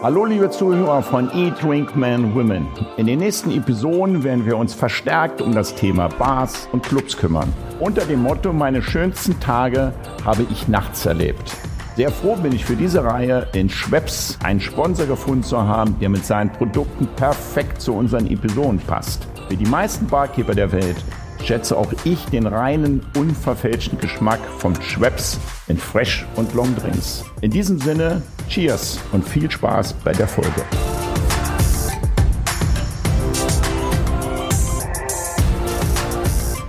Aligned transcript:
Hallo 0.00 0.24
liebe 0.24 0.48
Zuhörer 0.48 1.02
von 1.02 1.28
Eat, 1.34 1.60
Drink, 1.60 1.96
Man, 1.96 2.32
Women. 2.32 2.68
In 2.98 3.06
den 3.06 3.18
nächsten 3.18 3.50
Episoden 3.50 4.22
werden 4.22 4.46
wir 4.46 4.56
uns 4.56 4.72
verstärkt 4.72 5.42
um 5.42 5.52
das 5.52 5.74
Thema 5.74 6.06
Bars 6.06 6.68
und 6.70 6.84
Clubs 6.84 7.16
kümmern. 7.16 7.52
Unter 7.80 8.04
dem 8.04 8.22
Motto 8.22 8.52
Meine 8.52 8.80
schönsten 8.80 9.40
Tage 9.40 9.92
habe 10.24 10.46
ich 10.52 10.68
nachts 10.68 11.04
erlebt. 11.04 11.52
Sehr 11.96 12.12
froh 12.12 12.36
bin 12.36 12.52
ich 12.52 12.64
für 12.64 12.76
diese 12.76 13.02
Reihe 13.02 13.48
in 13.54 13.68
Schweppes 13.68 14.38
einen 14.44 14.60
Sponsor 14.60 15.06
gefunden 15.06 15.42
zu 15.42 15.58
haben, 15.58 15.98
der 15.98 16.10
mit 16.10 16.24
seinen 16.24 16.52
Produkten 16.52 17.08
perfekt 17.16 17.80
zu 17.80 17.92
unseren 17.92 18.30
Episoden 18.30 18.78
passt. 18.78 19.26
Für 19.48 19.56
die 19.56 19.66
meisten 19.66 20.06
Barkeeper 20.06 20.54
der 20.54 20.70
Welt 20.70 21.04
schätze 21.44 21.76
auch 21.76 21.92
ich 22.04 22.24
den 22.26 22.46
reinen, 22.46 23.04
unverfälschten 23.16 23.98
Geschmack 23.98 24.40
von 24.58 24.80
Schweppes 24.82 25.38
in 25.68 25.78
Fresh 25.78 26.26
und 26.36 26.54
Long 26.54 26.74
Drinks. 26.76 27.24
In 27.40 27.50
diesem 27.50 27.80
Sinne, 27.80 28.22
Cheers 28.48 29.00
und 29.12 29.26
viel 29.26 29.50
Spaß 29.50 29.94
bei 30.04 30.12
der 30.12 30.28
Folge. 30.28 30.62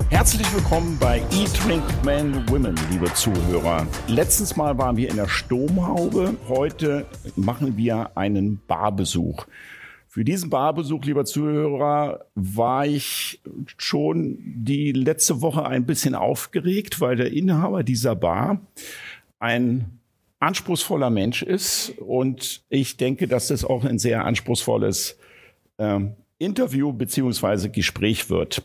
Herzlich 0.09 0.53
willkommen 0.53 0.97
bei 0.99 1.21
Eat, 1.31 1.65
Drink, 1.65 1.83
Men, 2.03 2.47
Women, 2.49 2.75
liebe 2.91 3.11
Zuhörer. 3.13 3.87
Letztes 4.07 4.55
Mal 4.57 4.77
waren 4.77 4.97
wir 4.97 5.09
in 5.09 5.15
der 5.15 5.29
Sturmhaube. 5.29 6.35
Heute 6.47 7.05
machen 7.35 7.77
wir 7.77 8.11
einen 8.15 8.59
Barbesuch. 8.67 9.45
Für 10.11 10.23
diesen 10.23 10.49
Barbesuch, 10.49 11.05
lieber 11.05 11.23
Zuhörer, 11.23 12.25
war 12.33 12.87
ich 12.87 13.41
schon 13.77 14.39
die 14.43 14.91
letzte 14.91 15.43
Woche 15.43 15.67
ein 15.67 15.85
bisschen 15.85 16.15
aufgeregt, 16.15 16.99
weil 16.99 17.15
der 17.15 17.31
Inhaber 17.31 17.83
dieser 17.83 18.15
Bar 18.15 18.59
ein 19.37 19.99
anspruchsvoller 20.39 21.11
Mensch 21.11 21.43
ist 21.43 21.93
und 21.99 22.63
ich 22.69 22.97
denke, 22.97 23.27
dass 23.27 23.49
das 23.49 23.63
auch 23.63 23.85
ein 23.85 23.99
sehr 23.99 24.25
anspruchsvolles 24.25 25.19
ähm, 25.77 26.15
Interview 26.39 26.91
beziehungsweise 26.91 27.69
Gespräch 27.69 28.31
wird. 28.31 28.63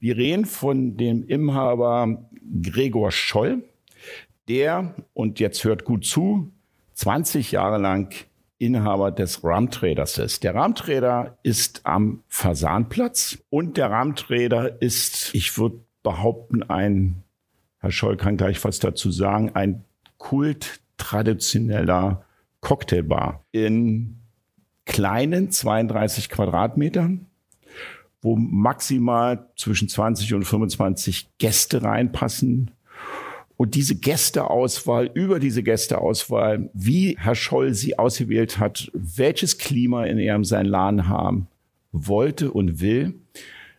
Wir 0.00 0.16
reden 0.16 0.46
von 0.46 0.96
dem 0.96 1.28
Inhaber 1.28 2.28
Gregor 2.60 3.12
Scholl, 3.12 3.62
der, 4.48 4.96
und 5.14 5.38
jetzt 5.38 5.62
hört 5.62 5.84
gut 5.84 6.04
zu, 6.04 6.50
20 6.94 7.52
Jahre 7.52 7.78
lang 7.78 8.12
Inhaber 8.62 9.10
des 9.10 9.42
Ramtraders 9.42 10.18
ist. 10.18 10.44
Der 10.44 10.54
Ramtrader 10.54 11.36
ist 11.42 11.80
am 11.82 12.22
Fasanplatz 12.28 13.38
und 13.50 13.76
der 13.76 13.90
Ramtrader 13.90 14.80
ist, 14.80 15.34
ich 15.34 15.58
würde 15.58 15.80
behaupten, 16.04 16.62
ein, 16.62 17.24
Herr 17.80 17.90
Scholl 17.90 18.16
kann 18.16 18.36
gleich 18.36 18.64
was 18.64 18.78
dazu 18.78 19.10
sagen, 19.10 19.50
ein 19.54 19.84
Kult 20.16 20.80
traditioneller 20.96 22.24
Cocktailbar 22.60 23.44
in 23.50 24.20
kleinen 24.84 25.50
32 25.50 26.28
Quadratmetern, 26.28 27.26
wo 28.20 28.36
maximal 28.36 29.50
zwischen 29.56 29.88
20 29.88 30.34
und 30.34 30.44
25 30.44 31.36
Gäste 31.38 31.82
reinpassen. 31.82 32.70
Und 33.56 33.74
diese 33.74 33.94
Gästeauswahl, 33.94 35.10
über 35.14 35.38
diese 35.38 35.62
Gästeauswahl, 35.62 36.70
wie 36.72 37.16
Herr 37.18 37.34
Scholl 37.34 37.74
sie 37.74 37.98
ausgewählt 37.98 38.58
hat, 38.58 38.90
welches 38.92 39.58
Klima 39.58 40.04
in 40.04 40.18
ihrem 40.18 40.44
sein 40.44 40.66
Laden 40.66 41.08
haben 41.08 41.48
wollte 41.92 42.50
und 42.50 42.80
will, 42.80 43.14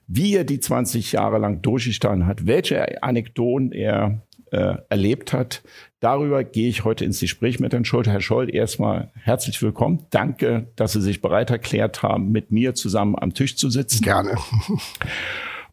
wie 0.07 0.35
er 0.35 0.43
die 0.43 0.59
20 0.59 1.13
Jahre 1.13 1.39
lang 1.39 1.61
durchgestanden 1.61 2.27
hat, 2.27 2.45
welche 2.45 3.01
Anekdoten 3.01 3.71
er 3.71 4.21
äh, 4.51 4.75
erlebt 4.89 5.33
hat. 5.33 5.63
Darüber 5.99 6.43
gehe 6.43 6.69
ich 6.69 6.83
heute 6.83 7.05
ins 7.05 7.19
Gespräch 7.19 7.59
mit 7.59 7.73
Herrn 7.73 7.85
Scholl. 7.85 8.05
Herr 8.05 8.21
Scholl, 8.21 8.53
erstmal 8.53 9.09
herzlich 9.15 9.61
willkommen. 9.61 10.05
Danke, 10.11 10.67
dass 10.75 10.93
Sie 10.93 11.01
sich 11.01 11.21
bereit 11.21 11.49
erklärt 11.49 12.03
haben, 12.03 12.31
mit 12.31 12.51
mir 12.51 12.75
zusammen 12.75 13.15
am 13.17 13.33
Tisch 13.33 13.55
zu 13.55 13.69
sitzen. 13.69 14.03
Gerne. 14.03 14.37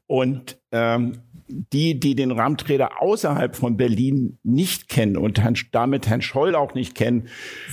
Und 0.06 0.58
ähm, 0.72 1.18
die, 1.72 1.98
die 1.98 2.14
den 2.14 2.30
Rahmenträger 2.30 3.02
außerhalb 3.02 3.56
von 3.56 3.76
Berlin 3.76 4.38
nicht 4.42 4.88
kennen 4.88 5.16
und 5.16 5.40
Herrn, 5.40 5.56
damit 5.72 6.08
Herrn 6.08 6.22
Scholl 6.22 6.54
auch 6.54 6.74
nicht 6.74 6.94
kennen, 6.94 7.28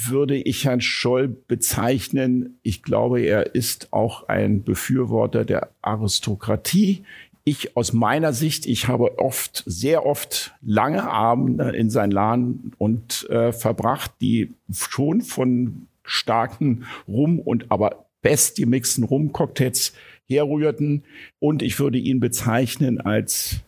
würde 0.07 0.35
ich 0.35 0.65
Herrn 0.65 0.81
Scholl 0.81 1.27
bezeichnen. 1.27 2.59
Ich 2.63 2.83
glaube, 2.83 3.21
er 3.21 3.55
ist 3.55 3.93
auch 3.93 4.27
ein 4.27 4.63
Befürworter 4.63 5.45
der 5.45 5.69
Aristokratie 5.81 7.03
ich 7.47 7.77
aus 7.77 7.93
meiner 7.93 8.33
Sicht, 8.33 8.65
ich 8.65 8.89
habe 8.89 9.19
oft, 9.19 9.63
sehr 9.65 10.05
oft 10.05 10.53
lange 10.61 11.09
Abende 11.09 11.69
in 11.69 11.89
sein 11.89 12.11
Laden 12.11 12.73
und 12.77 13.25
äh, 13.29 13.53
verbracht, 13.53 14.11
die 14.19 14.53
schon 14.69 15.21
von 15.21 15.87
starken 16.03 16.85
Rum 17.07 17.39
und 17.39 17.71
aber 17.71 18.05
best 18.21 18.57
gemixten 18.57 19.05
Rum-Cocktails 19.05 19.93
herrührten. 20.27 21.03
Und 21.39 21.61
ich 21.61 21.79
würde 21.79 21.97
ihn 21.97 22.19
bezeichnen 22.19 22.99
als 22.99 23.61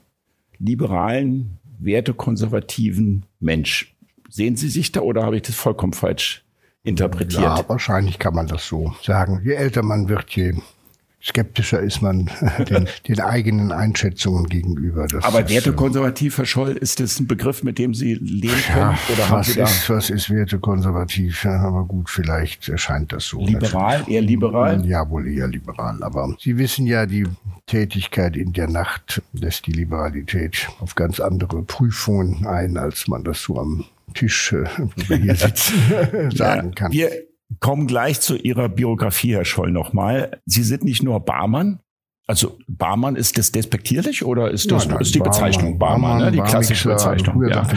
liberalen, 0.59 1.57
wertekonservativen 1.79 3.25
Mensch. 3.39 3.95
Sehen 4.29 4.55
Sie 4.55 4.69
sich 4.69 4.91
da 4.91 5.01
oder 5.01 5.23
habe 5.23 5.37
ich 5.37 5.43
das 5.43 5.55
vollkommen 5.55 5.93
falsch 5.93 6.43
interpretiert? 6.83 7.41
Ja, 7.41 7.67
wahrscheinlich 7.67 8.19
kann 8.19 8.35
man 8.35 8.47
das 8.47 8.67
so 8.67 8.93
sagen. 9.03 9.41
Je 9.43 9.53
älter 9.53 9.81
man 9.81 10.07
wird, 10.07 10.29
je 10.31 10.53
skeptischer 11.21 11.79
ist 11.79 12.01
man 12.01 12.29
den, 12.69 12.87
den 13.07 13.19
eigenen 13.19 13.71
Einschätzungen 13.71 14.47
gegenüber. 14.47 15.07
Das 15.07 15.23
Aber 15.23 15.49
wertekonservativ, 15.49 16.37
Herr 16.37 16.45
Scholl, 16.45 16.71
ist 16.71 16.99
das 16.99 17.19
ein 17.19 17.27
Begriff, 17.27 17.63
mit 17.63 17.77
dem 17.77 17.93
Sie 17.93 18.13
leben 18.13 18.53
können? 18.67 18.77
Ja, 18.77 18.99
oder 19.13 19.31
was, 19.31 19.49
ist, 19.49 19.89
was 19.89 20.09
ist 20.09 20.29
wertekonservativ? 20.29 21.43
Ja, 21.43 21.59
aber 21.61 21.85
gut, 21.85 22.09
vielleicht 22.09 22.69
erscheint 22.69 23.11
das 23.11 23.25
so. 23.25 23.45
Liberal, 23.45 24.05
eher 24.07 24.21
liberal? 24.21 24.85
Ja, 24.85 25.09
wohl 25.09 25.27
eher 25.27 25.47
liberal. 25.47 26.01
Aber 26.03 26.35
Sie 26.39 26.57
wissen 26.57 26.85
ja, 26.85 27.05
die 27.05 27.25
Tätigkeit 27.69 28.35
in 28.35 28.51
der 28.51 28.67
Nacht 28.67 29.21
lässt 29.31 29.67
die 29.67 29.71
Liberalität 29.71 30.69
auf 30.79 30.95
ganz 30.95 31.19
andere 31.19 31.61
Prüfungen 31.61 32.47
ein, 32.47 32.77
als 32.77 33.07
man 33.07 33.23
das 33.23 33.43
so 33.43 33.59
am 33.59 33.85
Tisch, 34.15 34.53
äh, 34.53 34.65
wo 34.77 35.09
wir 35.09 35.17
hier 35.17 35.35
sitzen, 35.35 36.31
sagen 36.31 36.73
kann. 36.73 36.91
Wir 36.91 37.11
kommen 37.59 37.85
gleich 37.85 38.21
zu 38.21 38.35
Ihrer 38.35 38.69
Biografie, 38.69 39.35
Herr 39.35 39.45
Scholl, 39.45 39.71
nochmal. 39.71 40.41
Sie 40.45 40.63
sind 40.63 40.83
nicht 40.83 41.03
nur 41.03 41.19
Barmann. 41.19 41.79
Also 42.25 42.57
Barmann, 42.67 43.15
ist 43.15 43.37
das 43.37 43.51
despektierlich 43.51 44.25
oder 44.25 44.51
ist 44.51 44.71
das 44.71 44.85
nein, 44.85 44.93
nein, 44.95 45.01
ist 45.01 45.15
die 45.15 45.19
Bezeichnung 45.19 45.79
Barmann, 45.79 46.01
Barmann 46.01 46.25
ne? 46.25 46.31
die 46.31 46.49
klassische 46.49 46.89
Bezeichnung? 46.89 47.47
Ja. 47.47 47.67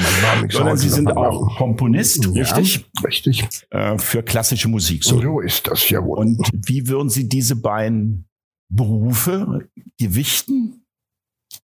Sondern 0.48 0.76
Sie 0.76 0.90
sind 0.90 1.10
auch 1.10 1.56
Komponist, 1.56 2.28
ja, 2.32 2.42
richtig? 2.42 2.86
Richtig. 3.04 3.44
Äh, 3.70 3.98
für 3.98 4.22
klassische 4.22 4.68
Musik. 4.68 5.04
So. 5.04 5.20
so 5.20 5.40
ist 5.40 5.66
das 5.66 5.88
ja 5.88 6.02
wohl. 6.02 6.18
Und 6.18 6.50
wie 6.52 6.88
würden 6.88 7.08
Sie 7.08 7.28
diese 7.28 7.56
beiden 7.56 8.26
Berufe 8.74 9.68
gewichten? 9.98 10.82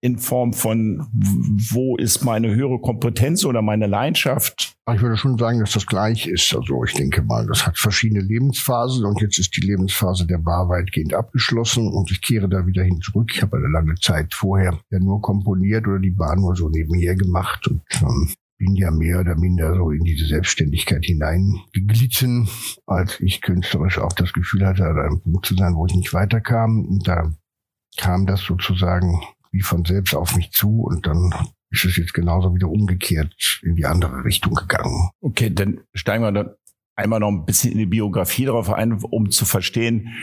in 0.00 0.18
Form 0.18 0.52
von, 0.52 1.06
wo 1.12 1.96
ist 1.96 2.24
meine 2.24 2.54
höhere 2.54 2.78
Kompetenz 2.78 3.44
oder 3.44 3.62
meine 3.62 3.86
Leidenschaft? 3.86 4.76
Ich 4.94 5.00
würde 5.00 5.16
schon 5.16 5.38
sagen, 5.38 5.60
dass 5.60 5.72
das 5.72 5.86
gleich 5.86 6.26
ist. 6.26 6.54
Also 6.54 6.84
ich 6.84 6.92
denke 6.92 7.22
mal, 7.22 7.46
das 7.46 7.66
hat 7.66 7.78
verschiedene 7.78 8.20
Lebensphasen 8.20 9.04
und 9.06 9.20
jetzt 9.22 9.38
ist 9.38 9.56
die 9.56 9.62
Lebensphase 9.62 10.26
der 10.26 10.38
Bar 10.38 10.68
weitgehend 10.68 11.14
abgeschlossen 11.14 11.88
und 11.88 12.10
ich 12.10 12.20
kehre 12.20 12.48
da 12.50 12.66
wieder 12.66 12.82
hin 12.82 13.00
zurück. 13.00 13.30
Ich 13.34 13.40
habe 13.40 13.56
eine 13.56 13.68
lange 13.68 13.94
Zeit 13.94 14.34
vorher 14.34 14.78
ja 14.90 14.98
nur 14.98 15.22
komponiert 15.22 15.86
oder 15.86 15.98
die 15.98 16.10
Bar 16.10 16.36
nur 16.36 16.54
so 16.54 16.68
nebenher 16.68 17.14
gemacht 17.14 17.66
und 17.68 17.82
ähm, 18.02 18.28
bin 18.58 18.76
ja 18.76 18.90
mehr 18.90 19.20
oder 19.20 19.36
minder 19.36 19.74
so 19.74 19.90
in 19.90 20.04
diese 20.04 20.26
Selbstständigkeit 20.26 21.04
hineingeglitten, 21.04 22.48
als 22.86 23.20
ich 23.20 23.40
künstlerisch 23.40 23.98
auch 23.98 24.12
das 24.12 24.32
Gefühl 24.32 24.66
hatte, 24.66 24.84
an 24.84 24.98
einem 24.98 25.20
Punkt 25.20 25.46
zu 25.46 25.54
sein, 25.54 25.74
wo 25.74 25.86
ich 25.86 25.94
nicht 25.94 26.12
weiterkam. 26.12 26.86
Und 26.86 27.08
da 27.08 27.32
kam 27.96 28.26
das 28.26 28.42
sozusagen 28.42 29.20
wie 29.50 29.60
von 29.60 29.84
selbst 29.84 30.14
auf 30.14 30.36
mich 30.36 30.50
zu 30.50 30.82
und 30.82 31.06
dann 31.06 31.32
ist 31.70 31.84
es 31.84 31.96
jetzt 31.96 32.14
genauso 32.14 32.54
wieder 32.54 32.68
umgekehrt 32.68 33.60
in 33.62 33.76
die 33.76 33.86
andere 33.86 34.24
Richtung 34.24 34.54
gegangen. 34.54 35.10
Okay, 35.20 35.50
dann 35.50 35.80
steigen 35.92 36.22
wir 36.22 36.32
dann 36.32 36.50
einmal 36.96 37.20
noch 37.20 37.28
ein 37.28 37.44
bisschen 37.44 37.72
in 37.72 37.78
die 37.78 37.86
Biografie 37.86 38.46
darauf 38.46 38.72
ein, 38.72 38.92
um 38.92 39.30
zu 39.30 39.44
verstehen, 39.44 40.14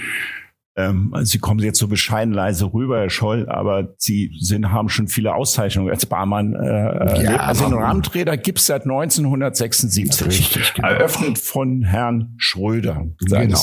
ähm, 0.76 1.14
Sie 1.24 1.40
kommen 1.40 1.60
jetzt 1.60 1.80
so 1.80 1.88
bescheiden 1.88 2.34
leise 2.34 2.74
rüber, 2.74 3.00
Herr 3.00 3.10
Scholl, 3.10 3.50
aber 3.50 3.94
Sie 3.98 4.32
sind, 4.40 4.72
haben 4.72 4.88
schon 4.88 5.10
viele 5.10 5.36
Auszeichnungen 5.36 5.92
als 5.92 6.06
Barmann 6.06 6.56
äh, 6.56 7.24
ja, 7.24 7.38
Also 7.38 7.66
den 7.66 7.74
Rahmenträger 7.74 8.38
gibt's 8.38 8.68
seit 8.68 8.84
1976. 8.84 10.28
Richtig, 10.28 10.74
genau. 10.74 10.88
Eröffnet 10.88 11.38
von 11.38 11.84
Herrn 11.84 12.36
Schröder. 12.38 13.06
Genau. 13.20 13.58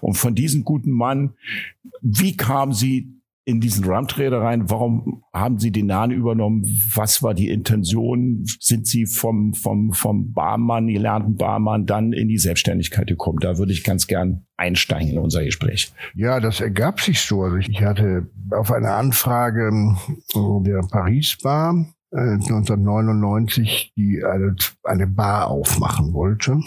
Und 0.00 0.14
von 0.14 0.34
diesem 0.34 0.64
guten 0.64 0.90
Mann, 0.90 1.34
wie 2.00 2.36
kamen 2.36 2.72
Sie 2.72 3.17
in 3.48 3.60
diesen 3.60 3.82
Rumtrader 3.86 4.42
rein? 4.42 4.68
Warum 4.68 5.22
haben 5.32 5.58
Sie 5.58 5.70
den 5.72 5.86
Nahen 5.86 6.10
übernommen? 6.10 6.64
Was 6.94 7.22
war 7.22 7.32
die 7.32 7.48
Intention? 7.48 8.44
Sind 8.60 8.86
Sie 8.86 9.06
vom, 9.06 9.54
vom, 9.54 9.94
vom 9.94 10.34
Barmann, 10.34 10.88
gelernten 10.88 11.36
Barmann, 11.36 11.86
dann 11.86 12.12
in 12.12 12.28
die 12.28 12.36
Selbstständigkeit 12.36 13.06
gekommen? 13.06 13.38
Da 13.40 13.56
würde 13.56 13.72
ich 13.72 13.84
ganz 13.84 14.06
gern 14.06 14.44
einsteigen 14.58 15.12
in 15.12 15.18
unser 15.18 15.42
Gespräch. 15.44 15.90
Ja, 16.14 16.40
das 16.40 16.60
ergab 16.60 17.00
sich 17.00 17.22
so. 17.22 17.42
Also 17.42 17.56
ich 17.56 17.80
hatte 17.80 18.26
auf 18.50 18.70
eine 18.70 18.90
Anfrage 18.90 19.70
der 20.34 20.82
Paris 20.90 21.38
Bar 21.42 21.86
1999 22.10 23.92
die 23.96 24.24
eine, 24.24 24.56
eine 24.82 25.06
Bar 25.06 25.48
aufmachen 25.48 26.12
wollte. 26.14 26.58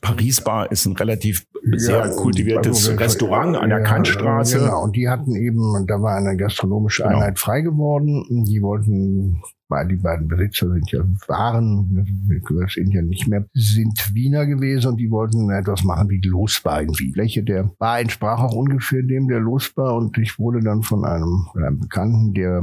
Paris 0.00 0.40
Bar 0.40 0.72
ist 0.72 0.86
ein 0.86 0.96
relativ 0.96 1.46
sehr 1.76 2.06
ja, 2.06 2.08
kultiviertes 2.08 2.88
also, 2.88 3.00
Restaurant 3.00 3.56
an 3.56 3.68
der 3.68 3.80
ja, 3.80 3.84
Kantstraße. 3.84 4.60
Genau, 4.60 4.84
und 4.84 4.96
die 4.96 5.08
hatten 5.08 5.34
eben, 5.34 5.86
da 5.86 6.00
war 6.00 6.16
eine 6.16 6.36
gastronomische 6.36 7.02
genau. 7.02 7.16
Einheit 7.16 7.38
frei 7.38 7.60
geworden. 7.60 8.24
Die 8.46 8.62
wollten 8.62 9.42
weil 9.68 9.86
die 9.86 9.96
beiden 9.96 10.28
Besitzer 10.28 10.70
sind 10.72 10.90
ja 10.90 11.00
waren, 11.26 11.94
das 11.94 12.72
sind 12.72 12.90
ja 12.90 13.02
nicht 13.02 13.28
mehr, 13.28 13.44
sind 13.52 14.14
Wiener 14.14 14.46
gewesen 14.46 14.92
und 14.92 14.96
die 14.96 15.10
wollten 15.10 15.50
etwas 15.50 15.84
machen 15.84 16.08
wie 16.08 16.20
die 16.20 16.28
Losbar 16.28 16.80
in 16.80 16.98
Wien. 16.98 17.12
Fläche 17.12 17.42
der 17.42 17.70
Bar 17.78 18.00
entsprach 18.00 18.40
auch 18.40 18.54
ungefähr 18.54 19.02
dem 19.02 19.28
der 19.28 19.40
Losbar 19.40 19.94
und 19.94 20.16
ich 20.16 20.38
wurde 20.38 20.60
dann 20.60 20.82
von 20.82 21.04
einem, 21.04 21.46
einem 21.54 21.80
Bekannten, 21.80 22.32
der 22.32 22.62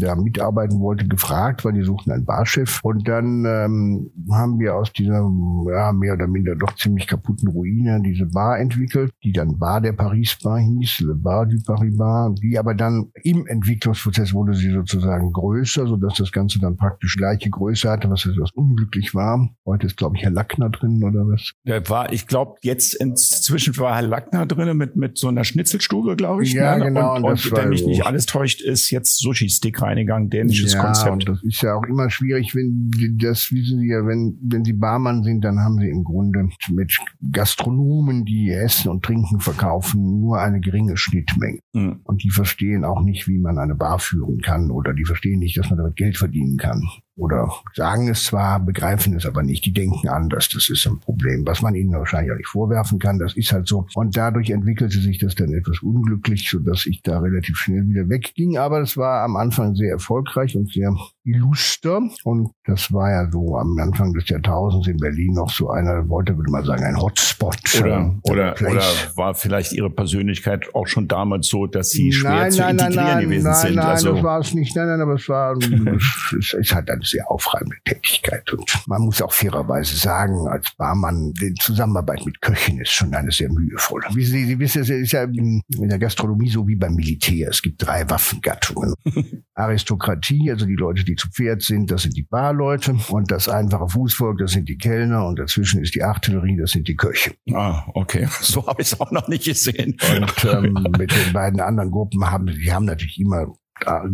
da 0.00 0.14
mitarbeiten 0.14 0.80
wollte, 0.80 1.06
gefragt, 1.06 1.64
weil 1.64 1.72
die 1.72 1.82
suchten 1.82 2.12
einen 2.12 2.24
Barchef. 2.24 2.80
Und 2.82 3.06
dann 3.06 3.44
ähm, 3.44 4.10
haben 4.30 4.58
wir 4.58 4.74
aus 4.74 4.92
dieser 4.92 5.30
ja, 5.70 5.92
mehr 5.92 6.14
oder 6.14 6.26
minder 6.26 6.54
doch 6.56 6.74
ziemlich 6.74 7.06
kaputten 7.06 7.48
Ruine 7.48 8.00
diese 8.04 8.26
Bar 8.26 8.58
entwickelt, 8.58 9.12
die 9.22 9.32
dann 9.32 9.58
Bar 9.58 9.80
der 9.80 9.92
Paris 9.92 10.36
Bar 10.42 10.58
hieß, 10.58 11.00
Le 11.00 11.14
Bar 11.14 11.46
du 11.46 11.56
Paris 11.64 11.96
Bar, 11.96 12.34
die 12.42 12.58
aber 12.58 12.74
dann 12.74 13.10
im 13.22 13.46
Entwicklungsprozess 13.46 14.32
wurde 14.34 14.54
sie 14.54 14.70
sozusagen 14.70 15.32
größer, 15.32 15.86
sodass 15.86 16.14
das 16.14 16.32
Ganze 16.32 16.58
dann 16.58 16.76
praktisch 16.76 17.16
gleiche 17.16 17.50
Größe 17.50 17.88
hatte, 17.88 18.10
was 18.10 18.26
etwas 18.26 18.50
unglücklich 18.52 19.14
war. 19.14 19.48
Heute 19.64 19.86
ist, 19.86 19.96
glaube 19.96 20.16
ich, 20.16 20.22
Herr 20.22 20.30
Lackner 20.30 20.70
drin 20.70 21.02
oder 21.04 21.26
was? 21.26 21.52
Der 21.64 21.88
war, 21.88 22.12
ich 22.12 22.26
glaube, 22.26 22.56
jetzt 22.62 22.94
inzwischen 22.94 23.76
war 23.78 23.94
Herr 23.94 24.02
Lackner 24.02 24.46
drin 24.46 24.76
mit, 24.76 24.96
mit 24.96 25.18
so 25.18 25.28
einer 25.28 25.44
Schnitzelstube, 25.44 26.16
glaube 26.16 26.44
ich. 26.44 26.52
Ja, 26.52 26.76
ne? 26.76 26.86
genau. 26.86 27.16
Und, 27.16 27.24
und, 27.24 27.44
und 27.44 27.56
wenn 27.56 27.68
mich 27.68 27.86
nicht 27.86 28.04
alles 28.04 28.26
täuscht, 28.26 28.60
ist 28.60 28.90
jetzt 28.90 29.18
Sushi-Stick 29.18 29.75
Reingang, 29.80 30.30
dänisches 30.30 30.74
ja, 30.74 30.82
Konzept. 30.82 31.12
Und 31.12 31.28
das 31.28 31.42
ist 31.42 31.62
ja 31.62 31.74
auch 31.74 31.84
immer 31.84 32.10
schwierig, 32.10 32.54
wenn 32.54 32.90
das 33.18 33.50
wissen 33.52 33.80
Sie 33.80 33.88
ja, 33.88 34.06
wenn, 34.06 34.38
wenn 34.42 34.64
Sie 34.64 34.72
Barmann 34.72 35.22
sind, 35.22 35.44
dann 35.44 35.60
haben 35.60 35.78
Sie 35.78 35.88
im 35.88 36.04
Grunde 36.04 36.48
mit 36.70 36.96
Gastronomen, 37.32 38.24
die 38.24 38.50
Essen 38.50 38.90
und 38.90 39.04
Trinken 39.04 39.40
verkaufen, 39.40 40.20
nur 40.20 40.40
eine 40.40 40.60
geringe 40.60 40.96
Schnittmenge. 40.96 41.60
Mhm. 41.72 42.00
Und 42.04 42.22
die 42.22 42.30
verstehen 42.30 42.84
auch 42.84 43.02
nicht, 43.02 43.28
wie 43.28 43.38
man 43.38 43.58
eine 43.58 43.74
Bar 43.74 43.98
führen 43.98 44.40
kann 44.40 44.70
oder 44.70 44.92
die 44.92 45.04
verstehen 45.04 45.38
nicht, 45.38 45.56
dass 45.56 45.70
man 45.70 45.78
damit 45.78 45.96
Geld 45.96 46.16
verdienen 46.16 46.56
kann 46.56 46.82
oder 47.16 47.50
sagen 47.74 48.08
es 48.08 48.24
zwar, 48.24 48.60
begreifen 48.60 49.16
es 49.16 49.24
aber 49.24 49.42
nicht. 49.42 49.64
Die 49.64 49.72
denken 49.72 50.08
anders. 50.08 50.50
Das 50.50 50.68
ist 50.68 50.86
ein 50.86 51.00
Problem, 51.00 51.46
was 51.46 51.62
man 51.62 51.74
ihnen 51.74 51.92
wahrscheinlich 51.92 52.32
auch 52.32 52.36
nicht 52.36 52.48
vorwerfen 52.48 52.98
kann. 52.98 53.18
Das 53.18 53.34
ist 53.36 53.52
halt 53.52 53.66
so. 53.66 53.86
Und 53.94 54.16
dadurch 54.16 54.50
entwickelte 54.50 55.00
sich 55.00 55.18
das 55.18 55.34
dann 55.34 55.52
etwas 55.54 55.80
unglücklich, 55.80 56.48
so 56.48 56.58
dass 56.58 56.84
ich 56.84 57.00
da 57.02 57.20
relativ 57.20 57.56
schnell 57.56 57.88
wieder 57.88 58.08
wegging. 58.08 58.58
Aber 58.58 58.80
es 58.80 58.96
war 58.96 59.22
am 59.22 59.36
Anfang 59.36 59.74
sehr 59.74 59.92
erfolgreich 59.92 60.56
und 60.56 60.70
sehr 60.70 60.94
illuster. 61.26 62.00
Und 62.24 62.52
das 62.64 62.92
war 62.92 63.10
ja 63.10 63.30
so 63.30 63.56
am 63.56 63.76
Anfang 63.78 64.12
des 64.12 64.28
Jahrtausends 64.28 64.86
in 64.86 64.96
Berlin 64.96 65.34
noch 65.34 65.50
so 65.50 65.70
einer, 65.70 66.08
wollte, 66.08 66.36
würde 66.36 66.50
man 66.50 66.64
sagen, 66.64 66.84
ein 66.84 67.00
Hotspot. 67.00 67.56
Oder, 67.80 68.14
oder, 68.22 68.54
oder 68.60 68.82
war 69.16 69.34
vielleicht 69.34 69.72
Ihre 69.72 69.90
Persönlichkeit 69.90 70.72
auch 70.74 70.86
schon 70.86 71.08
damals 71.08 71.48
so, 71.48 71.66
dass 71.66 71.90
Sie 71.90 72.12
schwer 72.12 72.30
nein, 72.30 72.52
zu 72.52 72.60
nein, 72.60 72.70
integrieren 72.70 73.06
nein, 73.06 73.24
gewesen 73.24 73.44
nein, 73.44 73.54
sind? 73.54 73.74
Nein, 73.74 73.86
also 73.86 74.14
das 74.14 74.22
war 74.22 74.40
es 74.40 74.54
nicht. 74.54 74.76
Nein, 74.76 74.86
nein, 74.86 75.00
aber 75.00 75.14
es 75.14 75.28
war, 75.28 75.56
es, 76.38 76.54
es 76.54 76.74
hat 76.74 76.88
eine 76.88 77.02
sehr 77.02 77.28
aufreibende 77.30 77.76
Tätigkeit. 77.84 78.52
Und 78.52 78.64
man 78.86 79.02
muss 79.02 79.20
auch 79.20 79.32
fairerweise 79.32 79.96
sagen, 79.96 80.46
als 80.48 80.70
Barmann, 80.76 81.32
die 81.34 81.54
Zusammenarbeit 81.54 82.24
mit 82.24 82.40
Köchen 82.40 82.80
ist 82.80 82.90
schon 82.90 83.12
eine 83.14 83.32
sehr 83.32 83.50
mühevolle. 83.50 84.06
Wie 84.14 84.24
Sie, 84.24 84.44
Sie 84.44 84.58
wissen, 84.58 84.82
es 84.82 84.90
ist 84.90 85.12
ja 85.12 85.24
in 85.24 85.62
der 85.68 85.98
Gastronomie 85.98 86.48
so 86.48 86.66
wie 86.68 86.76
beim 86.76 86.94
Militär. 86.94 87.48
Es 87.50 87.62
gibt 87.62 87.84
drei 87.84 88.08
Waffengattungen. 88.08 88.94
Aristokratie, 89.54 90.50
also 90.50 90.66
die 90.66 90.74
Leute, 90.74 91.04
die 91.04 91.15
zu 91.16 91.28
Pferd 91.30 91.62
sind, 91.62 91.90
das 91.90 92.02
sind 92.02 92.16
die 92.16 92.22
Barleute. 92.22 92.96
Und 93.08 93.30
das 93.30 93.48
einfache 93.48 93.88
Fußvolk, 93.88 94.38
das 94.38 94.52
sind 94.52 94.68
die 94.68 94.78
Kellner. 94.78 95.26
Und 95.26 95.38
dazwischen 95.38 95.82
ist 95.82 95.94
die 95.94 96.02
Artillerie, 96.02 96.56
das 96.56 96.70
sind 96.70 96.88
die 96.88 96.96
Köche. 96.96 97.34
Ah, 97.52 97.84
okay. 97.94 98.28
So 98.40 98.66
habe 98.66 98.82
ich 98.82 98.92
es 98.92 99.00
auch 99.00 99.10
noch 99.10 99.28
nicht 99.28 99.44
gesehen. 99.44 99.96
Und 100.14 100.44
ähm, 100.44 100.86
mit 100.98 101.10
den 101.12 101.32
beiden 101.32 101.60
anderen 101.60 101.90
Gruppen 101.90 102.30
haben, 102.30 102.46
die 102.46 102.72
haben 102.72 102.84
natürlich 102.84 103.18
immer 103.18 103.46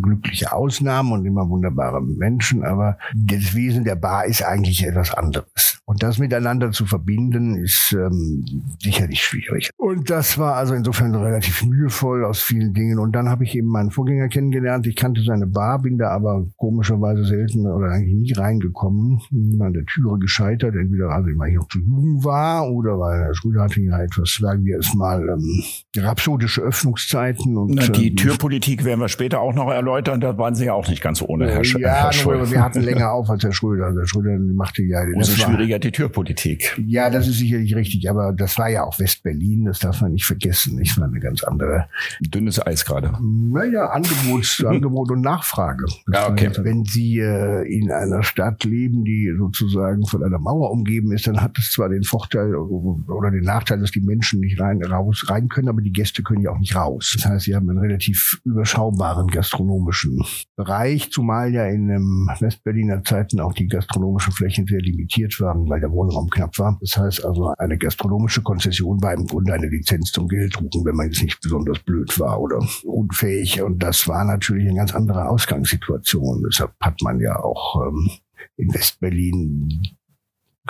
glückliche 0.01 0.51
Ausnahmen 0.51 1.11
und 1.13 1.25
immer 1.25 1.49
wunderbare 1.49 2.01
Menschen, 2.01 2.63
aber 2.63 2.97
das 3.15 3.55
Wesen 3.55 3.83
der 3.83 3.95
Bar 3.95 4.25
ist 4.25 4.43
eigentlich 4.43 4.85
etwas 4.85 5.13
anderes. 5.13 5.79
Und 5.85 6.01
das 6.01 6.17
miteinander 6.17 6.71
zu 6.71 6.85
verbinden, 6.85 7.57
ist 7.57 7.91
ähm, 7.91 8.45
sicherlich 8.81 9.21
schwierig. 9.21 9.69
Und 9.75 10.09
das 10.09 10.37
war 10.37 10.55
also 10.55 10.73
insofern 10.73 11.13
relativ 11.13 11.65
mühevoll 11.65 12.23
aus 12.23 12.41
vielen 12.41 12.73
Dingen. 12.73 12.99
Und 12.99 13.13
dann 13.13 13.27
habe 13.27 13.43
ich 13.43 13.53
eben 13.55 13.67
meinen 13.67 13.91
Vorgänger 13.91 14.29
kennengelernt. 14.29 14.87
Ich 14.87 14.95
kannte 14.95 15.21
seine 15.23 15.45
Bar, 15.45 15.81
bin 15.81 15.97
da 15.97 16.09
aber 16.11 16.47
komischerweise 16.55 17.25
selten 17.25 17.67
oder 17.67 17.91
eigentlich 17.91 18.15
nie 18.15 18.33
reingekommen. 18.33 19.19
Immer 19.31 19.65
an 19.65 19.73
der 19.73 19.85
Türe 19.85 20.19
gescheitert, 20.19 20.73
entweder 20.75 21.09
also 21.09 21.29
weil 21.37 21.49
ich 21.49 21.55
noch 21.55 21.67
zu 21.67 21.79
jung 21.79 22.23
war 22.23 22.69
oder 22.71 22.97
weil 22.97 23.19
Herr 23.19 23.35
Schröder 23.35 23.63
hatte 23.63 23.81
ja 23.81 24.01
etwas, 24.01 24.37
sagen 24.39 24.63
wir 24.63 24.79
es 24.79 24.93
mal, 24.93 25.27
ähm, 25.27 25.63
rhapsodische 25.97 26.61
Öffnungszeiten. 26.61 27.57
Und, 27.57 27.75
Na, 27.75 27.87
die 27.87 28.09
ähm, 28.09 28.15
Türpolitik 28.15 28.85
werden 28.85 29.01
wir 29.01 29.09
später 29.09 29.41
auch 29.41 29.52
noch 29.55 29.71
erläutern. 29.71 30.21
Da 30.21 30.37
waren 30.37 30.55
Sie 30.55 30.65
ja 30.65 30.73
auch 30.73 30.87
nicht 30.87 31.01
ganz 31.01 31.21
ohne 31.21 31.49
Herr, 31.49 31.63
Schröder. 31.63 31.87
Ja, 31.87 31.93
Herr 32.03 32.13
Schröder. 32.13 32.51
wir 32.51 32.61
hatten 32.61 32.81
länger 32.81 33.11
auf 33.11 33.29
als 33.29 33.43
Herr 33.43 33.53
Schröder. 33.53 33.93
Herr 33.93 34.07
Schröder 34.07 34.37
machte 34.39 34.83
ja... 34.83 35.03
Umso 35.13 35.33
schwieriger 35.33 35.79
die 35.79 35.91
Türpolitik. 35.91 36.79
Ja, 36.85 37.09
das 37.09 37.27
ist 37.27 37.37
sicherlich 37.37 37.75
richtig, 37.75 38.09
aber 38.09 38.33
das 38.33 38.57
war 38.57 38.69
ja 38.69 38.83
auch 38.83 38.99
West-Berlin, 38.99 39.65
das 39.65 39.79
darf 39.79 40.01
man 40.01 40.13
nicht 40.13 40.25
vergessen. 40.25 40.79
Ich 40.81 40.97
war 40.97 41.07
eine 41.07 41.19
ganz 41.19 41.43
andere. 41.43 41.87
Dünnes 42.21 42.65
Eis 42.65 42.85
gerade. 42.85 43.13
Naja, 43.21 43.87
Angebot, 43.87 44.63
Angebot 44.67 45.11
und 45.11 45.21
Nachfrage. 45.21 45.85
ja, 46.11 46.29
okay. 46.29 46.51
wenn 46.59 46.85
Sie 46.85 47.19
äh, 47.19 47.63
in 47.63 47.91
einer 47.91 48.23
Stadt 48.23 48.63
leben, 48.63 49.03
die 49.03 49.33
sozusagen 49.37 50.05
von 50.05 50.23
einer 50.23 50.39
Mauer 50.39 50.71
umgeben 50.71 51.11
ist, 51.11 51.27
dann 51.27 51.41
hat 51.41 51.57
es 51.57 51.71
zwar 51.71 51.89
den 51.89 52.03
Vorteil 52.03 52.55
oder 52.55 53.31
den 53.31 53.43
Nachteil, 53.43 53.79
dass 53.79 53.91
die 53.91 54.01
Menschen 54.01 54.39
nicht 54.39 54.59
rein, 54.59 54.83
raus, 54.83 55.25
rein 55.27 55.47
können, 55.47 55.69
aber 55.69 55.81
die 55.81 55.91
Gäste 55.91 56.23
können 56.23 56.41
ja 56.41 56.51
auch 56.51 56.59
nicht 56.59 56.75
raus. 56.75 57.13
Das 57.15 57.25
heißt, 57.25 57.45
Sie 57.45 57.55
haben 57.55 57.69
einen 57.69 57.79
relativ 57.79 58.41
überschaubaren 58.45 59.27
gastronomischen 59.43 60.23
Bereich, 60.55 61.11
zumal 61.11 61.53
ja 61.53 61.65
in 61.65 61.89
ähm, 61.89 62.29
Westberliner 62.39 63.03
Zeiten 63.03 63.41
auch 63.41 63.51
die 63.51 63.67
gastronomischen 63.67 64.31
Flächen 64.31 64.65
sehr 64.65 64.79
limitiert 64.79 65.37
waren, 65.41 65.69
weil 65.69 65.81
der 65.81 65.91
Wohnraum 65.91 66.29
knapp 66.29 66.57
war. 66.59 66.77
Das 66.79 66.95
heißt 66.95 67.25
also, 67.25 67.53
eine 67.57 67.77
gastronomische 67.77 68.41
Konzession 68.41 69.01
war 69.01 69.13
im 69.13 69.27
Grunde 69.27 69.53
eine 69.53 69.67
Lizenz 69.67 70.11
zum 70.11 70.29
Gelddrucken, 70.29 70.85
wenn 70.85 70.95
man 70.95 71.07
jetzt 71.07 71.21
nicht 71.21 71.41
besonders 71.41 71.79
blöd 71.79 72.17
war 72.19 72.39
oder 72.39 72.59
unfähig. 72.85 73.61
Und 73.61 73.83
das 73.83 74.07
war 74.07 74.23
natürlich 74.23 74.67
eine 74.67 74.77
ganz 74.77 74.95
andere 74.95 75.27
Ausgangssituation. 75.27 76.43
Deshalb 76.49 76.71
hat 76.79 77.01
man 77.01 77.19
ja 77.19 77.37
auch 77.43 77.85
ähm, 77.85 78.09
in 78.55 78.73
Westberlin 78.73 79.83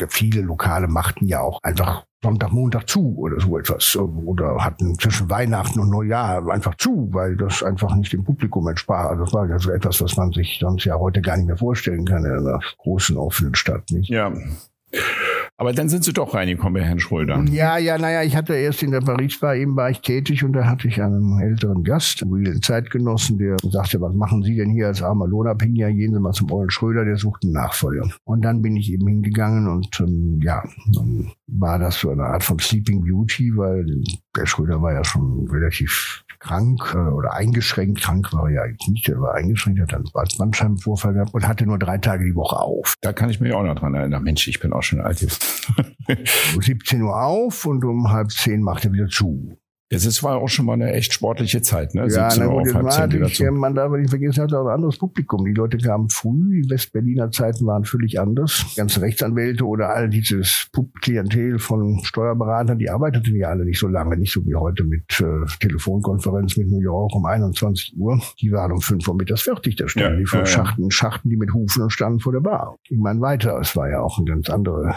viele 0.09 0.41
Lokale 0.41 0.87
machten 0.87 1.27
ja 1.27 1.41
auch 1.41 1.59
einfach 1.61 2.05
Sonntag, 2.23 2.51
Montag 2.51 2.87
zu 2.87 3.15
oder 3.17 3.39
so 3.39 3.57
etwas. 3.57 3.95
Oder 3.97 4.63
hatten 4.63 4.97
zwischen 4.97 5.29
Weihnachten 5.29 5.79
und 5.79 5.89
Neujahr 5.89 6.47
einfach 6.49 6.75
zu, 6.75 7.09
weil 7.11 7.35
das 7.35 7.61
einfach 7.61 7.93
nicht 7.95 8.13
dem 8.13 8.23
Publikum 8.23 8.67
entsprach. 8.67 9.09
Also 9.09 9.25
das 9.25 9.33
war 9.33 9.49
also 9.49 9.71
etwas, 9.71 10.01
was 10.01 10.15
man 10.15 10.31
sich 10.31 10.57
sonst 10.59 10.85
ja 10.85 10.95
heute 10.95 11.21
gar 11.21 11.37
nicht 11.37 11.47
mehr 11.47 11.57
vorstellen 11.57 12.05
kann 12.05 12.25
in 12.25 12.31
einer 12.31 12.59
großen 12.77 13.17
offenen 13.17 13.55
Stadt. 13.55 13.91
Nicht? 13.91 14.09
Ja. 14.09 14.31
Aber 15.57 15.71
dann 15.71 15.87
sind 15.87 16.03
Sie 16.03 16.13
doch 16.13 16.33
reingekommen 16.33 16.81
bei 16.81 16.87
Herrn 16.87 16.99
Schröder. 16.99 17.43
Ja, 17.51 17.77
ja, 17.77 17.97
naja, 17.97 18.23
ich 18.23 18.35
hatte 18.35 18.55
erst 18.55 18.81
in 18.81 18.91
der 18.91 19.01
Paris-Bar, 19.01 19.55
eben 19.55 19.75
war 19.75 19.89
ich 19.89 20.01
tätig 20.01 20.43
und 20.43 20.53
da 20.53 20.65
hatte 20.65 20.87
ich 20.87 21.01
einen 21.01 21.39
älteren 21.39 21.83
Gast, 21.83 22.23
einen 22.23 22.61
Zeitgenossen, 22.61 23.37
der 23.37 23.57
sagte, 23.61 24.01
was 24.01 24.13
machen 24.15 24.41
Sie 24.41 24.55
denn 24.55 24.71
hier 24.71 24.87
als 24.87 25.03
armer 25.03 25.27
Lohnabhängiger? 25.27 25.91
Gehen 25.91 26.13
Sie 26.13 26.19
mal 26.19 26.31
zum 26.31 26.51
Eulen 26.51 26.71
Schröder, 26.71 27.05
der 27.05 27.17
sucht 27.17 27.43
einen 27.43 27.53
Nachfolger. 27.53 28.09
Und 28.23 28.43
dann 28.43 28.61
bin 28.61 28.75
ich 28.75 28.91
eben 28.91 29.07
hingegangen 29.07 29.67
und 29.67 29.99
ähm, 29.99 30.39
ja, 30.41 30.63
dann 30.93 31.31
war 31.47 31.77
das 31.77 31.99
so 31.99 32.09
eine 32.09 32.23
Art 32.23 32.43
von 32.43 32.57
Sleeping 32.57 33.03
Beauty, 33.03 33.55
weil 33.55 33.85
der 34.35 34.45
Schröder 34.47 34.81
war 34.81 34.93
ja 34.93 35.03
schon 35.03 35.47
relativ 35.49 36.23
krank 36.43 36.93
äh, 36.93 36.97
oder 36.97 37.33
eingeschränkt. 37.33 38.01
Krank 38.01 38.33
war 38.33 38.49
er 38.49 38.53
ja 38.53 38.61
eigentlich 38.63 38.87
nicht, 38.89 39.09
er 39.09 39.19
war 39.19 39.33
eingeschränkt, 39.33 39.79
hat 39.81 39.93
einen 39.93 40.05
Bandscheibenvorfall 40.37 41.13
gehabt 41.13 41.33
und 41.33 41.47
hatte 41.47 41.65
nur 41.65 41.79
drei 41.79 41.97
Tage 41.97 42.25
die 42.25 42.35
Woche 42.35 42.57
auf. 42.57 42.95
Da 43.01 43.13
kann 43.13 43.29
ich 43.29 43.39
mich 43.39 43.53
auch 43.53 43.63
noch 43.63 43.75
dran 43.75 43.95
erinnern. 43.95 44.23
Mensch, 44.23 44.47
ich 44.47 44.59
bin 44.59 44.73
auch 44.73 44.83
schon 44.83 44.99
alt 45.01 45.21
jetzt. 45.21 45.71
um 46.55 46.61
17 46.61 47.01
Uhr 47.01 47.19
auf 47.19 47.65
und 47.65 47.83
um 47.83 48.11
halb 48.11 48.31
zehn 48.31 48.61
macht 48.61 48.85
er 48.85 48.91
wieder 48.91 49.07
zu. 49.07 49.57
Es 49.93 50.23
war 50.23 50.37
auch 50.37 50.49
schon 50.49 50.65
mal 50.65 50.73
eine 50.73 50.91
echt 50.93 51.13
sportliche 51.13 51.61
Zeit, 51.61 51.93
ne? 51.93 52.07
Ja, 52.09 52.29
na 52.37 52.47
gut, 52.47 52.67
das 52.67 52.73
war 52.73 53.07
natürlich, 53.07 53.39
man 53.51 53.75
darf 53.75 53.91
nicht 53.91 54.09
vergessen, 54.09 54.43
hatte 54.43 54.59
auch 54.59 54.65
ein 54.65 54.73
anderes 54.73 54.97
Publikum. 54.97 55.45
Die 55.45 55.53
Leute 55.53 55.77
kamen 55.77 56.09
früh, 56.09 56.61
die 56.61 56.69
Westberliner 56.69 57.31
Zeiten 57.31 57.65
waren 57.65 57.85
völlig 57.85 58.19
anders. 58.19 58.73
Ganze 58.75 59.01
Rechtsanwälte 59.01 59.65
oder 59.65 59.89
all 59.89 60.09
dieses 60.09 60.69
Klientel 61.01 61.59
von 61.59 61.99
Steuerberatern, 62.03 62.79
die 62.79 62.89
arbeiteten 62.89 63.35
ja 63.35 63.49
alle 63.49 63.65
nicht 63.65 63.79
so 63.79 63.87
lange, 63.87 64.17
nicht 64.17 64.33
so 64.33 64.45
wie 64.45 64.55
heute 64.55 64.83
mit 64.83 65.19
äh, 65.19 65.45
Telefonkonferenz 65.59 66.57
mit 66.57 66.69
New 66.69 66.81
York 66.81 67.15
um 67.15 67.25
21 67.25 67.95
Uhr. 67.97 68.21
Die 68.41 68.51
waren 68.51 68.71
um 68.71 68.81
5 68.81 69.07
Uhr 69.07 69.15
mittags 69.15 69.41
fertig, 69.41 69.75
da 69.75 69.87
standen 69.87 70.13
ja, 70.13 70.19
die 70.19 70.25
vor 70.25 70.39
ja, 70.39 70.45
Schachten, 70.45 70.91
Schachten, 70.91 71.29
die 71.29 71.37
mit 71.37 71.53
Hufen 71.53 71.83
und 71.83 71.91
standen 71.91 72.19
vor 72.19 72.33
der 72.33 72.41
Bar. 72.41 72.77
Ging 72.87 72.99
man 72.99 73.21
weiter. 73.21 73.59
Es 73.59 73.75
war 73.75 73.89
ja 73.89 74.01
auch 74.01 74.17
eine 74.17 74.25
ganz 74.25 74.49
andere 74.49 74.95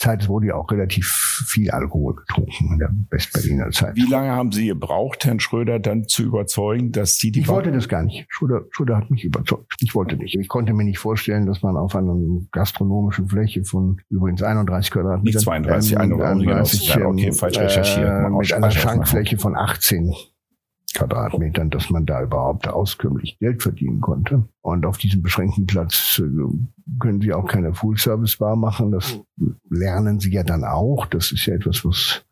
Zeit 0.00 0.28
wurde 0.28 0.48
ja 0.48 0.54
auch 0.54 0.70
relativ 0.70 1.44
viel 1.46 1.70
Alkohol 1.70 2.14
getrunken 2.14 2.72
in 2.72 2.78
der 2.78 2.90
Westberliner 3.10 3.70
Zeit. 3.70 3.96
Wie 3.96 4.10
lange 4.10 4.30
haben 4.30 4.50
Sie 4.50 4.66
gebraucht, 4.66 5.26
Herrn 5.26 5.40
Schröder 5.40 5.78
dann 5.78 6.08
zu 6.08 6.22
überzeugen, 6.22 6.90
dass 6.90 7.16
Sie 7.16 7.30
die... 7.30 7.40
Ich 7.40 7.48
wollte 7.48 7.70
das 7.70 7.86
gar 7.86 8.02
nicht. 8.02 8.26
Schröder, 8.30 8.62
Schröder 8.70 8.96
hat 8.96 9.10
mich 9.10 9.24
überzeugt. 9.24 9.74
Ich 9.80 9.94
wollte 9.94 10.16
nicht. 10.16 10.34
Ich 10.34 10.48
konnte 10.48 10.72
mir 10.72 10.84
nicht 10.84 10.98
vorstellen, 10.98 11.46
dass 11.46 11.62
man 11.62 11.76
auf 11.76 11.94
einer 11.94 12.16
gastronomischen 12.50 13.28
Fläche 13.28 13.62
von 13.64 14.00
übrigens 14.08 14.42
31 14.42 14.90
Quadratmetern... 14.90 15.22
Nicht 15.22 15.40
32, 15.40 15.92
ähm, 15.92 16.20
31, 16.20 16.96
ähm, 16.96 17.06
okay, 17.06 17.32
falsch 17.32 17.58
recherchiert. 17.58 18.08
Äh, 18.08 18.30
mit 18.30 18.52
einer 18.54 18.70
Schankfläche 18.70 19.36
von 19.36 19.54
18 19.54 20.14
Quadratmetern, 20.94 21.70
dass 21.70 21.90
man 21.90 22.06
da 22.06 22.22
überhaupt 22.22 22.68
auskömmlich 22.68 23.38
Geld 23.38 23.62
verdienen 23.62 24.00
konnte. 24.00 24.48
Und 24.60 24.86
auf 24.86 24.98
diesem 24.98 25.22
beschränkten 25.22 25.66
Platz 25.66 26.20
äh, 26.22 26.98
können 26.98 27.20
Sie 27.20 27.32
auch 27.32 27.46
keine 27.46 27.74
Full-Service-Bar 27.74 28.56
machen. 28.56 28.90
Das 28.90 29.20
lernen 29.68 30.20
Sie 30.20 30.32
ja 30.32 30.42
dann 30.42 30.64
auch. 30.64 31.06
Das 31.06 31.32
ist 31.32 31.46
ja 31.46 31.54
etwas, 31.54 31.84
was 31.84 32.24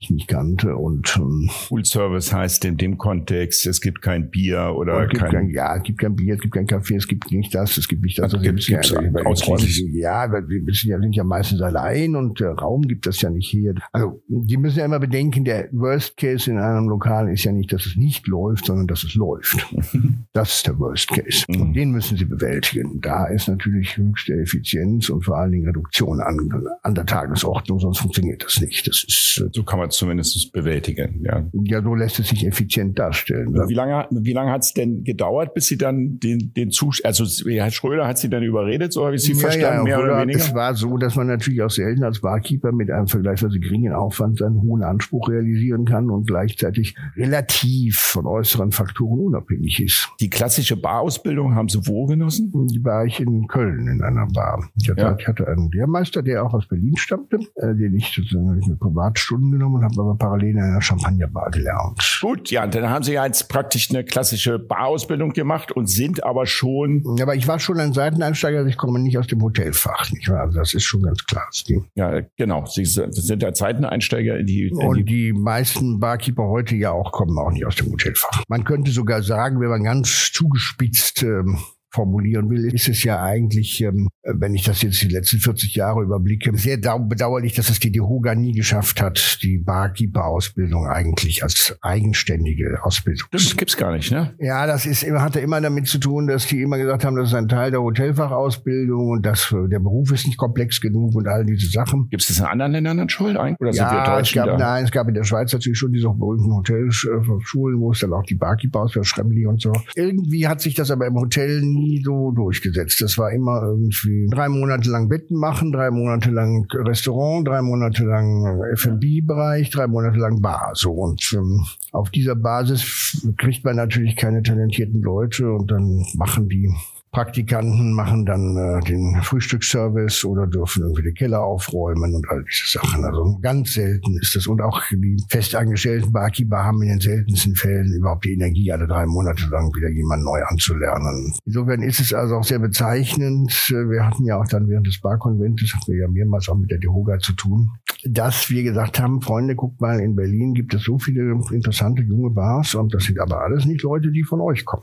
ich 0.00 0.10
nicht 0.10 0.28
kannte. 0.28 0.76
Und 0.76 1.16
ähm, 1.16 1.48
Full 1.50 1.84
Service 1.84 2.32
heißt 2.32 2.64
in 2.64 2.76
dem 2.76 2.98
Kontext, 2.98 3.66
es 3.66 3.80
gibt 3.80 4.02
kein 4.02 4.30
Bier 4.30 4.74
oder 4.76 5.06
kein, 5.08 5.30
kein, 5.30 5.50
ja, 5.50 5.76
es 5.76 5.82
gibt 5.82 5.98
kein 5.98 6.14
Bier, 6.14 6.34
es 6.34 6.40
gibt 6.40 6.54
kein 6.54 6.66
Kaffee, 6.66 6.96
es 6.96 7.08
gibt 7.08 7.30
nicht 7.32 7.54
das, 7.54 7.76
es 7.76 7.88
gibt 7.88 8.02
nicht 8.02 8.18
das. 8.18 8.34
Also 8.34 8.38
gibt, 8.38 8.66
ja, 8.68 8.80
ausschließlich. 9.24 9.94
Ja, 9.94 10.30
wir 10.30 10.74
sind 10.74 11.14
ja, 11.14 11.24
meistens 11.24 11.60
allein 11.60 12.16
und 12.16 12.40
der 12.40 12.52
Raum 12.52 12.82
gibt 12.82 13.06
das 13.06 13.20
ja 13.20 13.30
nicht 13.30 13.48
hier. 13.48 13.74
Also 13.92 14.22
die 14.28 14.56
müssen 14.56 14.78
ja 14.78 14.84
immer 14.84 15.00
bedenken, 15.00 15.44
der 15.44 15.68
Worst 15.72 16.16
Case 16.16 16.50
in 16.50 16.58
einem 16.58 16.88
Lokal 16.88 17.30
ist 17.30 17.44
ja 17.44 17.52
nicht, 17.52 17.72
dass 17.72 17.86
es 17.86 17.96
nicht 17.96 18.26
läuft, 18.26 18.66
sondern 18.66 18.86
dass 18.86 19.04
es 19.04 19.14
läuft. 19.14 19.66
das 20.32 20.56
ist 20.56 20.66
der 20.66 20.78
Worst 20.78 21.08
Case. 21.08 21.44
Und 21.48 21.70
mhm. 21.70 21.72
den 21.72 21.90
müssen 21.90 22.16
sie 22.16 22.24
bewältigen. 22.24 23.00
Da 23.00 23.26
ist 23.26 23.48
natürlich 23.48 23.96
höchste 23.96 24.34
Effizienz 24.34 25.08
und 25.08 25.24
vor 25.24 25.38
allen 25.38 25.52
Dingen 25.52 25.66
Reduktion 25.66 26.20
an, 26.20 26.36
an 26.82 26.94
der 26.94 27.06
Tagesordnung, 27.06 27.78
sonst 27.78 27.98
funktioniert 27.98 28.44
das 28.44 28.60
nicht. 28.60 28.86
Das 28.86 29.04
ist, 29.04 29.44
so 29.52 29.62
kann 29.62 29.78
man 29.78 29.83
zumindest 29.90 30.52
bewältigen. 30.52 31.24
Ja. 31.24 31.44
ja, 31.52 31.82
so 31.82 31.94
lässt 31.94 32.18
es 32.18 32.28
sich 32.28 32.46
effizient 32.46 32.98
darstellen. 32.98 33.54
Wie 33.68 33.74
lange, 33.74 34.06
wie 34.10 34.32
lange 34.32 34.50
hat 34.50 34.64
es 34.64 34.72
denn 34.74 35.04
gedauert, 35.04 35.54
bis 35.54 35.66
Sie 35.66 35.78
dann 35.78 36.18
den, 36.18 36.52
den 36.54 36.70
Zustand, 36.70 37.06
also 37.06 37.24
Herr 37.48 37.70
Schröder 37.70 38.06
hat 38.06 38.18
Sie 38.18 38.28
dann 38.28 38.42
überredet, 38.42 38.92
so 38.92 39.04
habe 39.04 39.16
ich 39.16 39.22
Sie 39.22 39.32
ja, 39.32 39.38
verstanden, 39.38 39.86
ja, 39.88 39.98
mehr 39.98 40.02
oder 40.02 40.20
weniger? 40.22 40.38
Es 40.38 40.54
war 40.54 40.74
so, 40.74 40.96
dass 40.96 41.16
man 41.16 41.26
natürlich 41.26 41.62
auch 41.62 41.70
selten 41.70 42.04
als 42.04 42.20
Barkeeper 42.20 42.72
mit 42.72 42.90
einem 42.90 43.06
vergleichsweise 43.06 43.58
geringen 43.58 43.92
Aufwand 43.92 44.38
seinen 44.38 44.60
hohen 44.62 44.82
Anspruch 44.82 45.28
realisieren 45.28 45.84
kann 45.84 46.10
und 46.10 46.26
gleichzeitig 46.26 46.94
relativ 47.16 47.98
von 47.98 48.26
äußeren 48.26 48.72
Faktoren 48.72 49.20
unabhängig 49.20 49.82
ist. 49.82 50.10
Die 50.20 50.30
klassische 50.30 50.76
Barausbildung 50.76 51.54
haben 51.54 51.68
Sie 51.68 51.78
wo 51.86 52.06
genossen? 52.06 52.52
Die 52.68 52.82
war 52.84 53.04
ich 53.04 53.20
in 53.20 53.46
Köln 53.46 53.88
in 53.88 54.02
einer 54.02 54.26
Bar. 54.26 54.68
Ich 54.80 54.88
hatte, 54.88 55.00
ja. 55.00 55.16
ich 55.18 55.26
hatte 55.26 55.46
einen 55.48 55.70
Lehrmeister, 55.70 56.22
der 56.22 56.44
auch 56.44 56.54
aus 56.54 56.68
Berlin 56.68 56.96
stammte, 56.96 57.38
äh, 57.56 57.74
den 57.74 57.94
ich 57.94 58.12
sozusagen 58.14 58.54
mit 58.54 58.78
Privatstunden 58.78 59.52
genommen 59.52 59.73
und 59.74 59.84
habe 59.84 60.00
aber 60.00 60.16
parallel 60.16 60.50
in 60.50 60.60
einer 60.60 60.82
Champagnerbar 60.82 61.50
gelernt. 61.50 62.18
Gut, 62.20 62.50
ja, 62.50 62.66
dann 62.66 62.88
haben 62.88 63.02
Sie 63.02 63.12
ja 63.12 63.26
jetzt 63.26 63.48
praktisch 63.48 63.90
eine 63.90 64.04
klassische 64.04 64.58
Barausbildung 64.58 65.32
gemacht 65.32 65.72
und 65.72 65.88
sind 65.88 66.24
aber 66.24 66.46
schon. 66.46 67.02
Ja, 67.18 67.24
aber 67.24 67.34
ich 67.34 67.46
war 67.48 67.58
schon 67.58 67.78
ein 67.80 67.92
Seiteneinsteiger, 67.92 68.58
also 68.58 68.68
ich 68.68 68.76
komme 68.76 68.98
nicht 68.98 69.18
aus 69.18 69.26
dem 69.26 69.42
Hotelfach, 69.42 70.10
nicht 70.12 70.28
wahr? 70.28 70.42
Also 70.42 70.58
das 70.58 70.74
ist 70.74 70.84
schon 70.84 71.02
ganz 71.02 71.24
klar. 71.24 71.48
Ja, 71.94 72.20
genau. 72.36 72.66
Sie 72.66 72.84
sind 72.84 73.42
der 73.42 73.54
Seiteneinsteiger 73.54 74.38
in 74.38 74.46
die. 74.46 74.68
In 74.68 74.76
und 74.76 74.96
die, 74.98 75.04
die 75.04 75.32
meisten 75.32 76.00
Barkeeper 76.00 76.44
heute 76.44 76.76
ja 76.76 76.90
auch 76.90 77.12
kommen 77.12 77.38
auch 77.38 77.50
nicht 77.50 77.66
aus 77.66 77.76
dem 77.76 77.90
Hotelfach. 77.90 78.42
Man 78.48 78.64
könnte 78.64 78.90
sogar 78.90 79.22
sagen, 79.22 79.60
wenn 79.60 79.68
man 79.68 79.82
ganz 79.82 80.32
zugespitzt 80.32 81.22
ähm, 81.22 81.58
formulieren 81.94 82.50
will, 82.50 82.72
ist 82.74 82.88
es 82.88 83.04
ja 83.04 83.22
eigentlich, 83.22 83.80
ähm, 83.80 84.08
wenn 84.24 84.54
ich 84.54 84.64
das 84.64 84.82
jetzt 84.82 85.00
die 85.00 85.08
letzten 85.08 85.38
40 85.38 85.74
Jahre 85.74 86.02
überblicke, 86.02 86.50
sehr 86.56 86.76
bedauerlich, 86.76 87.54
dass 87.54 87.70
es 87.70 87.78
die 87.78 87.92
DeHoga 87.92 88.34
nie 88.34 88.52
geschafft 88.52 89.00
hat, 89.00 89.38
die 89.42 89.58
Barkeeper-Ausbildung 89.58 90.86
eigentlich 90.86 91.42
als 91.42 91.76
eigenständige 91.82 92.78
Ausbildung. 92.82 93.28
Das 93.30 93.56
gibt's 93.56 93.76
gar 93.76 93.92
nicht, 93.92 94.10
ne? 94.10 94.34
Ja, 94.38 94.66
das 94.66 94.86
ist 94.86 95.04
hatte 95.04 95.40
immer 95.40 95.60
damit 95.60 95.86
zu 95.86 95.98
tun, 95.98 96.26
dass 96.26 96.46
die 96.46 96.62
immer 96.62 96.78
gesagt 96.78 97.04
haben, 97.04 97.16
das 97.16 97.28
ist 97.28 97.34
ein 97.34 97.48
Teil 97.48 97.70
der 97.70 97.80
Hotelfachausbildung 97.80 99.10
und 99.10 99.26
dass 99.26 99.54
der 99.70 99.78
Beruf 99.78 100.10
ist 100.12 100.26
nicht 100.26 100.38
komplex 100.38 100.80
genug 100.80 101.14
und 101.14 101.28
all 101.28 101.44
diese 101.44 101.68
Sachen. 101.68 102.08
Gibt 102.10 102.22
es 102.22 102.28
das 102.28 102.38
in 102.40 102.46
anderen 102.46 102.72
Ländern 102.72 102.96
dann 102.98 103.08
schon 103.08 103.36
eigentlich? 103.36 103.60
Oder 103.60 103.72
ja, 103.72 103.88
sind 103.88 103.98
wir 103.98 104.04
Deutschen 104.04 104.40
es 104.40 104.46
gab, 104.46 104.58
da? 104.58 104.58
nein, 104.58 104.84
es 104.84 104.90
gab 104.90 105.08
in 105.08 105.14
der 105.14 105.24
Schweiz 105.24 105.52
natürlich 105.52 105.78
schon 105.78 105.92
diese 105.92 106.08
berühmten 106.08 106.52
Hotelschulen, 106.52 107.80
wo 107.80 107.92
es 107.92 108.00
dann 108.00 108.12
auch 108.12 108.24
die 108.24 108.34
Barkeeper 108.34 108.80
aus 108.80 108.92
der 108.92 109.04
Schremli 109.04 109.46
und 109.46 109.60
so. 109.60 109.72
Irgendwie 109.94 110.48
hat 110.48 110.60
sich 110.60 110.74
das 110.74 110.90
aber 110.90 111.06
im 111.06 111.14
Hotel 111.14 111.62
nie 111.62 111.83
nie 111.84 112.02
so 112.02 112.30
durchgesetzt. 112.30 113.00
Das 113.00 113.18
war 113.18 113.30
immer 113.32 113.62
irgendwie 113.62 114.28
drei 114.30 114.48
Monate 114.48 114.90
lang 114.90 115.08
Betten 115.08 115.36
machen, 115.36 115.72
drei 115.72 115.90
Monate 115.90 116.30
lang 116.30 116.66
Restaurant, 116.72 117.46
drei 117.46 117.62
Monate 117.62 118.04
lang 118.04 118.62
F&B-Bereich, 118.72 119.70
drei 119.70 119.86
Monate 119.86 120.18
lang 120.18 120.40
Bar. 120.40 120.72
So 120.74 120.92
und 120.92 121.32
ähm, 121.34 121.64
auf 121.92 122.10
dieser 122.10 122.34
Basis 122.34 123.26
kriegt 123.38 123.64
man 123.64 123.76
natürlich 123.76 124.16
keine 124.16 124.42
talentierten 124.42 125.02
Leute 125.02 125.52
und 125.52 125.70
dann 125.70 126.04
machen 126.14 126.48
die 126.48 126.74
Praktikanten 127.14 127.92
machen 127.92 128.26
dann 128.26 128.56
äh, 128.56 128.80
den 128.80 129.22
Frühstücksservice 129.22 130.24
oder 130.24 130.48
dürfen 130.48 130.82
irgendwie 130.82 131.04
den 131.04 131.14
Keller 131.14 131.42
aufräumen 131.44 132.14
und 132.14 132.28
all 132.28 132.44
diese 132.44 132.78
Sachen. 132.78 133.04
Also 133.04 133.38
ganz 133.40 133.74
selten 133.74 134.18
ist 134.20 134.34
das. 134.34 134.48
Und 134.48 134.60
auch 134.60 134.82
die 134.90 135.16
festangestellten 135.30 136.12
Barkeeper 136.12 136.58
haben 136.58 136.82
in 136.82 136.88
den 136.88 137.00
seltensten 137.00 137.54
Fällen 137.54 137.94
überhaupt 137.94 138.24
die 138.24 138.32
Energie, 138.32 138.72
alle 138.72 138.88
drei 138.88 139.06
Monate 139.06 139.46
lang 139.48 139.72
wieder 139.74 139.88
jemand 139.88 140.24
neu 140.24 140.42
anzulernen. 140.42 141.32
Insofern 141.46 141.82
ist 141.82 142.00
es 142.00 142.12
also 142.12 142.34
auch 142.34 142.44
sehr 142.44 142.58
bezeichnend. 142.58 143.50
Wir 143.70 144.04
hatten 144.04 144.24
ja 144.24 144.38
auch 144.38 144.48
dann 144.48 144.68
während 144.68 144.86
des 144.88 145.00
Barkonventes, 145.00 145.72
hatten 145.74 145.92
wir 145.92 146.00
ja 146.00 146.08
mehrmals 146.08 146.48
auch 146.48 146.58
mit 146.58 146.70
der 146.70 146.78
Dehoga 146.78 147.18
zu 147.20 147.32
tun, 147.34 147.70
dass 148.04 148.50
wir 148.50 148.64
gesagt 148.64 148.98
haben, 148.98 149.22
Freunde, 149.22 149.54
guckt 149.54 149.80
mal, 149.80 150.00
in 150.00 150.16
Berlin 150.16 150.52
gibt 150.52 150.74
es 150.74 150.82
so 150.82 150.98
viele 150.98 151.38
interessante 151.52 152.02
junge 152.02 152.30
Bars 152.30 152.74
und 152.74 152.92
das 152.92 153.04
sind 153.04 153.20
aber 153.20 153.40
alles 153.40 153.66
nicht 153.66 153.82
Leute, 153.82 154.10
die 154.10 154.24
von 154.24 154.40
euch 154.40 154.64
kommen. 154.64 154.82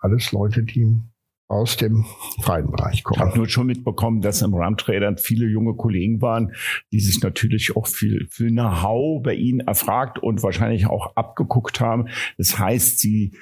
Alles 0.00 0.32
Leute, 0.32 0.64
die 0.64 1.00
aus 1.48 1.76
dem 1.76 2.04
freien 2.42 2.70
Bereich 2.70 3.04
kommen. 3.04 3.20
Ich 3.20 3.26
habe 3.26 3.36
nur 3.36 3.48
schon 3.48 3.66
mitbekommen, 3.66 4.20
dass 4.20 4.42
im 4.42 4.54
Ramtradern 4.54 5.18
viele 5.18 5.46
junge 5.46 5.74
Kollegen 5.74 6.22
waren, 6.22 6.54
die 6.92 7.00
sich 7.00 7.22
natürlich 7.22 7.76
auch 7.76 7.86
viel, 7.86 8.26
viel 8.30 8.50
Know-how 8.50 9.22
bei 9.22 9.34
Ihnen 9.34 9.60
erfragt 9.60 10.18
und 10.18 10.42
wahrscheinlich 10.42 10.86
auch 10.86 11.14
abgeguckt 11.16 11.80
haben. 11.80 12.08
Das 12.38 12.58
heißt, 12.58 12.98
Sie 12.98 13.36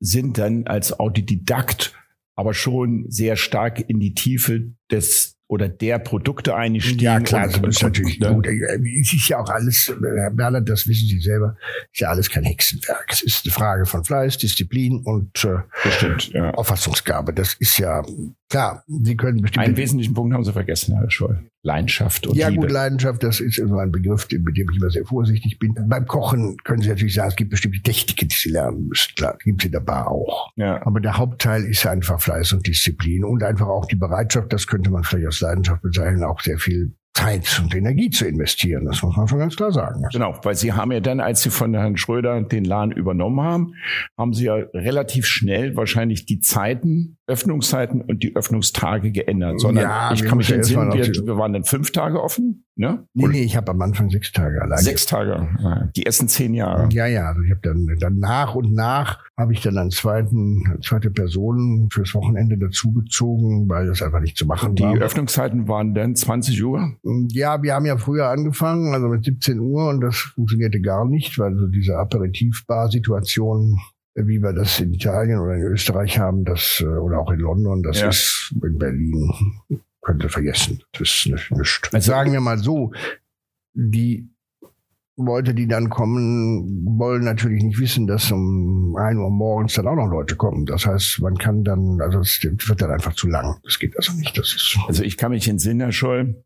sind 0.00 0.38
dann 0.38 0.66
als 0.66 0.98
Autodidakt 0.98 1.94
aber 2.36 2.52
schon 2.52 3.06
sehr 3.08 3.36
stark 3.36 3.88
in 3.88 3.98
die 3.98 4.14
Tiefe 4.14 4.72
des 4.90 5.35
oder 5.48 5.68
der 5.68 5.98
Produkte 5.98 6.56
eingestiegen. 6.56 7.00
Ja, 7.00 7.20
klar, 7.20 7.46
das 7.46 7.60
ist 7.60 7.82
natürlich 7.82 8.18
ne? 8.18 8.34
gut. 8.34 8.46
Es 8.46 9.12
ist 9.12 9.28
ja 9.28 9.38
auch 9.38 9.48
alles, 9.48 9.94
Herr 10.02 10.30
Bernhard, 10.30 10.68
das 10.68 10.88
wissen 10.88 11.08
Sie 11.08 11.20
selber, 11.20 11.56
ist 11.92 12.00
ja 12.00 12.08
alles 12.08 12.28
kein 12.28 12.44
Hexenwerk. 12.44 13.06
Es 13.10 13.22
ist 13.22 13.44
eine 13.44 13.52
Frage 13.52 13.86
von 13.86 14.04
Fleiß, 14.04 14.38
Disziplin 14.38 15.02
und 15.04 15.44
äh, 15.44 15.58
Bestimmt, 15.84 16.32
ja. 16.32 16.50
Auffassungsgabe. 16.52 17.32
Das 17.32 17.54
ist 17.54 17.78
ja 17.78 18.04
klar. 18.48 18.82
Sie 18.88 19.16
können 19.16 19.40
bestimmt. 19.40 19.64
Einen 19.64 19.76
wesentlichen 19.76 20.14
Punkt 20.14 20.34
haben 20.34 20.44
Sie 20.44 20.52
vergessen, 20.52 20.96
Herr 20.98 21.10
Scholl. 21.10 21.48
Leidenschaft 21.66 22.26
und 22.26 22.36
ja, 22.36 22.48
Liebe. 22.48 22.62
Ja 22.62 22.66
gut, 22.68 22.72
Leidenschaft, 22.72 23.22
das 23.22 23.40
ist 23.40 23.58
immer 23.58 23.80
ein 23.80 23.90
Begriff, 23.90 24.26
mit 24.30 24.56
dem 24.56 24.70
ich 24.70 24.76
immer 24.78 24.90
sehr 24.90 25.04
vorsichtig 25.04 25.58
bin. 25.58 25.74
Beim 25.88 26.06
Kochen 26.06 26.56
können 26.64 26.80
Sie 26.80 26.88
natürlich 26.88 27.14
sagen, 27.14 27.28
es 27.28 27.36
gibt 27.36 27.50
bestimmte 27.50 27.82
Techniken, 27.82 28.28
die 28.28 28.34
Sie 28.34 28.50
lernen 28.50 28.86
müssen. 28.88 29.14
Klar, 29.16 29.36
gibt 29.44 29.60
es 29.60 29.66
in 29.66 29.72
der 29.72 29.80
Bar 29.80 30.10
auch. 30.10 30.52
Ja. 30.56 30.84
Aber 30.86 31.00
der 31.00 31.18
Hauptteil 31.18 31.64
ist 31.64 31.84
einfach 31.86 32.20
Fleiß 32.20 32.52
und 32.52 32.66
Disziplin 32.66 33.24
und 33.24 33.42
einfach 33.42 33.66
auch 33.66 33.86
die 33.86 33.96
Bereitschaft, 33.96 34.52
das 34.52 34.66
könnte 34.66 34.90
man 34.90 35.04
vielleicht 35.04 35.26
aus 35.28 35.40
Leidenschaft 35.40 35.82
bezeichnen, 35.82 36.22
auch 36.22 36.40
sehr 36.40 36.58
viel 36.58 36.94
Zeit 37.16 37.60
und 37.62 37.74
Energie 37.74 38.10
zu 38.10 38.26
investieren. 38.26 38.84
Das 38.84 39.02
muss 39.02 39.16
man 39.16 39.26
schon 39.26 39.38
ganz 39.38 39.56
klar 39.56 39.72
sagen. 39.72 40.04
Genau, 40.12 40.38
weil 40.42 40.54
Sie 40.54 40.74
haben 40.74 40.92
ja 40.92 41.00
dann, 41.00 41.20
als 41.20 41.42
Sie 41.42 41.50
von 41.50 41.72
Herrn 41.74 41.96
Schröder 41.96 42.42
den 42.42 42.64
Laden 42.64 42.92
übernommen 42.92 43.40
haben, 43.40 43.74
haben 44.18 44.34
Sie 44.34 44.44
ja 44.44 44.54
relativ 44.54 45.26
schnell 45.26 45.76
wahrscheinlich 45.76 46.26
die 46.26 46.40
Zeiten, 46.40 47.15
Öffnungszeiten 47.28 48.02
und 48.02 48.22
die 48.22 48.36
Öffnungstage 48.36 49.10
geändert. 49.10 49.60
Sondern 49.60 49.84
ja, 49.84 50.12
ich 50.12 50.24
kann 50.24 50.38
mich 50.38 50.52
entsinnen, 50.52 50.92
wir, 50.92 51.06
wir 51.06 51.36
waren 51.36 51.52
dann 51.52 51.64
fünf 51.64 51.90
Tage 51.90 52.22
offen. 52.22 52.64
Ne? 52.78 53.06
Nee, 53.14 53.26
nee, 53.28 53.42
ich 53.42 53.56
habe 53.56 53.70
am 53.70 53.80
Anfang 53.80 54.10
sechs 54.10 54.32
Tage 54.32 54.60
allein. 54.60 54.78
Sechs 54.78 55.06
Tage, 55.06 55.48
die 55.96 56.04
ersten 56.04 56.28
zehn 56.28 56.52
Jahre. 56.52 56.88
Ja, 56.92 57.06
ja, 57.06 57.28
also 57.28 57.40
ich 57.40 57.50
habe 57.50 57.60
dann, 57.62 57.88
dann 57.98 58.18
nach 58.18 58.54
und 58.54 58.74
nach 58.74 59.24
habe 59.36 59.54
ich 59.54 59.62
dann 59.62 59.78
einen 59.78 59.90
zweiten, 59.90 60.78
zweite 60.82 61.10
Person 61.10 61.88
fürs 61.90 62.14
Wochenende 62.14 62.58
dazugezogen, 62.58 63.68
weil 63.68 63.86
das 63.86 64.02
einfach 64.02 64.20
nicht 64.20 64.36
zu 64.36 64.46
machen 64.46 64.74
die 64.74 64.82
war. 64.82 64.94
Die 64.94 65.00
Öffnungszeiten 65.00 65.68
waren 65.68 65.94
dann 65.94 66.14
20 66.14 66.62
Uhr? 66.62 66.92
Ja, 67.32 67.62
wir 67.62 67.74
haben 67.74 67.86
ja 67.86 67.96
früher 67.96 68.28
angefangen, 68.28 68.92
also 68.94 69.08
mit 69.08 69.24
17 69.24 69.58
Uhr 69.58 69.88
und 69.88 70.02
das 70.02 70.16
funktionierte 70.16 70.80
gar 70.80 71.06
nicht, 71.06 71.38
weil 71.38 71.56
so 71.56 71.66
diese 71.66 71.96
Aperitivbar-Situation 71.96 73.78
wie 74.16 74.40
wir 74.40 74.52
das 74.52 74.80
in 74.80 74.92
Italien 74.94 75.38
oder 75.38 75.54
in 75.54 75.62
Österreich 75.62 76.18
haben, 76.18 76.44
das 76.44 76.80
äh, 76.80 76.86
oder 76.86 77.20
auch 77.20 77.30
in 77.30 77.40
London, 77.40 77.82
das 77.82 78.00
ja. 78.00 78.08
ist 78.08 78.54
in 78.62 78.78
Berlin 78.78 79.30
könnte 80.06 80.28
vergessen. 80.28 80.82
Das 80.92 81.02
ist 81.02 81.26
nicht, 81.26 81.50
nicht. 81.50 81.88
Also 81.92 82.12
sagen 82.12 82.32
wir 82.32 82.40
mal 82.40 82.58
so, 82.58 82.92
die 83.74 84.28
Leute, 85.16 85.54
die 85.54 85.66
dann 85.66 85.88
kommen, 85.88 86.98
wollen 86.98 87.24
natürlich 87.24 87.62
nicht 87.62 87.78
wissen, 87.78 88.06
dass 88.06 88.30
um 88.30 88.96
ein 88.96 89.18
Uhr 89.18 89.30
morgens 89.30 89.74
dann 89.74 89.88
auch 89.88 89.96
noch 89.96 90.08
Leute 90.08 90.36
kommen. 90.36 90.66
Das 90.66 90.86
heißt, 90.86 91.20
man 91.20 91.36
kann 91.38 91.64
dann, 91.64 92.00
also 92.00 92.20
es 92.20 92.40
wird 92.42 92.82
dann 92.82 92.90
einfach 92.90 93.14
zu 93.14 93.26
lang. 93.26 93.56
Das 93.64 93.78
geht 93.78 93.96
also 93.96 94.12
nicht. 94.12 94.38
Das 94.38 94.54
ist 94.54 94.78
also 94.86 95.02
ich 95.02 95.16
kann 95.16 95.32
mich 95.32 95.48
entsinnen, 95.48 95.80
Herr 95.80 95.92
Scholl, 95.92 96.44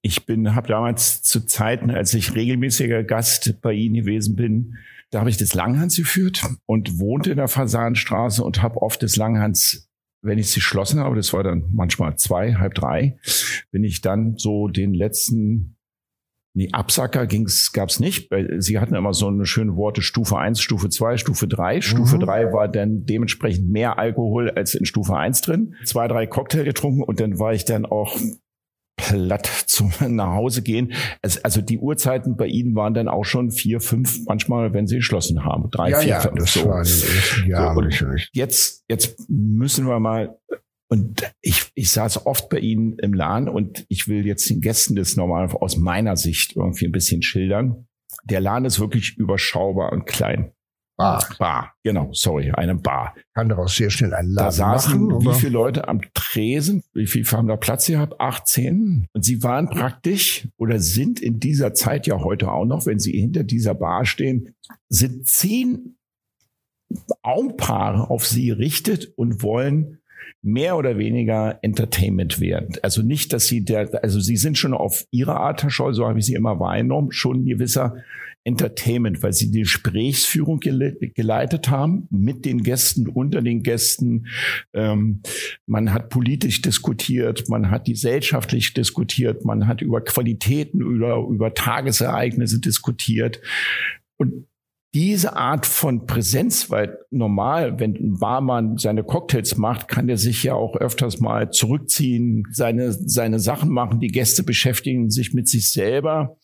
Ich 0.00 0.26
bin, 0.26 0.54
habe 0.54 0.68
damals 0.68 1.22
zu 1.22 1.44
Zeiten, 1.44 1.90
als 1.90 2.14
ich 2.14 2.34
regelmäßiger 2.34 3.02
Gast 3.02 3.60
bei 3.60 3.72
Ihnen 3.72 3.94
gewesen 3.94 4.36
bin, 4.36 4.78
da 5.14 5.20
habe 5.20 5.30
ich 5.30 5.36
das 5.36 5.54
Langhans 5.54 5.96
geführt 5.96 6.44
und 6.66 6.98
wohnte 6.98 7.30
in 7.30 7.36
der 7.36 7.48
Fasanstraße 7.48 8.42
und 8.42 8.62
habe 8.62 8.82
oft 8.82 9.02
das 9.02 9.16
Langhans 9.16 9.88
wenn 10.24 10.38
ich 10.38 10.50
sie 10.50 10.60
geschlossen 10.60 11.00
habe, 11.00 11.16
das 11.16 11.32
war 11.32 11.42
dann 11.42 11.64
manchmal 11.72 12.16
zwei, 12.16 12.54
halb 12.54 12.74
drei, 12.74 13.18
bin 13.70 13.84
ich 13.84 14.00
dann 14.00 14.36
so 14.38 14.68
den 14.68 14.94
letzten, 14.94 15.76
nee, 16.54 16.70
Absacker 16.72 17.26
ging's, 17.26 17.72
gab's 17.72 18.00
nicht. 18.00 18.30
Sie 18.58 18.78
hatten 18.78 18.94
immer 18.94 19.12
so 19.12 19.28
eine 19.28 19.44
schöne 19.44 19.76
Worte 19.76 20.00
Stufe 20.00 20.38
eins, 20.38 20.62
Stufe 20.62 20.88
zwei, 20.88 21.18
Stufe 21.18 21.46
drei. 21.46 21.82
Stufe 21.82 22.16
mhm. 22.16 22.20
drei 22.20 22.52
war 22.52 22.68
dann 22.68 23.04
dementsprechend 23.04 23.70
mehr 23.70 23.98
Alkohol 23.98 24.50
als 24.50 24.74
in 24.74 24.86
Stufe 24.86 25.14
eins 25.14 25.42
drin. 25.42 25.74
Zwei, 25.84 26.08
drei 26.08 26.26
Cocktail 26.26 26.64
getrunken 26.64 27.02
und 27.02 27.20
dann 27.20 27.38
war 27.38 27.52
ich 27.52 27.66
dann 27.66 27.84
auch 27.84 28.18
platt 28.96 29.46
zum 29.66 29.92
nach 30.08 30.34
Hause 30.34 30.62
gehen. 30.62 30.92
Es, 31.22 31.44
also 31.44 31.60
die 31.60 31.78
Uhrzeiten 31.78 32.36
bei 32.36 32.46
Ihnen 32.46 32.74
waren 32.74 32.94
dann 32.94 33.08
auch 33.08 33.24
schon 33.24 33.50
vier, 33.50 33.80
fünf, 33.80 34.20
manchmal, 34.26 34.72
wenn 34.72 34.86
Sie 34.86 34.96
geschlossen 34.96 35.44
haben. 35.44 35.70
Drei, 35.70 35.90
ja, 35.90 35.98
vier, 35.98 36.08
ja, 36.08 36.20
fünf. 36.20 36.36
Das 36.36 36.54
so. 36.54 36.66
war 36.66 36.78
in 36.78 36.84
den 36.84 37.16
ersten 37.16 37.50
Jahren 37.50 37.90
so, 37.90 38.06
jetzt, 38.32 38.84
jetzt 38.88 39.28
müssen 39.28 39.86
wir 39.86 39.98
mal 40.00 40.36
und 40.88 41.32
ich, 41.40 41.70
ich 41.74 41.90
saß 41.90 42.26
oft 42.26 42.48
bei 42.50 42.58
Ihnen 42.58 42.98
im 42.98 43.14
Laden 43.14 43.48
und 43.48 43.84
ich 43.88 44.06
will 44.06 44.26
jetzt 44.26 44.48
den 44.48 44.60
Gästen 44.60 44.94
das 44.94 45.16
normal 45.16 45.50
aus 45.50 45.76
meiner 45.76 46.16
Sicht 46.16 46.56
irgendwie 46.56 46.86
ein 46.86 46.92
bisschen 46.92 47.22
schildern. 47.22 47.88
Der 48.24 48.40
Laden 48.40 48.64
ist 48.64 48.78
wirklich 48.80 49.16
überschaubar 49.16 49.92
und 49.92 50.06
klein. 50.06 50.52
Bar. 50.96 51.24
Bar, 51.38 51.74
genau, 51.82 52.10
sorry, 52.12 52.52
eine 52.52 52.76
Bar. 52.76 53.14
Kann 53.34 53.48
daraus 53.48 53.74
sehr 53.76 53.90
schnell 53.90 54.14
einen 54.14 54.30
Laden 54.30 54.46
Da 54.46 54.52
saßen 54.52 55.06
machen. 55.06 55.26
wie 55.26 55.34
viele 55.34 55.52
Leute 55.52 55.88
am 55.88 56.00
Tresen? 56.14 56.84
Wie 56.92 57.06
viele 57.06 57.26
haben 57.32 57.48
da 57.48 57.56
Platz 57.56 57.86
gehabt? 57.86 58.20
18. 58.20 59.08
Und 59.12 59.24
sie 59.24 59.42
waren 59.42 59.68
praktisch 59.68 60.48
oder 60.56 60.78
sind 60.78 61.20
in 61.20 61.40
dieser 61.40 61.74
Zeit 61.74 62.06
ja 62.06 62.20
heute 62.20 62.50
auch 62.50 62.64
noch, 62.64 62.86
wenn 62.86 63.00
sie 63.00 63.12
hinter 63.12 63.42
dieser 63.42 63.74
Bar 63.74 64.04
stehen, 64.04 64.54
sind 64.88 65.26
zehn 65.26 65.96
Augenpaare 67.22 68.08
auf 68.08 68.24
sie 68.26 68.52
richtet 68.52 69.12
und 69.16 69.42
wollen 69.42 69.98
mehr 70.42 70.76
oder 70.76 70.98
weniger 70.98 71.58
Entertainment 71.62 72.38
werden. 72.38 72.76
Also 72.82 73.02
nicht, 73.02 73.32
dass 73.32 73.46
sie 73.46 73.64
der, 73.64 74.02
also 74.04 74.20
sie 74.20 74.36
sind 74.36 74.58
schon 74.58 74.74
auf 74.74 75.06
ihre 75.10 75.36
Art, 75.36 75.62
Herr 75.62 75.70
Scholl, 75.70 75.94
so 75.94 76.06
habe 76.06 76.18
ich 76.18 76.26
sie 76.26 76.34
immer 76.34 76.60
wahrgenommen, 76.60 77.12
schon 77.12 77.40
ein 77.42 77.46
gewisser 77.46 77.96
Entertainment, 78.44 79.22
weil 79.22 79.32
sie 79.32 79.50
die 79.50 79.60
Gesprächsführung 79.60 80.60
gele 80.60 80.96
geleitet 81.14 81.70
haben 81.70 82.06
mit 82.10 82.44
den 82.44 82.62
Gästen, 82.62 83.08
unter 83.08 83.40
den 83.40 83.62
Gästen. 83.62 84.26
Ähm, 84.74 85.22
man 85.66 85.92
hat 85.92 86.10
politisch 86.10 86.60
diskutiert, 86.60 87.48
man 87.48 87.70
hat 87.70 87.86
gesellschaftlich 87.86 88.74
diskutiert, 88.74 89.44
man 89.44 89.66
hat 89.66 89.80
über 89.80 90.02
Qualitäten, 90.02 90.80
über, 90.80 91.26
über 91.28 91.54
Tagesereignisse 91.54 92.60
diskutiert. 92.60 93.40
Und 94.18 94.46
diese 94.94 95.36
Art 95.36 95.66
von 95.66 96.06
Präsenz, 96.06 96.70
weil 96.70 96.98
normal, 97.10 97.80
wenn 97.80 97.96
ein 97.96 98.18
Barmann 98.20 98.78
seine 98.78 99.02
Cocktails 99.02 99.56
macht, 99.56 99.88
kann 99.88 100.08
er 100.08 100.18
sich 100.18 100.44
ja 100.44 100.54
auch 100.54 100.76
öfters 100.76 101.18
mal 101.18 101.50
zurückziehen, 101.50 102.44
seine, 102.52 102.92
seine 102.92 103.40
Sachen 103.40 103.70
machen, 103.70 103.98
die 103.98 104.08
Gäste 104.08 104.44
beschäftigen 104.44 105.10
sich 105.10 105.34
mit 105.34 105.48
sich 105.48 105.70
selber. 105.72 106.36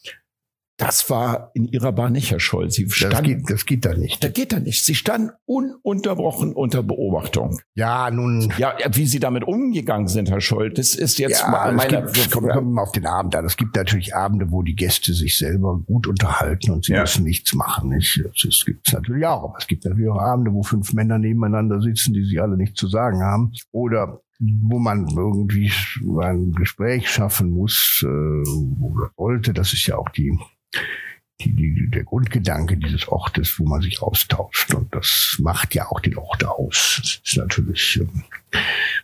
Das 0.81 1.11
war 1.11 1.51
in 1.53 1.67
ihrer 1.69 1.93
Bar 1.93 2.09
nicht, 2.09 2.31
Herr 2.31 2.41
Scholl. 2.41 2.71
Sie 2.71 2.89
stand, 2.89 3.13
das, 3.13 3.23
geht, 3.23 3.51
das 3.51 3.67
geht 3.67 3.85
da 3.85 3.95
nicht. 3.95 4.25
Das 4.25 4.33
geht 4.33 4.53
da 4.53 4.61
nicht. 4.61 4.83
Sie 4.83 4.95
standen 4.95 5.31
ununterbrochen 5.45 6.55
unter 6.55 6.83
Beobachtung. 6.83 7.61
Ja, 7.75 8.11
nun. 8.11 8.51
Ja, 8.57 8.75
wie 8.93 9.07
Sie 9.07 9.21
damit 9.21 9.45
umgegangen 9.45 10.09
sind, 10.09 10.31
Herr 10.31 10.41
Scholl, 10.41 10.71
das 10.71 10.95
ist 10.95 11.19
jetzt 11.19 11.43
ja, 11.43 11.51
meine. 11.51 12.07
Gibt, 12.13 12.31
kommt, 12.31 12.51
kommt 12.51 12.79
auf 12.79 12.93
den 12.93 13.07
Abend 13.07 13.37
an. 13.37 13.45
Es 13.45 13.59
gibt 13.59 13.77
natürlich 13.77 14.15
Abende, 14.15 14.51
wo 14.51 14.63
die 14.63 14.75
Gäste 14.75 15.13
sich 15.13 15.37
selber 15.37 15.79
gut 15.87 16.07
unterhalten 16.07 16.71
und 16.71 16.87
sie 16.87 16.93
ja. 16.93 17.03
müssen 17.03 17.25
nichts 17.25 17.55
machen. 17.55 17.91
Das 17.91 18.65
gibt 18.65 18.89
es 18.89 18.93
natürlich 18.95 19.27
auch. 19.27 19.45
Aber 19.45 19.59
es 19.59 19.67
gibt 19.67 19.85
natürlich 19.85 20.09
auch 20.09 20.21
Abende, 20.21 20.53
wo 20.53 20.63
fünf 20.63 20.95
Männer 20.95 21.19
nebeneinander 21.19 21.83
sitzen, 21.83 22.15
die 22.15 22.25
sich 22.25 22.41
alle 22.41 22.57
nichts 22.57 22.81
zu 22.81 22.89
sagen 22.89 23.23
haben. 23.23 23.53
Oder 23.71 24.23
wo 24.41 24.79
man 24.79 25.07
irgendwie 25.15 25.71
ein 26.23 26.53
Gespräch 26.53 27.11
schaffen 27.11 27.51
muss 27.51 28.03
äh, 28.03 28.07
oder 28.07 29.11
wollte. 29.17 29.53
Das 29.53 29.75
ist 29.75 29.87
ja 29.87 29.99
auch 29.99 30.09
die 30.09 30.39
die, 31.41 31.55
die, 31.55 31.91
der 31.91 32.05
Grundgedanke 32.05 32.77
dieses 32.77 33.09
Ortes, 33.09 33.59
wo 33.59 33.65
man 33.65 33.81
sich 33.81 34.03
austauscht. 34.03 34.75
Und 34.75 34.95
das 34.95 35.37
macht 35.41 35.75
ja 35.75 35.91
auch 35.91 36.01
den 36.01 36.17
Ort 36.19 36.45
aus. 36.45 37.01
Das 37.03 37.21
ist 37.25 37.37
natürlich 37.37 38.01
ähm, 38.01 38.25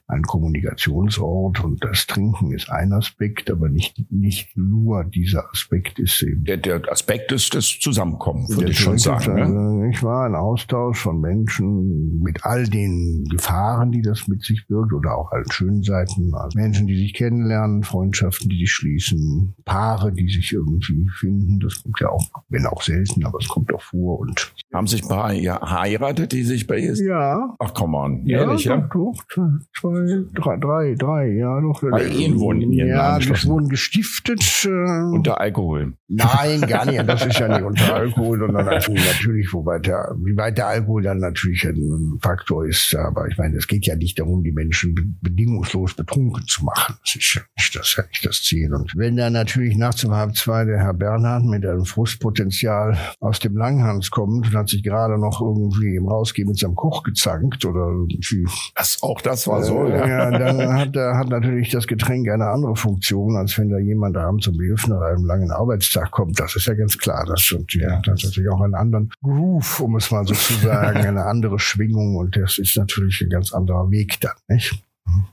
ein 0.09 0.23
Kommunikationsort 0.23 1.65
und 1.65 1.83
das 1.83 2.07
Trinken 2.07 2.53
ist 2.53 2.71
ein 2.71 2.93
Aspekt, 2.93 3.51
aber 3.51 3.69
nicht, 3.69 4.11
nicht 4.11 4.57
nur 4.57 5.05
dieser 5.05 5.51
Aspekt 5.51 5.99
ist 5.99 6.23
eben. 6.23 6.45
Der, 6.45 6.59
der 6.59 6.81
Aspekt 6.91 7.33
ist 7.33 7.55
das 7.55 7.79
Zusammenkommen, 7.81 8.49
würde 8.49 8.71
ich 8.71 8.79
schon 8.79 8.99
sagen. 8.99 9.35
Ne? 9.35 9.43
Also, 9.43 9.85
ich 9.91 10.03
war 10.03 10.27
ein 10.27 10.35
Austausch 10.35 11.01
von 11.01 11.21
Menschen 11.21 12.21
mit 12.21 12.45
all 12.45 12.69
den 12.69 13.25
Gefahren, 13.31 13.91
die 13.91 14.03
das 14.03 14.29
mit 14.29 14.43
sich 14.43 14.67
birgt 14.69 14.93
oder 14.93 15.17
auch 15.17 15.33
allen 15.33 15.51
schönen 15.51 15.83
Seiten. 15.83 16.33
Also 16.35 16.59
Menschen, 16.59 16.87
die 16.87 16.97
sich 16.97 17.15
kennenlernen, 17.15 17.83
Freundschaften, 17.83 18.49
die 18.49 18.61
sich 18.61 18.73
schließen, 18.73 19.55
Paare, 19.65 20.13
die 20.13 20.29
sich 20.29 20.53
irgendwie 20.53 21.09
finden. 21.19 21.59
Das 21.61 21.83
kommt 21.83 21.99
ja 22.01 22.11
auch, 22.11 22.29
wenn 22.49 22.67
auch 22.67 22.83
selten, 22.83 23.25
aber 23.25 23.39
es 23.41 23.49
kommt 23.49 23.75
auch 23.75 23.83
vor 23.83 24.21
und. 24.21 24.53
Haben 24.73 24.87
sich 24.87 25.03
Paare 25.03 25.35
ja, 25.35 25.61
heiratet, 25.69 26.33
die 26.33 26.43
sich 26.43 26.67
bei 26.67 26.79
ihr? 26.79 26.95
Ja. 26.95 27.57
Ach, 27.59 27.73
komm 27.75 27.95
on. 27.95 28.27
Ehrlich, 28.27 28.65
ja? 28.65 28.77
Doch, 28.77 29.17
doch, 29.35 29.36
zwei, 29.79 30.25
drei, 30.35 30.57
drei, 30.57 30.95
drei, 30.95 31.29
ja, 31.33 31.61
doch. 31.61 31.83
Bei 31.83 32.05
Ihnen 32.05 32.41
wurden 32.41 32.63
in 32.63 32.73
Ihren 32.73 32.89
Ja, 32.89 33.19
das 33.19 33.47
wurden 33.47 33.69
gestiftet. 33.69 34.43
Äh, 34.65 34.69
unter 34.69 35.41
Alkohol. 35.41 35.95
Nein, 36.09 36.61
gar 36.63 36.87
nicht. 36.87 37.07
Das 37.07 37.27
ist 37.27 37.39
ja 37.39 37.49
nicht 37.49 37.63
unter 37.65 37.95
Alkohol, 37.95 38.39
sondern 38.39 38.67
natürlich, 38.67 39.53
wobei 39.53 39.79
der, 39.79 40.15
wie 40.23 40.37
weit 40.37 40.59
der 40.59 40.69
Alkohol 40.69 41.03
dann 41.03 41.19
natürlich 41.19 41.65
ein 41.65 42.19
Faktor 42.23 42.67
ist. 42.67 42.95
Aber 42.95 43.27
ich 43.29 43.37
meine, 43.37 43.57
es 43.57 43.67
geht 43.67 43.87
ja 43.87 43.97
nicht 43.97 44.19
darum, 44.19 44.43
die 44.43 44.53
Menschen 44.53 45.19
bedingungslos 45.21 45.95
betrunken 45.95 46.47
zu 46.47 46.65
machen. 46.65 46.97
Das 47.05 47.17
ist 47.17 47.35
ja 47.35 47.43
nicht 47.57 47.77
das, 47.77 47.97
ja 47.97 48.05
nicht 48.09 48.25
das 48.25 48.43
Ziel. 48.43 48.73
Und 48.73 48.93
wenn 48.97 49.17
dann 49.17 49.33
natürlich 49.33 49.77
nachts 49.77 50.05
um 50.05 50.13
halb 50.13 50.37
zwei 50.37 50.65
der 50.65 50.79
Herr 50.79 50.95
Bernhard 50.95 51.45
mit 51.45 51.67
einem 51.67 51.85
Frustpotenzial 51.85 52.97
aus 53.21 53.41
dem 53.41 53.57
Langhans 53.57 54.11
kommt 54.11 54.47
und 54.47 54.55
hat 54.55 54.69
sich 54.69 54.83
gerade 54.83 55.19
noch 55.19 55.41
irgendwie 55.41 55.97
im 55.97 56.09
Rausgehen 56.09 56.49
mit 56.49 56.59
seinem 56.59 56.75
Koch 56.75 57.03
gezankt 57.03 57.65
oder 57.65 57.87
irgendwie. 57.87 58.47
Das, 58.75 59.03
auch 59.03 59.21
das 59.27 59.47
war 59.47 59.63
so, 59.63 59.87
äh, 59.87 59.91
ja. 59.91 60.07
ja. 60.07 60.39
Dann 60.39 60.73
hat, 60.73 60.97
hat 60.97 61.29
natürlich 61.29 61.71
das 61.71 61.87
Getränk 61.87 62.29
eine 62.29 62.47
andere 62.47 62.77
Funktion, 62.77 63.37
als 63.37 63.59
wenn 63.59 63.69
da 63.69 63.79
jemand 63.79 64.17
abends 64.17 64.47
um 64.49 64.61
elf 64.61 64.87
nach 64.87 65.01
einem 65.01 65.25
langen 65.25 65.51
Arbeitstag 65.51 66.11
kommt. 66.11 66.39
Das 66.39 66.57
ist 66.57 66.67
ja 66.67 66.75
ganz 66.75 66.97
klar. 66.97 67.25
Das, 67.27 67.51
und 67.53 67.73
ja, 67.75 68.01
das 68.01 68.23
hat 68.23 68.25
natürlich 68.25 68.51
auch 68.51 68.61
einen 68.61 68.75
anderen 68.75 69.11
Groove, 69.23 69.81
um 69.81 69.97
es 69.97 70.11
mal 70.11 70.27
so 70.27 70.35
zu 70.35 70.55
sagen, 70.55 70.99
eine 70.99 71.25
andere 71.25 71.59
Schwingung 71.59 72.17
und 72.17 72.37
das 72.37 72.59
ist 72.59 72.77
natürlich 72.77 73.21
ein 73.21 73.31
ganz 73.31 73.53
anderer 73.53 73.91
Weg 73.91 74.21
dann, 74.21 74.35
nicht? 74.49 74.83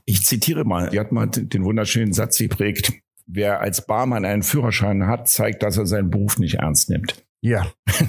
Ich 0.04 0.24
zitiere 0.24 0.64
mal, 0.64 0.90
die 0.90 1.00
hat 1.00 1.12
mal 1.12 1.26
den 1.26 1.64
wunderschönen 1.64 2.12
Satz 2.12 2.38
geprägt. 2.38 2.92
Wer 3.26 3.60
als 3.60 3.86
Barmann 3.86 4.24
einen 4.24 4.42
Führerschein 4.42 5.06
hat, 5.06 5.28
zeigt, 5.28 5.62
dass 5.62 5.78
er 5.78 5.86
seinen 5.86 6.10
Beruf 6.10 6.38
nicht 6.38 6.56
ernst 6.56 6.90
nimmt. 6.90 7.24
Ja. 7.44 7.66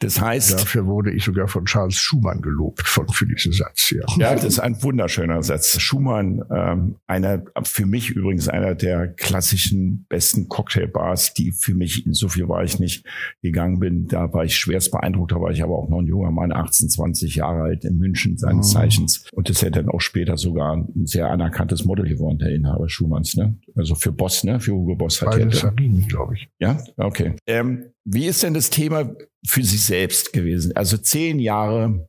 Das 0.00 0.20
heißt. 0.20 0.54
Dafür 0.54 0.86
wurde 0.86 1.12
ich 1.12 1.22
sogar 1.24 1.46
von 1.46 1.66
Charles 1.66 1.96
Schumann 1.96 2.40
gelobt 2.40 2.82
von, 2.82 3.06
für 3.08 3.26
diesen 3.26 3.52
Satz, 3.52 3.90
ja. 3.90 4.02
Ja, 4.16 4.34
das 4.34 4.44
ist 4.44 4.58
ein 4.58 4.82
wunderschöner 4.82 5.42
Satz. 5.42 5.78
Schumann, 5.78 6.42
ähm, 6.50 6.96
einer, 7.06 7.44
für 7.62 7.86
mich 7.86 8.10
übrigens 8.10 8.48
einer 8.48 8.74
der 8.74 9.08
klassischen 9.08 10.06
besten 10.08 10.48
Cocktailbars, 10.48 11.34
die 11.34 11.52
für 11.52 11.74
mich, 11.74 12.06
in 12.06 12.14
so 12.14 12.28
viel 12.28 12.48
war 12.48 12.64
ich 12.64 12.80
nicht 12.80 13.06
gegangen 13.42 13.78
bin. 13.78 14.08
Da 14.08 14.32
war 14.32 14.44
ich 14.44 14.56
schwerst 14.56 14.90
beeindruckt. 14.90 15.32
Da 15.32 15.40
war 15.40 15.50
ich 15.50 15.62
aber 15.62 15.78
auch 15.78 15.88
noch 15.88 15.98
ein 15.98 16.06
junger 16.06 16.30
Mann, 16.30 16.50
18, 16.50 16.88
20 16.88 17.36
Jahre 17.36 17.62
alt 17.62 17.84
in 17.84 17.98
München 17.98 18.38
seines 18.38 18.70
oh. 18.70 18.72
Zeichens. 18.72 19.26
Und 19.32 19.50
das 19.50 19.60
ja 19.60 19.70
dann 19.70 19.88
auch 19.88 20.00
später 20.00 20.36
sogar 20.36 20.76
ein 20.76 21.06
sehr 21.06 21.30
anerkanntes 21.30 21.84
Model 21.84 22.08
geworden, 22.08 22.38
der 22.38 22.50
Inhaber 22.50 22.88
Schumanns, 22.88 23.36
ne? 23.36 23.56
Also 23.76 23.94
für 23.94 24.12
Boss, 24.12 24.42
ne? 24.42 24.58
Für 24.58 24.72
Hugo 24.72 24.96
Boss 24.96 25.22
hat 25.22 25.36
er. 25.36 25.52
Sabine, 25.52 26.06
glaube 26.06 26.34
ich. 26.34 26.48
Ja, 26.58 26.82
okay. 26.96 27.36
Ähm, 27.46 27.84
wie 28.04 28.26
ist 28.26 28.42
denn 28.42 28.54
das 28.54 28.70
Thema 28.70 29.14
für 29.46 29.62
Sie 29.62 29.76
selbst 29.76 30.32
gewesen? 30.32 30.74
Also 30.76 30.96
zehn 30.96 31.38
Jahre, 31.38 32.08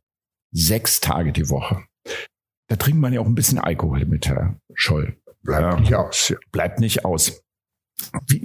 sechs 0.51 0.99
Tage 0.99 1.31
die 1.31 1.49
Woche. 1.49 1.83
Da 2.67 2.75
trinkt 2.77 3.01
man 3.01 3.13
ja 3.13 3.19
auch 3.19 3.25
ein 3.25 3.35
bisschen 3.35 3.59
Alkohol 3.59 4.05
mit, 4.05 4.27
Herr 4.27 4.59
Scholl. 4.73 5.17
Bleibt 5.43 5.73
ja, 5.73 5.79
nicht 5.79 5.95
aus. 5.95 6.29
Ja. 6.29 6.37
Bleibt 6.51 6.79
nicht 6.79 7.05
aus. 7.05 7.43
Wie, 8.27 8.41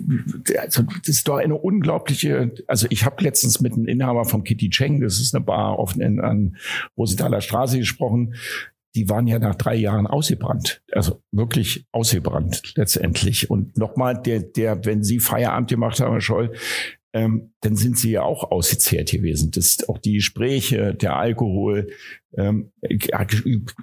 also 0.59 0.83
das 0.83 1.09
ist 1.09 1.29
doch 1.29 1.37
eine 1.37 1.55
unglaubliche, 1.55 2.53
also 2.67 2.87
ich 2.91 3.05
habe 3.05 3.23
letztens 3.23 3.61
mit 3.61 3.73
einem 3.73 3.87
Inhaber 3.87 4.25
vom 4.25 4.45
Kitty 4.45 4.69
Cheng, 4.69 5.01
das 5.01 5.19
ist 5.19 5.35
eine 5.35 5.45
Bar 5.45 5.79
auf, 5.79 5.97
in, 5.97 6.21
an 6.21 6.57
Rosenthaler 6.97 7.41
Straße 7.41 7.79
gesprochen, 7.79 8.35
die 8.97 9.09
waren 9.09 9.27
ja 9.27 9.39
nach 9.39 9.55
drei 9.55 9.75
Jahren 9.75 10.07
ausgebrannt. 10.07 10.83
Also 10.91 11.23
wirklich 11.31 11.87
ausgebrannt 11.93 12.73
letztendlich. 12.77 13.51
Und 13.51 13.77
nochmal, 13.77 14.21
der, 14.21 14.41
der, 14.41 14.85
wenn 14.87 15.05
Sie 15.05 15.21
Feierabend 15.21 15.69
gemacht 15.69 16.01
haben, 16.01 16.13
Herr 16.13 16.21
Scholl, 16.21 16.55
ähm, 17.17 17.55
dann 17.67 17.77
sind 17.77 17.99
sie 17.99 18.13
ja 18.13 18.23
auch 18.23 18.51
ausgezehrt 18.51 19.11
gewesen. 19.11 19.51
Das 19.51 19.89
auch 19.89 19.99
die 19.99 20.15
Gespräche, 20.15 20.95
der 20.95 21.17
Alkohol, 21.17 21.89
Ähm, 22.39 22.71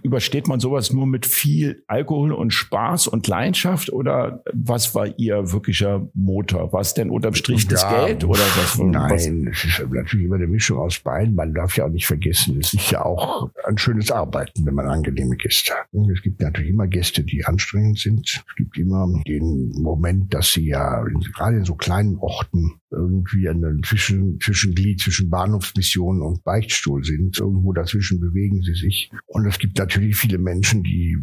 übersteht 0.03 0.47
man 0.47 0.59
sowas 0.59 0.93
nur 0.93 1.07
mit 1.07 1.25
viel 1.25 1.81
Alkohol 1.87 2.31
und 2.31 2.51
Spaß 2.51 3.07
und 3.07 3.27
Leidenschaft 3.27 3.91
oder 3.91 4.43
was 4.53 4.93
war 4.93 5.17
Ihr 5.17 5.51
wirklicher 5.51 6.07
Motor? 6.13 6.71
War 6.71 6.81
es 6.81 6.93
denn 6.93 7.09
unterm 7.09 7.33
Strich 7.33 7.67
das 7.67 7.81
ja, 7.81 8.05
Geld 8.05 8.23
oder 8.25 8.41
was? 8.41 8.77
Nein, 8.77 9.47
es 9.51 9.65
ist 9.65 9.79
natürlich 9.89 10.27
immer 10.27 10.35
eine 10.35 10.45
Mischung 10.45 10.77
aus 10.77 10.99
beiden. 10.99 11.33
Man 11.33 11.55
darf 11.55 11.77
ja 11.77 11.85
auch 11.85 11.89
nicht 11.89 12.05
vergessen, 12.05 12.59
es 12.59 12.75
ist 12.75 12.91
ja 12.91 13.03
auch 13.03 13.49
ein 13.65 13.79
schönes 13.79 14.11
Arbeiten, 14.11 14.63
wenn 14.67 14.75
man 14.75 14.85
angenehme 14.85 15.35
Gäste 15.35 15.73
hat. 15.73 15.87
Es 16.13 16.21
gibt 16.21 16.39
natürlich 16.39 16.69
immer 16.69 16.87
Gäste, 16.87 17.23
die 17.23 17.45
anstrengend 17.45 17.97
sind. 17.97 18.43
Es 18.47 18.55
gibt 18.55 18.77
immer 18.77 19.07
den 19.25 19.71
Moment, 19.81 20.31
dass 20.31 20.51
sie 20.53 20.67
ja 20.67 21.03
gerade 21.35 21.57
in 21.57 21.65
so 21.65 21.73
kleinen 21.73 22.17
Orten 22.17 22.73
irgendwie 22.91 23.49
ein 23.49 23.63
Zwischen, 23.83 24.39
Zwischenglied 24.39 24.99
zwischen 24.99 25.29
Bahnhofsmission 25.29 26.21
und 26.21 26.43
Beichtstuhl 26.43 27.03
sind. 27.03 27.39
Irgendwo 27.39 27.73
dazwischen 27.73 28.19
bewegen 28.19 28.61
sie 28.61 28.75
sich. 28.75 29.09
Und 29.27 29.45
es 29.45 29.57
gibt 29.59 29.77
natürlich 29.77 30.15
viele 30.15 30.37
Menschen, 30.37 30.83
die 30.83 31.17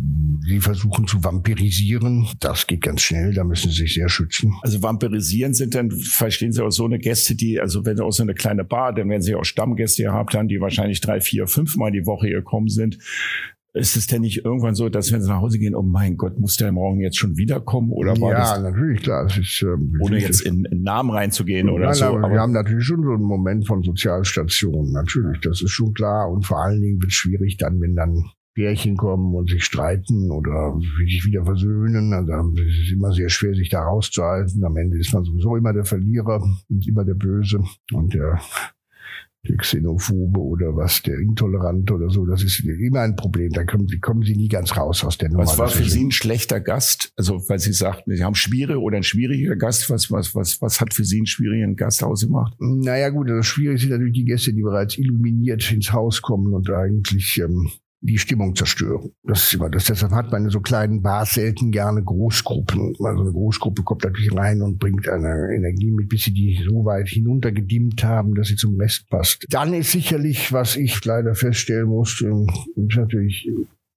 sie 0.46 0.60
versuchen 0.60 1.06
zu 1.06 1.22
vampirisieren. 1.22 2.26
Das 2.40 2.66
geht 2.66 2.82
ganz 2.82 3.02
schnell, 3.02 3.34
da 3.34 3.44
müssen 3.44 3.70
sie 3.70 3.82
sich 3.82 3.94
sehr 3.94 4.08
schützen. 4.08 4.54
Also 4.62 4.82
vampirisieren 4.82 5.54
sind 5.54 5.74
dann, 5.74 5.90
verstehen 5.90 6.52
Sie 6.52 6.64
auch 6.64 6.70
so 6.70 6.84
eine 6.84 6.98
Gäste, 6.98 7.34
die, 7.34 7.60
also 7.60 7.84
wenn 7.84 7.96
Sie 7.96 8.04
auch 8.04 8.12
so 8.12 8.22
eine 8.22 8.34
kleine 8.34 8.64
Bar, 8.64 8.94
dann 8.94 9.08
werden 9.08 9.22
Sie 9.22 9.34
auch 9.34 9.44
Stammgäste 9.44 10.04
gehabt 10.04 10.34
haben, 10.34 10.48
die 10.48 10.60
wahrscheinlich 10.60 11.00
drei, 11.00 11.20
vier, 11.20 11.46
fünf 11.46 11.76
Mal 11.76 11.92
die 11.92 12.06
Woche 12.06 12.28
gekommen 12.28 12.68
sind. 12.68 12.98
Ist 13.72 13.96
es 13.96 14.08
denn 14.08 14.22
nicht 14.22 14.44
irgendwann 14.44 14.74
so, 14.74 14.88
dass 14.88 15.12
wenn 15.12 15.22
sie 15.22 15.28
nach 15.28 15.40
Hause 15.40 15.58
gehen, 15.58 15.76
oh 15.76 15.82
mein 15.82 16.16
Gott, 16.16 16.40
muss 16.40 16.56
der 16.56 16.72
morgen 16.72 17.00
jetzt 17.00 17.18
schon 17.18 17.36
wiederkommen? 17.36 17.92
Oder 17.92 18.20
war 18.20 18.32
ja, 18.32 18.38
das, 18.38 18.62
natürlich, 18.62 19.02
klar. 19.02 19.24
Das 19.24 19.38
ist, 19.38 19.62
ähm, 19.62 19.96
ohne 20.00 20.18
jetzt 20.18 20.40
in, 20.40 20.64
in 20.64 20.82
Namen 20.82 21.10
reinzugehen 21.10 21.68
oder 21.70 21.86
nein, 21.86 21.94
so. 21.94 22.06
Aber, 22.06 22.18
aber 22.18 22.32
wir 22.32 22.40
haben 22.40 22.52
natürlich 22.52 22.84
schon 22.84 23.04
so 23.04 23.10
einen 23.10 23.22
Moment 23.22 23.68
von 23.68 23.82
Sozialstation. 23.82 24.90
Natürlich, 24.90 25.40
das 25.40 25.62
ist 25.62 25.70
schon 25.70 25.94
klar. 25.94 26.28
Und 26.30 26.46
vor 26.46 26.60
allen 26.60 26.80
Dingen 26.80 27.00
wird 27.00 27.12
es 27.12 27.16
schwierig 27.16 27.58
dann, 27.58 27.80
wenn 27.80 27.94
dann 27.94 28.24
Pärchen 28.54 28.96
kommen 28.96 29.34
und 29.36 29.48
sich 29.48 29.64
streiten 29.64 30.32
oder 30.32 30.76
sich 30.98 31.24
wieder 31.24 31.44
versöhnen. 31.44 32.12
Also 32.12 32.32
es 32.60 32.86
ist 32.86 32.92
immer 32.92 33.12
sehr 33.12 33.28
schwer, 33.28 33.54
sich 33.54 33.68
da 33.68 33.82
rauszuhalten. 33.82 34.64
Am 34.64 34.76
Ende 34.76 34.98
ist 34.98 35.14
man 35.14 35.22
sowieso 35.22 35.54
immer 35.54 35.72
der 35.72 35.84
Verlierer 35.84 36.42
und 36.68 36.88
immer 36.88 37.04
der 37.04 37.14
Böse. 37.14 37.62
Und 37.92 38.14
der 38.14 38.40
der 39.48 39.56
Xenophobe 39.56 40.38
oder 40.38 40.76
was, 40.76 41.02
der 41.02 41.18
Intolerante 41.18 41.94
oder 41.94 42.10
so, 42.10 42.26
das 42.26 42.42
ist 42.42 42.60
immer 42.60 43.00
ein 43.00 43.16
Problem. 43.16 43.50
Da 43.52 43.64
kommen, 43.64 43.86
kommen 44.00 44.22
sie 44.22 44.36
nie 44.36 44.48
ganz 44.48 44.76
raus 44.76 45.02
aus 45.02 45.16
der 45.16 45.30
Nummer. 45.30 45.44
Was 45.44 45.58
war 45.58 45.68
für 45.68 45.84
Sie 45.84 46.04
ein 46.04 46.10
schlechter 46.10 46.60
Gast? 46.60 47.12
Also, 47.16 47.42
weil 47.48 47.58
Sie 47.58 47.72
sagten, 47.72 48.14
Sie 48.14 48.22
haben 48.22 48.34
schwierige 48.34 48.80
oder 48.80 48.98
ein 48.98 49.02
schwieriger 49.02 49.56
Gast. 49.56 49.88
Was, 49.88 50.10
was, 50.10 50.34
was, 50.34 50.60
was 50.60 50.80
hat 50.80 50.92
für 50.92 51.04
Sie 51.04 51.18
einen 51.18 51.26
schwierigen 51.26 51.74
Gast 51.76 52.04
ausgemacht? 52.04 52.54
Naja, 52.60 53.08
gut, 53.08 53.30
das 53.30 53.46
Schwierige 53.46 53.78
sind 53.78 53.90
natürlich 53.90 54.14
die 54.14 54.24
Gäste, 54.26 54.52
die 54.52 54.62
bereits 54.62 54.98
illuminiert 54.98 55.72
ins 55.72 55.92
Haus 55.92 56.20
kommen 56.20 56.52
und 56.52 56.68
eigentlich 56.70 57.38
ähm, 57.38 57.70
die 58.02 58.18
Stimmung 58.18 58.54
zerstören. 58.56 59.12
Das 59.24 59.44
ist 59.44 59.54
immer 59.54 59.68
das. 59.68 59.84
Deshalb 59.84 60.12
hat 60.12 60.32
man 60.32 60.44
in 60.44 60.50
so 60.50 60.60
kleinen 60.60 61.02
Bars 61.02 61.34
selten 61.34 61.70
gerne 61.70 62.02
Großgruppen. 62.02 62.94
Also 62.98 63.22
eine 63.22 63.32
Großgruppe 63.32 63.82
kommt 63.82 64.04
natürlich 64.04 64.34
rein 64.34 64.62
und 64.62 64.78
bringt 64.78 65.08
eine 65.08 65.54
Energie 65.54 65.90
mit, 65.90 66.08
bis 66.08 66.24
sie 66.24 66.32
die 66.32 66.64
so 66.66 66.84
weit 66.84 67.08
hinuntergedimmt 67.08 68.02
haben, 68.02 68.34
dass 68.34 68.48
sie 68.48 68.56
zum 68.56 68.76
Rest 68.80 69.08
passt. 69.10 69.46
Dann 69.50 69.74
ist 69.74 69.92
sicherlich, 69.92 70.52
was 70.52 70.76
ich 70.76 71.04
leider 71.04 71.34
feststellen 71.34 71.88
musste, 71.88 72.26
ist 72.76 72.96
natürlich 72.96 73.48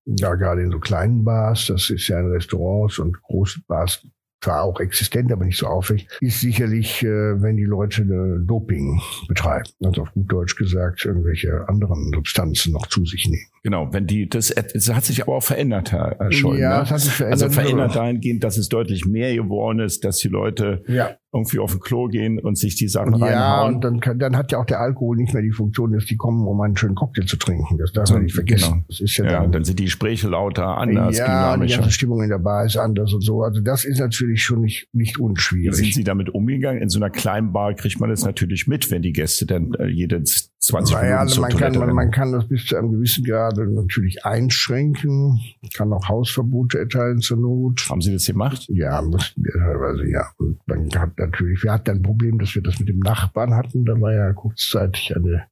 ja, 0.05 0.35
gerade 0.35 0.63
in 0.63 0.71
so 0.71 0.79
kleinen 0.79 1.23
Bars, 1.23 1.67
das 1.67 1.89
ist 1.89 2.07
ja 2.09 2.19
in 2.19 2.27
Restaurants 2.27 2.99
und 2.99 3.21
großen 3.21 3.63
Bars 3.67 4.05
zwar 4.43 4.63
auch 4.63 4.79
existent, 4.79 5.31
aber 5.31 5.45
nicht 5.45 5.57
so 5.57 5.67
auffällig, 5.67 6.07
ist 6.19 6.41
sicherlich, 6.41 7.03
äh, 7.03 7.41
wenn 7.41 7.55
die 7.57 7.63
Leute 7.63 8.03
äh, 8.03 8.45
Doping 8.45 9.01
betreiben. 9.27 9.69
Also 9.83 10.01
auf 10.01 10.13
gut 10.13 10.31
Deutsch 10.31 10.55
gesagt, 10.55 11.05
irgendwelche 11.05 11.67
anderen 11.67 12.11
Substanzen 12.13 12.73
noch 12.73 12.87
zu 12.87 13.05
sich 13.05 13.27
nehmen. 13.27 13.47
Genau, 13.63 13.91
wenn 13.93 14.05
die, 14.05 14.27
das, 14.27 14.53
das 14.53 14.93
hat 14.93 15.05
sich 15.05 15.21
aber 15.21 15.35
auch 15.35 15.43
verändert, 15.43 15.91
Herr 15.91 16.31
Scholl. 16.31 16.59
Ja, 16.59 16.75
ne? 16.75 16.79
das 16.81 16.91
hat 16.91 16.99
sich 16.99 17.13
verändert. 17.13 17.43
Also 17.43 17.61
verändert 17.61 17.95
dahingehend, 17.95 18.43
dass 18.43 18.57
es 18.57 18.67
deutlich 18.67 19.05
mehr 19.05 19.33
geworden 19.35 19.79
ist, 19.79 20.03
dass 20.03 20.17
die 20.17 20.27
Leute 20.27 20.83
ja. 20.87 21.11
Irgendwie 21.33 21.59
auf 21.59 21.71
den 21.71 21.79
Klo 21.79 22.07
gehen 22.07 22.39
und 22.39 22.57
sich 22.57 22.75
die 22.75 22.87
Sachen 22.87 23.15
ja, 23.15 23.25
reinhauen. 23.25 23.33
Ja, 23.33 23.67
und 23.67 23.83
dann, 23.83 23.99
kann, 23.99 24.19
dann 24.19 24.37
hat 24.37 24.51
ja 24.51 24.59
auch 24.59 24.65
der 24.65 24.79
Alkohol 24.79 25.17
nicht 25.17 25.33
mehr 25.33 25.41
die 25.41 25.51
Funktion, 25.51 25.91
dass 25.91 26.05
die 26.05 26.15
kommen, 26.15 26.47
um 26.47 26.61
einen 26.61 26.77
schönen 26.77 26.95
Cocktail 26.95 27.25
zu 27.25 27.37
trinken. 27.37 27.77
Das 27.77 27.91
darf 27.91 28.07
so, 28.07 28.13
man 28.13 28.23
nicht 28.23 28.35
vergessen. 28.35 28.71
Genau. 28.71 28.83
Das 28.87 28.99
ist 28.99 29.17
ja, 29.17 29.25
ja 29.25 29.41
dann, 29.41 29.51
dann 29.51 29.63
sind 29.63 29.79
die 29.79 29.85
Gespräche 29.85 30.27
lauter, 30.29 30.77
anders, 30.77 31.17
ja, 31.17 31.57
die 31.57 31.67
ganze 31.67 31.91
Stimmung 31.91 32.21
in 32.21 32.29
der 32.29 32.37
Bar 32.37 32.65
ist 32.65 32.77
anders 32.77 33.13
und 33.13 33.21
so. 33.21 33.41
Also 33.41 33.61
das 33.61 33.83
ist 33.83 33.99
natürlich 33.99 34.43
schon 34.43 34.61
nicht, 34.61 34.87
nicht 34.93 35.19
unschwierig. 35.19 35.77
Wie 35.77 35.83
sind 35.83 35.93
Sie 35.95 36.03
damit 36.03 36.29
umgegangen? 36.29 36.81
In 36.81 36.89
so 36.89 36.99
einer 36.99 37.09
kleinen 37.09 37.51
Bar 37.51 37.73
kriegt 37.73 37.99
man 37.99 38.09
das 38.09 38.23
natürlich 38.23 38.67
mit, 38.67 38.91
wenn 38.91 39.01
die 39.01 39.13
Gäste 39.13 39.45
dann 39.45 39.73
äh, 39.73 39.87
jede 39.87 40.23
20 40.63 40.95
naja, 40.95 41.03
Minuten 41.03 41.19
also 41.19 41.41
man 41.41 41.57
kann, 41.57 41.77
man, 41.77 41.93
man 41.93 42.11
kann 42.11 42.31
das 42.31 42.47
bis 42.47 42.65
zu 42.65 42.77
einem 42.77 42.93
gewissen 42.93 43.25
Grad 43.25 43.57
natürlich 43.57 44.25
einschränken, 44.25 45.41
kann 45.75 45.91
auch 45.91 46.07
Hausverbote 46.07 46.79
erteilen 46.79 47.19
zur 47.19 47.37
Not. 47.37 47.85
Haben 47.89 47.99
Sie 47.99 48.13
das 48.13 48.25
gemacht? 48.25 48.65
Ja, 48.69 49.01
mussten 49.01 49.43
wir 49.43 49.51
teilweise, 49.51 50.09
ja. 50.09 50.31
Und 50.37 50.65
man 50.65 50.89
hat 50.95 51.17
natürlich, 51.17 51.61
wir 51.63 51.73
hatten 51.73 51.91
ein 51.91 52.01
Problem, 52.01 52.39
dass 52.39 52.55
wir 52.55 52.61
das 52.61 52.79
mit 52.79 52.87
dem 52.87 52.99
Nachbarn 52.99 53.53
hatten. 53.55 53.83
Da 53.83 53.99
war 53.99 54.13
ja 54.13 54.31
kurzzeitig 54.31 55.13
eine 55.13 55.47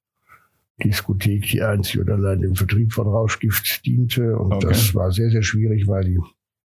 Diskothek, 0.82 1.45
die 1.47 1.62
einzig 1.62 2.00
oder 2.00 2.13
allein 2.13 2.39
dem 2.39 2.56
Vertrieb 2.56 2.93
von 2.93 3.06
Rauschgift 3.06 3.86
diente. 3.86 4.38
Und 4.38 4.54
okay. 4.54 4.67
das 4.69 4.95
war 4.95 5.12
sehr, 5.12 5.30
sehr 5.30 5.43
schwierig, 5.43 5.88
weil 5.88 6.06
die 6.06 6.19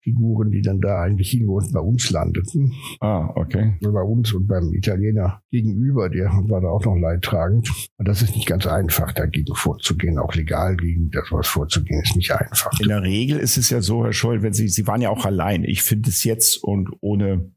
Figuren, 0.04 0.52
die 0.52 0.62
dann 0.62 0.82
da 0.82 1.02
eigentlich 1.02 1.32
hingewohnt 1.32 1.72
bei 1.72 1.80
uns 1.80 2.12
landeten. 2.12 2.74
Ah, 3.00 3.30
okay. 3.36 3.76
Bei 3.82 4.02
uns 4.02 4.34
und 4.34 4.48
beim 4.48 4.74
Italiener 4.74 5.42
gegenüber, 5.50 6.10
der 6.10 6.26
war 6.48 6.62
da 6.62 6.68
auch 6.68 6.86
noch 6.86 6.98
leidtragend. 6.98 7.70
Und 7.98 8.08
das 8.08 8.22
ist 8.22 8.36
nicht 8.36 8.48
ganz 8.48 8.68
einfach, 8.68 9.14
dagegen 9.14 9.56
vorzugehen. 9.56 10.20
Auch 10.20 10.36
legal 10.36 10.76
gegen 10.76 11.10
das 11.10 11.32
was 11.32 11.48
vorzugehen, 11.48 12.02
ist 12.02 12.16
nicht 12.16 12.32
einfach. 12.32 12.72
In 12.80 12.90
der 12.90 13.02
Regel 13.02 13.40
ist 13.40 13.58
es 13.58 13.70
ja 13.70 13.82
so, 13.82 14.04
Herr 14.04 14.14
Scholl, 14.14 14.42
wenn 14.42 14.54
Sie, 14.54 14.68
Sie 14.68 14.88
waren 14.88 15.02
ja 15.02 15.10
auch 15.10 15.26
allein. 15.26 15.64
Ich 15.64 15.84
finde 15.84 16.10
es 16.10 16.24
jetzt 16.24 16.62
und 16.64 16.90
ohne 17.00 17.52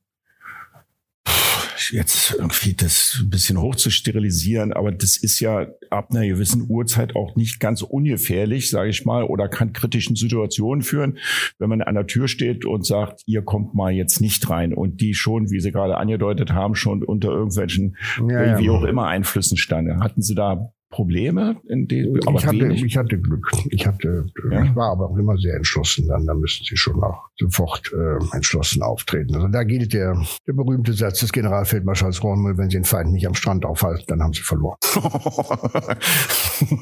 jetzt 1.91 2.35
irgendwie 2.39 2.75
das 2.75 3.19
ein 3.21 3.31
bisschen 3.31 3.61
hoch 3.61 3.77
zu 3.77 3.91
sterilisieren, 3.91 4.73
aber 4.73 4.93
das 4.93 5.17
ist 5.17 5.41
ja 5.41 5.67
ab 5.91 6.11
einer 6.11 6.27
gewissen 6.27 6.67
Uhrzeit 6.69 7.17
auch 7.17 7.37
nicht 7.37 7.61
ganz 7.61 7.83
ungefährlich, 7.83 8.71
sage 8.71 8.91
ich 8.91 9.05
mal, 9.05 9.25
oder 9.25 9.49
kann 9.49 9.73
kritischen 9.73 10.17
Situationen 10.17 10.83
führen, 10.83 11.19
wenn 11.59 11.69
man 11.69 11.83
an 11.83 11.95
der 11.95 12.07
Tür 12.07 12.29
steht 12.29 12.65
und 12.65 12.87
sagt, 12.87 13.23
ihr 13.27 13.43
kommt 13.43 13.75
mal 13.75 13.93
jetzt 13.93 14.21
nicht 14.21 14.49
rein 14.51 14.75
und 14.75 15.01
die 15.01 15.15
schon, 15.15 15.51
wie 15.51 15.61
Sie 15.61 15.73
gerade 15.73 15.97
angedeutet 15.97 16.53
haben, 16.53 16.75
schon 16.75 17.03
unter 17.03 17.29
irgendwelchen, 17.29 17.97
ja, 18.29 18.59
wie 18.59 18.71
auch 18.71 18.85
immer 18.85 19.07
Einflüssen 19.07 19.57
standen. 19.57 20.03
Hatten 20.03 20.23
Sie 20.23 20.35
da 20.35 20.73
Probleme 20.91 21.57
in 21.69 21.89
aber 22.27 22.39
ich 22.39 22.47
hatte, 22.47 22.73
ich 22.73 22.97
hatte 22.97 23.19
Glück. 23.19 23.51
Ich 23.71 23.87
hatte, 23.87 24.27
ja. 24.51 24.65
ich 24.65 24.77
war 24.77 24.93
aber 24.93 25.11
auch 25.11 25.17
immer 25.17 25.37
sehr 25.37 25.57
entschlossen. 25.57 26.07
Dann, 26.07 26.25
da 26.27 26.35
müssen 26.35 26.65
Sie 26.65 26.77
schon 26.77 27.03
auch 27.03 27.29
sofort 27.37 27.93
äh, 27.93 28.19
entschlossen 28.37 28.83
auftreten. 28.83 29.35
Also 29.35 29.49
da 29.49 29.65
gilt 29.65 29.93
der, 29.93 30.17
der 30.47 30.53
berühmte 30.53 30.93
Satz 30.93 31.21
des 31.21 31.33
Generalfeldmarschalls 31.33 32.23
Rommel: 32.23 32.57
Wenn 32.57 32.71
Sie 32.71 32.77
den 32.77 32.85
Feind 32.85 33.13
nicht 33.13 33.27
am 33.27 33.35
Strand 33.35 33.65
aufhalten, 33.65 34.05
dann 34.07 34.23
haben 34.23 34.33
Sie 34.33 34.43
verloren. 34.43 34.79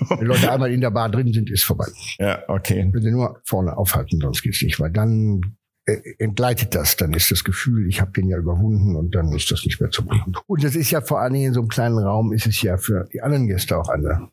Wenn 0.09 0.19
die 0.21 0.27
Leute 0.27 0.53
einmal 0.53 0.71
in 0.71 0.83
der 0.83 0.91
Bar 0.91 1.09
drin 1.09 1.33
sind, 1.33 1.51
ist 1.51 1.65
vorbei. 1.65 1.87
Ja, 2.19 2.43
okay. 2.49 2.89
Wenn 2.93 3.03
Sie 3.03 3.11
nur 3.11 3.41
vorne 3.45 3.77
aufhalten, 3.77 4.21
sonst 4.21 4.43
geht's 4.43 4.63
nicht, 4.63 4.79
weil 4.81 4.91
dann 4.91 5.41
äh, 5.41 5.64
entgleitet 5.87 6.75
das, 6.75 6.97
dann 6.97 7.13
ist 7.13 7.31
das 7.31 7.45
Gefühl, 7.45 7.89
ich 7.89 8.01
habe 8.01 8.13
den 8.13 8.29
ja 8.29 8.39
überwunden 8.39 8.97
und 8.97 9.15
dann 9.15 9.33
ist 9.33 9.51
das 9.51 9.65
nicht 9.65 9.81
mehr 9.81 9.91
zu 9.91 10.03
machen. 10.05 10.35
Und 10.47 10.65
das 10.65 10.77
ist 10.77 10.91
ja 10.91 11.01
vor 11.01 11.21
allen 11.21 11.35
Dingen 11.35 11.49
in 11.49 11.55
so 11.55 11.61
einem 11.61 11.69
kleinen 11.69 11.99
Raum, 11.99 12.33
ist 12.33 12.47
es 12.47 12.63
ja 12.63 12.77
für 12.79 13.09
die 13.13 13.21
anderen 13.21 13.47
Gäste 13.47 13.77
auch 13.77 13.89
eine 13.89 14.29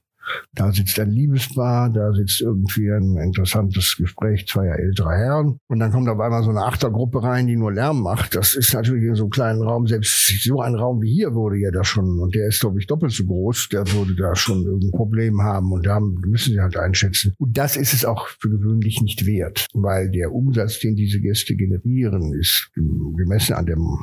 da 0.54 0.72
sitzt 0.72 1.00
ein 1.00 1.12
Liebespaar, 1.12 1.90
da 1.90 2.14
sitzt 2.14 2.42
irgendwie 2.42 2.92
ein 2.92 3.18
interessantes 3.18 3.96
Gespräch 3.98 4.48
zweier 4.48 4.78
älterer 4.78 5.12
Herren. 5.12 5.60
Und 5.68 5.80
dann 5.80 5.92
kommt 5.92 6.10
auf 6.10 6.20
einmal 6.20 6.44
so 6.44 6.50
eine 6.50 6.64
Achtergruppe 6.64 7.24
rein, 7.24 7.48
die 7.48 7.56
nur 7.56 7.72
Lärm 7.72 8.02
macht. 8.02 8.36
Das 8.36 8.54
ist 8.54 8.74
natürlich 8.74 9.04
in 9.04 9.16
so 9.16 9.24
einem 9.24 9.32
kleinen 9.32 9.62
Raum, 9.62 9.88
selbst 9.88 10.44
so 10.44 10.62
ein 10.62 10.76
Raum 10.76 11.02
wie 11.02 11.12
hier 11.12 11.34
wurde 11.34 11.58
ja 11.58 11.72
da 11.72 11.84
schon, 11.84 12.20
und 12.20 12.36
der 12.36 12.48
ist, 12.48 12.60
glaube 12.60 12.80
ich, 12.80 12.88
doppelt 12.88 13.12
so 13.12 13.26
groß, 13.26 13.70
der 13.70 13.92
würde 13.92 14.16
da 14.16 14.36
schon 14.36 14.64
irgendein 14.64 14.92
Problem 14.92 15.42
haben. 15.42 15.72
Und 15.72 15.86
da 15.86 16.00
müssen 16.00 16.54
sie 16.54 16.62
halt 16.62 16.78
einschätzen. 16.78 17.34
Und 17.38 17.58
das 17.58 17.76
ist 17.78 17.94
es 17.94 18.06
auch 18.06 18.28
für 18.28 18.50
gewöhnlich 18.50 19.02
nicht 19.02 19.26
wert, 19.26 19.68
weil 19.74 20.12
der 20.12 20.32
Umsatz, 20.32 20.80
den 20.80 20.96
diese 20.96 21.20
Gäste 21.20 21.56
generieren, 21.56 22.34
ist 22.34 22.72
gemessen 22.74 23.54
an 23.54 23.66
dem 23.66 23.98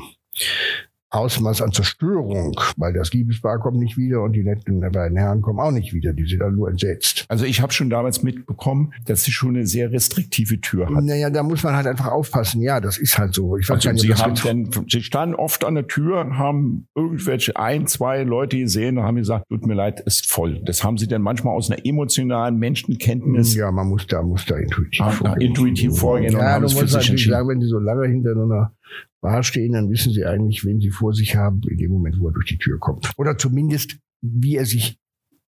Ausmaß 1.11 1.63
an 1.63 1.73
Zerstörung, 1.73 2.55
weil 2.77 2.93
das 2.93 3.13
Liebespaar 3.13 3.59
kommt 3.61 3.79
nicht 3.79 3.97
wieder 3.97 4.23
und 4.23 4.33
die 4.33 4.45
netten 4.45 4.81
beiden 4.81 5.17
Herren 5.17 5.41
kommen 5.41 5.59
auch 5.59 5.71
nicht 5.71 5.95
wieder. 5.95 6.13
Die 6.13 6.27
sind 6.27 6.41
dann 6.41 6.55
nur 6.55 6.69
entsetzt. 6.69 7.25
Also 7.29 7.47
ich 7.47 7.63
habe 7.63 7.73
schon 7.73 7.89
damals 7.89 8.23
mitbekommen, 8.23 8.93
dass 9.07 9.25
sie 9.25 9.33
schon 9.33 9.57
eine 9.57 9.67
sehr 9.67 9.91
restriktive 9.91 10.61
Tür 10.61 10.87
hat. 10.87 11.05
Naja, 11.05 11.31
da 11.31 11.43
muss 11.43 11.63
man 11.63 11.75
halt 11.75 11.87
einfach 11.87 12.09
aufpassen. 12.09 12.61
Ja, 12.61 12.81
das 12.81 12.99
ist 12.99 13.19
halt 13.19 13.35
so. 13.35 13.57
Ich 13.57 13.69
weiß 13.69 13.87
also 13.87 13.91
nicht, 13.91 14.03
sie, 14.03 14.23
haben 14.23 14.35
denn, 14.35 14.71
sie 14.89 15.03
standen 15.03 15.35
oft 15.35 15.65
an 15.65 15.75
der 15.75 15.87
Tür, 15.87 16.37
haben 16.37 16.89
irgendwelche 16.95 17.57
ein, 17.57 17.87
zwei 17.87 18.23
Leute 18.23 18.59
gesehen 18.59 18.99
und 18.99 19.05
haben 19.05 19.17
gesagt, 19.17 19.49
tut 19.49 19.67
mir 19.67 19.75
leid, 19.75 20.01
ist 20.01 20.31
voll. 20.31 20.63
Das 20.65 20.85
haben 20.85 20.99
sie 20.99 21.09
dann 21.09 21.23
manchmal 21.23 21.55
aus 21.55 21.71
einer 21.71 21.85
emotionalen 21.87 22.59
Menschenkenntnis. 22.59 23.55
Ja, 23.55 23.71
man 23.73 23.89
muss 23.89 24.07
da, 24.07 24.23
muss 24.23 24.45
da 24.45 24.57
intuitiv 24.57 25.07
vorgehen. 25.15 25.41
Intuitiv 25.41 25.99
vorgehen 25.99 26.33
ja, 26.33 26.39
und 26.39 26.45
haben 26.45 26.65
es 26.65 26.75
für 26.75 26.87
sich 26.87 27.29
Sagen, 27.29 27.49
wenn 27.49 27.61
die 27.61 27.67
so 27.67 27.79
lange 27.79 28.07
hinter 28.07 28.33
einer 28.33 28.73
Bar 29.21 29.43
stehen, 29.43 29.73
dann 29.73 29.91
wissen 29.91 30.13
sie 30.13 30.25
eigentlich, 30.25 30.65
wen 30.65 30.81
sie 30.81 30.91
vor 30.91 31.13
sich 31.13 31.37
haben, 31.37 31.61
in 31.69 31.79
dem 31.79 31.91
Moment, 31.91 32.19
wo 32.21 32.29
er 32.29 32.33
durch 32.33 32.47
die 32.47 32.59
Tür 32.59 32.79
kommt. 32.79 33.11
Oder 33.17 33.37
zumindest, 33.37 33.99
wie 34.21 34.57
er 34.57 34.65
sich 34.65 34.99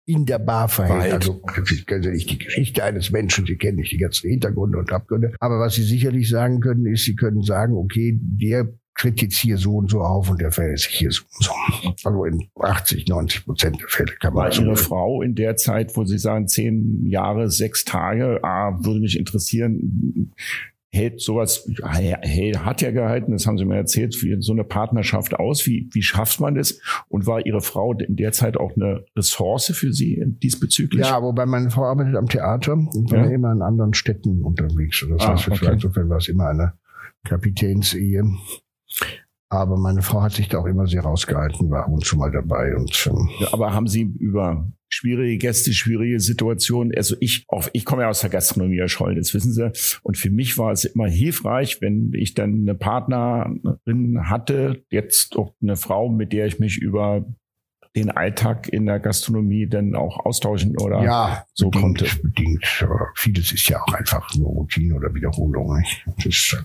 in 0.05 0.25
der 0.25 0.39
Bar 0.39 0.69
verhält. 0.69 1.13
Also 1.13 1.41
Sie 1.65 1.83
kennen 1.83 2.13
nicht 2.13 2.29
die 2.29 2.37
Geschichte 2.37 2.83
eines 2.83 3.11
Menschen, 3.11 3.45
Sie 3.45 3.57
kennen 3.57 3.75
nicht 3.77 3.91
die 3.91 3.97
ganzen 3.97 4.29
Hintergründe 4.29 4.77
und 4.77 4.91
Abgründe. 4.91 5.33
Aber 5.39 5.59
was 5.59 5.75
Sie 5.75 5.83
sicherlich 5.83 6.29
sagen 6.29 6.61
können, 6.61 6.85
ist, 6.85 7.03
Sie 7.03 7.15
können 7.15 7.41
sagen, 7.41 7.73
okay, 7.73 8.17
der 8.17 8.69
tritt 8.97 9.21
jetzt 9.21 9.37
hier 9.37 9.57
so 9.57 9.75
und 9.75 9.91
so 9.91 10.01
auf 10.01 10.29
und 10.29 10.41
der 10.41 10.51
verhält 10.51 10.79
sich 10.79 10.95
hier 10.95 11.11
so 11.11 11.23
und 11.23 11.43
so. 11.43 11.51
Also 12.03 12.25
in 12.25 12.47
80, 12.59 13.07
90 13.07 13.45
Prozent 13.45 13.81
der 13.81 13.89
Fälle 13.89 14.13
kann 14.19 14.33
man. 14.33 14.45
War 14.45 14.59
Ihre 14.59 14.77
Frau 14.77 15.21
in 15.21 15.35
der 15.35 15.57
Zeit, 15.57 15.95
wo 15.95 16.05
Sie 16.05 16.17
sagen, 16.17 16.47
zehn 16.47 17.05
Jahre, 17.05 17.51
sechs 17.51 17.83
Tage, 17.83 18.39
ah, 18.43 18.79
würde 18.81 19.01
mich 19.01 19.19
interessieren, 19.19 20.33
hält 20.89 21.21
sowas, 21.21 21.67
hat 21.83 22.81
ja 22.81 22.91
gehalten, 22.91 23.31
das 23.33 23.45
haben 23.45 23.57
Sie 23.57 23.65
mir 23.65 23.75
erzählt, 23.75 24.21
wie 24.23 24.35
so 24.41 24.53
eine 24.53 24.63
Partnerschaft 24.63 25.33
aus? 25.33 25.65
Wie, 25.65 25.89
wie 25.91 26.01
schafft 26.01 26.39
man 26.39 26.55
das? 26.55 26.79
Und 27.09 27.27
war 27.27 27.45
Ihre 27.45 27.61
Frau 27.61 27.93
in 27.93 28.15
der 28.15 28.31
Zeit 28.31 28.57
auch 28.57 28.71
eine 28.75 29.05
Ressource 29.15 29.71
für 29.75 29.91
Sie 29.91 30.23
diesbezüglich? 30.25 31.05
Ja, 31.05 31.21
wobei 31.21 31.45
meine 31.45 31.69
Frau 31.69 31.83
arbeitet 31.85 32.15
am 32.15 32.27
Theater 32.27 32.73
und 32.73 33.11
war 33.11 33.25
ja. 33.25 33.31
immer 33.31 33.51
in 33.51 33.61
anderen 33.61 33.93
Städten 33.93 34.41
unterwegs. 34.43 35.05
Das 35.09 35.21
ah, 35.21 35.33
heißt, 35.33 35.49
okay. 35.49 35.73
insofern 35.73 36.09
war 36.09 36.17
es 36.17 36.29
immer 36.29 36.47
eine 36.47 36.73
Kapitänsehe. 37.25 38.23
Aber 39.49 39.77
meine 39.77 40.01
Frau 40.01 40.21
hat 40.21 40.33
sich 40.33 40.49
da 40.49 40.59
auch 40.59 40.65
immer 40.65 40.87
sehr 40.87 41.01
rausgehalten, 41.01 41.69
war 41.69 41.85
ab 41.85 41.91
und 41.91 42.05
zu 42.05 42.17
mal 42.17 42.31
dabei. 42.31 42.75
Und, 42.75 43.09
ähm 43.09 43.29
ja, 43.39 43.53
aber 43.53 43.73
haben 43.73 43.87
Sie 43.87 44.01
über 44.01 44.67
schwierige 44.89 45.37
Gäste, 45.37 45.73
schwierige 45.73 46.19
Situationen. 46.19 46.93
Also 46.95 47.15
ich, 47.19 47.45
auch 47.47 47.67
ich 47.73 47.85
komme 47.85 48.03
ja 48.03 48.09
aus 48.09 48.21
der 48.21 48.29
Gastronomie, 48.29 48.77
Herr 48.77 48.89
Scholl, 48.89 49.15
das 49.15 49.33
wissen 49.33 49.53
Sie. 49.53 49.71
Und 50.03 50.17
für 50.17 50.29
mich 50.29 50.57
war 50.57 50.71
es 50.71 50.83
immer 50.83 51.07
hilfreich, 51.07 51.81
wenn 51.81 52.11
ich 52.13 52.33
dann 52.33 52.61
eine 52.61 52.75
Partnerin 52.75 54.29
hatte, 54.29 54.83
jetzt 54.89 55.37
auch 55.37 55.53
eine 55.61 55.77
Frau, 55.77 56.09
mit 56.09 56.33
der 56.33 56.47
ich 56.47 56.59
mich 56.59 56.77
über 56.77 57.25
den 57.97 58.11
Alltag 58.11 58.67
in 58.69 58.85
der 58.85 58.99
Gastronomie 58.99 59.67
dann 59.67 59.95
auch 59.95 60.25
austauschen 60.25 60.77
oder 60.77 61.03
ja, 61.03 61.45
so 61.53 61.69
bedingt, 61.69 61.99
konnte. 61.99 62.17
bedingt. 62.21 62.65
Aber 62.81 63.07
vieles 63.15 63.51
ist 63.51 63.67
ja 63.67 63.81
auch 63.81 63.93
einfach 63.93 64.33
nur 64.35 64.49
Routine 64.49 64.95
oder 64.95 65.13
Wiederholung. 65.13 65.83
Ist, 66.23 66.63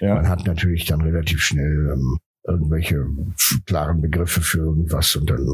ja. 0.00 0.14
Man 0.14 0.28
hat 0.28 0.46
natürlich 0.46 0.84
dann 0.86 1.00
relativ 1.00 1.40
schnell 1.40 1.92
ähm, 1.94 2.18
irgendwelche 2.44 3.06
klaren 3.66 4.00
Begriffe 4.00 4.40
für 4.40 4.58
irgendwas 4.58 5.14
und 5.14 5.30
dann 5.30 5.46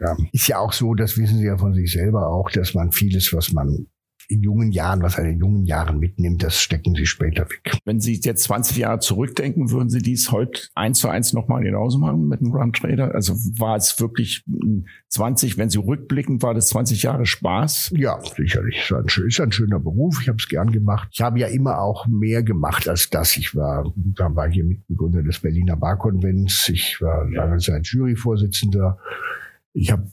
ja, 0.00 0.16
ist 0.32 0.48
ja 0.48 0.58
auch 0.58 0.72
so, 0.72 0.94
das 0.94 1.16
wissen 1.16 1.38
Sie 1.38 1.46
ja 1.46 1.56
von 1.56 1.72
sich 1.72 1.92
selber 1.92 2.28
auch, 2.28 2.50
dass 2.50 2.74
man 2.74 2.90
vieles, 2.90 3.32
was 3.32 3.52
man 3.52 3.86
in 4.28 4.42
jungen 4.42 4.72
Jahren, 4.72 5.02
was 5.02 5.18
er 5.18 5.24
in 5.24 5.38
jungen 5.38 5.64
Jahren 5.64 5.98
mitnimmt, 5.98 6.42
das 6.42 6.60
stecken 6.60 6.94
sie 6.94 7.06
später 7.06 7.48
weg. 7.48 7.78
Wenn 7.84 8.00
Sie 8.00 8.14
jetzt 8.14 8.44
20 8.44 8.76
Jahre 8.76 8.98
zurückdenken, 8.98 9.70
würden 9.70 9.88
Sie 9.88 10.00
dies 10.00 10.32
heute 10.32 10.62
eins 10.74 10.98
zu 10.98 11.08
eins 11.08 11.32
nochmal 11.32 11.62
genauso 11.62 11.98
machen 11.98 12.28
mit 12.28 12.40
dem 12.40 12.52
Run 12.52 12.72
Trader? 12.72 13.14
Also 13.14 13.34
war 13.58 13.76
es 13.76 14.00
wirklich 14.00 14.44
20, 15.08 15.58
wenn 15.58 15.70
Sie 15.70 15.78
rückblicken, 15.78 16.42
war 16.42 16.54
das 16.54 16.68
20 16.68 17.02
Jahre 17.02 17.26
Spaß? 17.26 17.92
Ja, 17.96 18.18
sicherlich. 18.36 18.78
Es 18.78 18.90
ist 18.90 19.18
ein, 19.18 19.26
ist 19.26 19.40
ein 19.40 19.52
schöner 19.52 19.78
Beruf. 19.78 20.18
Ich 20.20 20.28
habe 20.28 20.38
es 20.38 20.48
gern 20.48 20.70
gemacht. 20.72 21.08
Ich 21.12 21.20
habe 21.20 21.38
ja 21.38 21.46
immer 21.46 21.80
auch 21.80 22.06
mehr 22.06 22.42
gemacht 22.42 22.88
als 22.88 23.10
das. 23.10 23.36
Ich 23.36 23.54
war, 23.54 23.92
da 23.96 24.34
war 24.34 24.48
hier 24.48 24.64
Mitbegründer 24.64 25.22
des 25.22 25.40
Berliner 25.40 25.76
Barkonvents. 25.76 26.68
Ich 26.68 27.00
war 27.00 27.28
lange 27.30 27.58
Zeit 27.58 27.86
Juryvorsitzender. 27.86 28.98
Ich 29.78 29.92
habe 29.92 30.08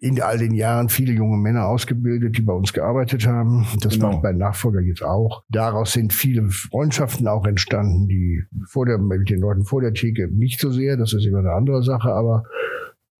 in 0.00 0.20
all 0.20 0.36
den 0.36 0.52
Jahren 0.52 0.90
viele 0.90 1.14
junge 1.14 1.38
Männer 1.38 1.68
ausgebildet, 1.68 2.36
die 2.36 2.42
bei 2.42 2.52
uns 2.52 2.74
gearbeitet 2.74 3.26
haben. 3.26 3.66
Das 3.80 3.94
genau. 3.94 4.12
macht 4.12 4.24
mein 4.24 4.36
Nachfolger 4.36 4.80
jetzt 4.82 5.02
auch. 5.02 5.42
Daraus 5.48 5.94
sind 5.94 6.12
viele 6.12 6.50
Freundschaften 6.50 7.26
auch 7.28 7.46
entstanden, 7.46 8.08
die 8.08 8.42
vor 8.68 8.84
der, 8.84 8.98
mit 8.98 9.30
den 9.30 9.40
Leuten 9.40 9.64
vor 9.64 9.80
der 9.80 9.94
Theke 9.94 10.28
nicht 10.28 10.60
so 10.60 10.70
sehr, 10.70 10.98
das 10.98 11.14
ist 11.14 11.24
immer 11.24 11.38
eine 11.38 11.52
andere 11.52 11.82
Sache, 11.82 12.12
aber 12.12 12.42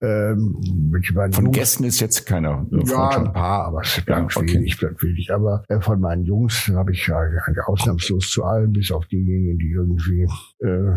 ähm, 0.03 0.93
von 1.33 1.45
Jungs, 1.45 1.57
Gästen 1.57 1.85
ist 1.85 2.01
jetzt 2.01 2.27
keiner. 2.27 2.67
Ja, 2.71 3.09
ein 3.11 3.33
paar, 3.33 3.67
aber 3.67 3.83
es 3.83 4.01
bleibt 4.01 4.35
ja, 4.35 4.41
okay. 4.41 4.55
wenig. 4.55 5.33
Aber 5.33 5.65
äh, 5.69 5.81
von 5.81 6.01
meinen 6.01 6.25
Jungs 6.25 6.69
habe 6.75 6.93
ich 6.93 7.07
ja 7.07 7.21
ausnahmslos 7.67 8.31
zu 8.31 8.43
allen, 8.43 8.73
bis 8.73 8.91
auf 8.91 9.07
diejenigen, 9.07 9.59
die 9.59 9.71
irgendwie 9.71 10.27
äh, 10.59 10.97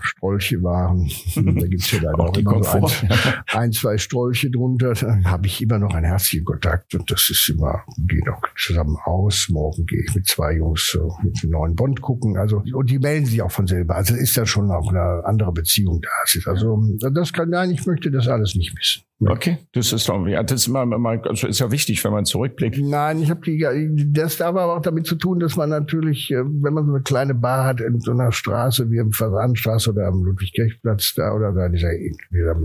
Strolche 0.00 0.62
waren. 0.62 1.10
da 1.34 1.66
gibt's 1.66 1.90
ja 1.90 2.02
leider 2.02 2.20
auch, 2.20 2.36
immer 2.36 2.62
so 2.62 2.78
ein, 2.78 3.18
ein, 3.52 3.72
zwei 3.72 3.98
Strolche 3.98 4.50
drunter. 4.50 4.92
Da 4.92 5.24
habe 5.24 5.46
ich 5.46 5.60
immer 5.60 5.78
noch 5.78 5.92
einen 5.92 6.06
herzlichen 6.06 6.44
Kontakt 6.44 6.94
und 6.94 7.10
das 7.10 7.28
ist 7.30 7.48
immer, 7.48 7.82
gehen 8.06 8.28
auch 8.28 8.42
zusammen 8.56 8.96
aus. 9.04 9.48
Morgen 9.50 9.86
gehe 9.86 10.04
ich 10.06 10.14
mit 10.14 10.26
zwei 10.26 10.54
Jungs 10.56 10.88
so 10.92 11.16
mit 11.24 11.36
einem 11.42 11.52
neuen 11.52 11.74
Bond 11.74 12.00
gucken. 12.00 12.36
Also 12.36 12.62
und 12.72 12.90
die 12.90 13.00
melden 13.00 13.26
sich 13.26 13.42
auch 13.42 13.50
von 13.50 13.66
selber. 13.66 13.96
Also 13.96 14.14
ist 14.14 14.36
da 14.36 14.46
schon 14.46 14.70
auch 14.70 14.90
eine 14.90 15.24
andere 15.24 15.52
Beziehung 15.52 16.00
da. 16.00 16.10
Also 16.48 16.80
das 17.12 17.32
kann 17.32 17.50
nein, 17.50 17.72
ich 17.72 17.84
möchte 17.86 18.10
das 18.10 18.19
das 18.24 18.28
alles 18.28 18.54
nicht 18.54 18.76
wissen. 18.76 19.02
Okay, 19.20 19.58
das 19.72 19.92
ist 19.92 20.08
doch, 20.08 20.26
ja, 20.26 20.42
das 20.42 20.62
ist, 20.62 20.68
immer, 20.68 20.82
immer, 20.82 21.20
also 21.26 21.46
ist 21.46 21.60
ja 21.60 21.70
wichtig, 21.70 22.02
wenn 22.04 22.12
man 22.12 22.24
zurückblickt. 22.24 22.78
Nein, 22.78 23.22
ich 23.22 23.30
habe 23.30 23.42
die, 23.42 24.12
das 24.12 24.40
aber 24.40 24.74
auch 24.74 24.80
damit 24.80 25.06
zu 25.06 25.14
tun, 25.14 25.40
dass 25.40 25.56
man 25.56 25.68
natürlich, 25.68 26.30
äh, 26.30 26.42
wenn 26.42 26.72
man 26.72 26.86
so 26.86 26.92
eine 26.92 27.02
kleine 27.02 27.34
Bar 27.34 27.64
hat 27.66 27.80
in 27.82 28.00
so 28.00 28.12
einer 28.12 28.32
Straße 28.32 28.90
wie 28.90 28.96
im 28.96 29.12
Fasanstraße 29.12 29.90
oder 29.90 30.06
am 30.06 30.22
Ludwig-Kirchplatz 30.22 31.14
da 31.16 31.34
oder 31.34 31.52
da 31.52 31.68
dieser, 31.68 31.90
dieser 32.32 32.56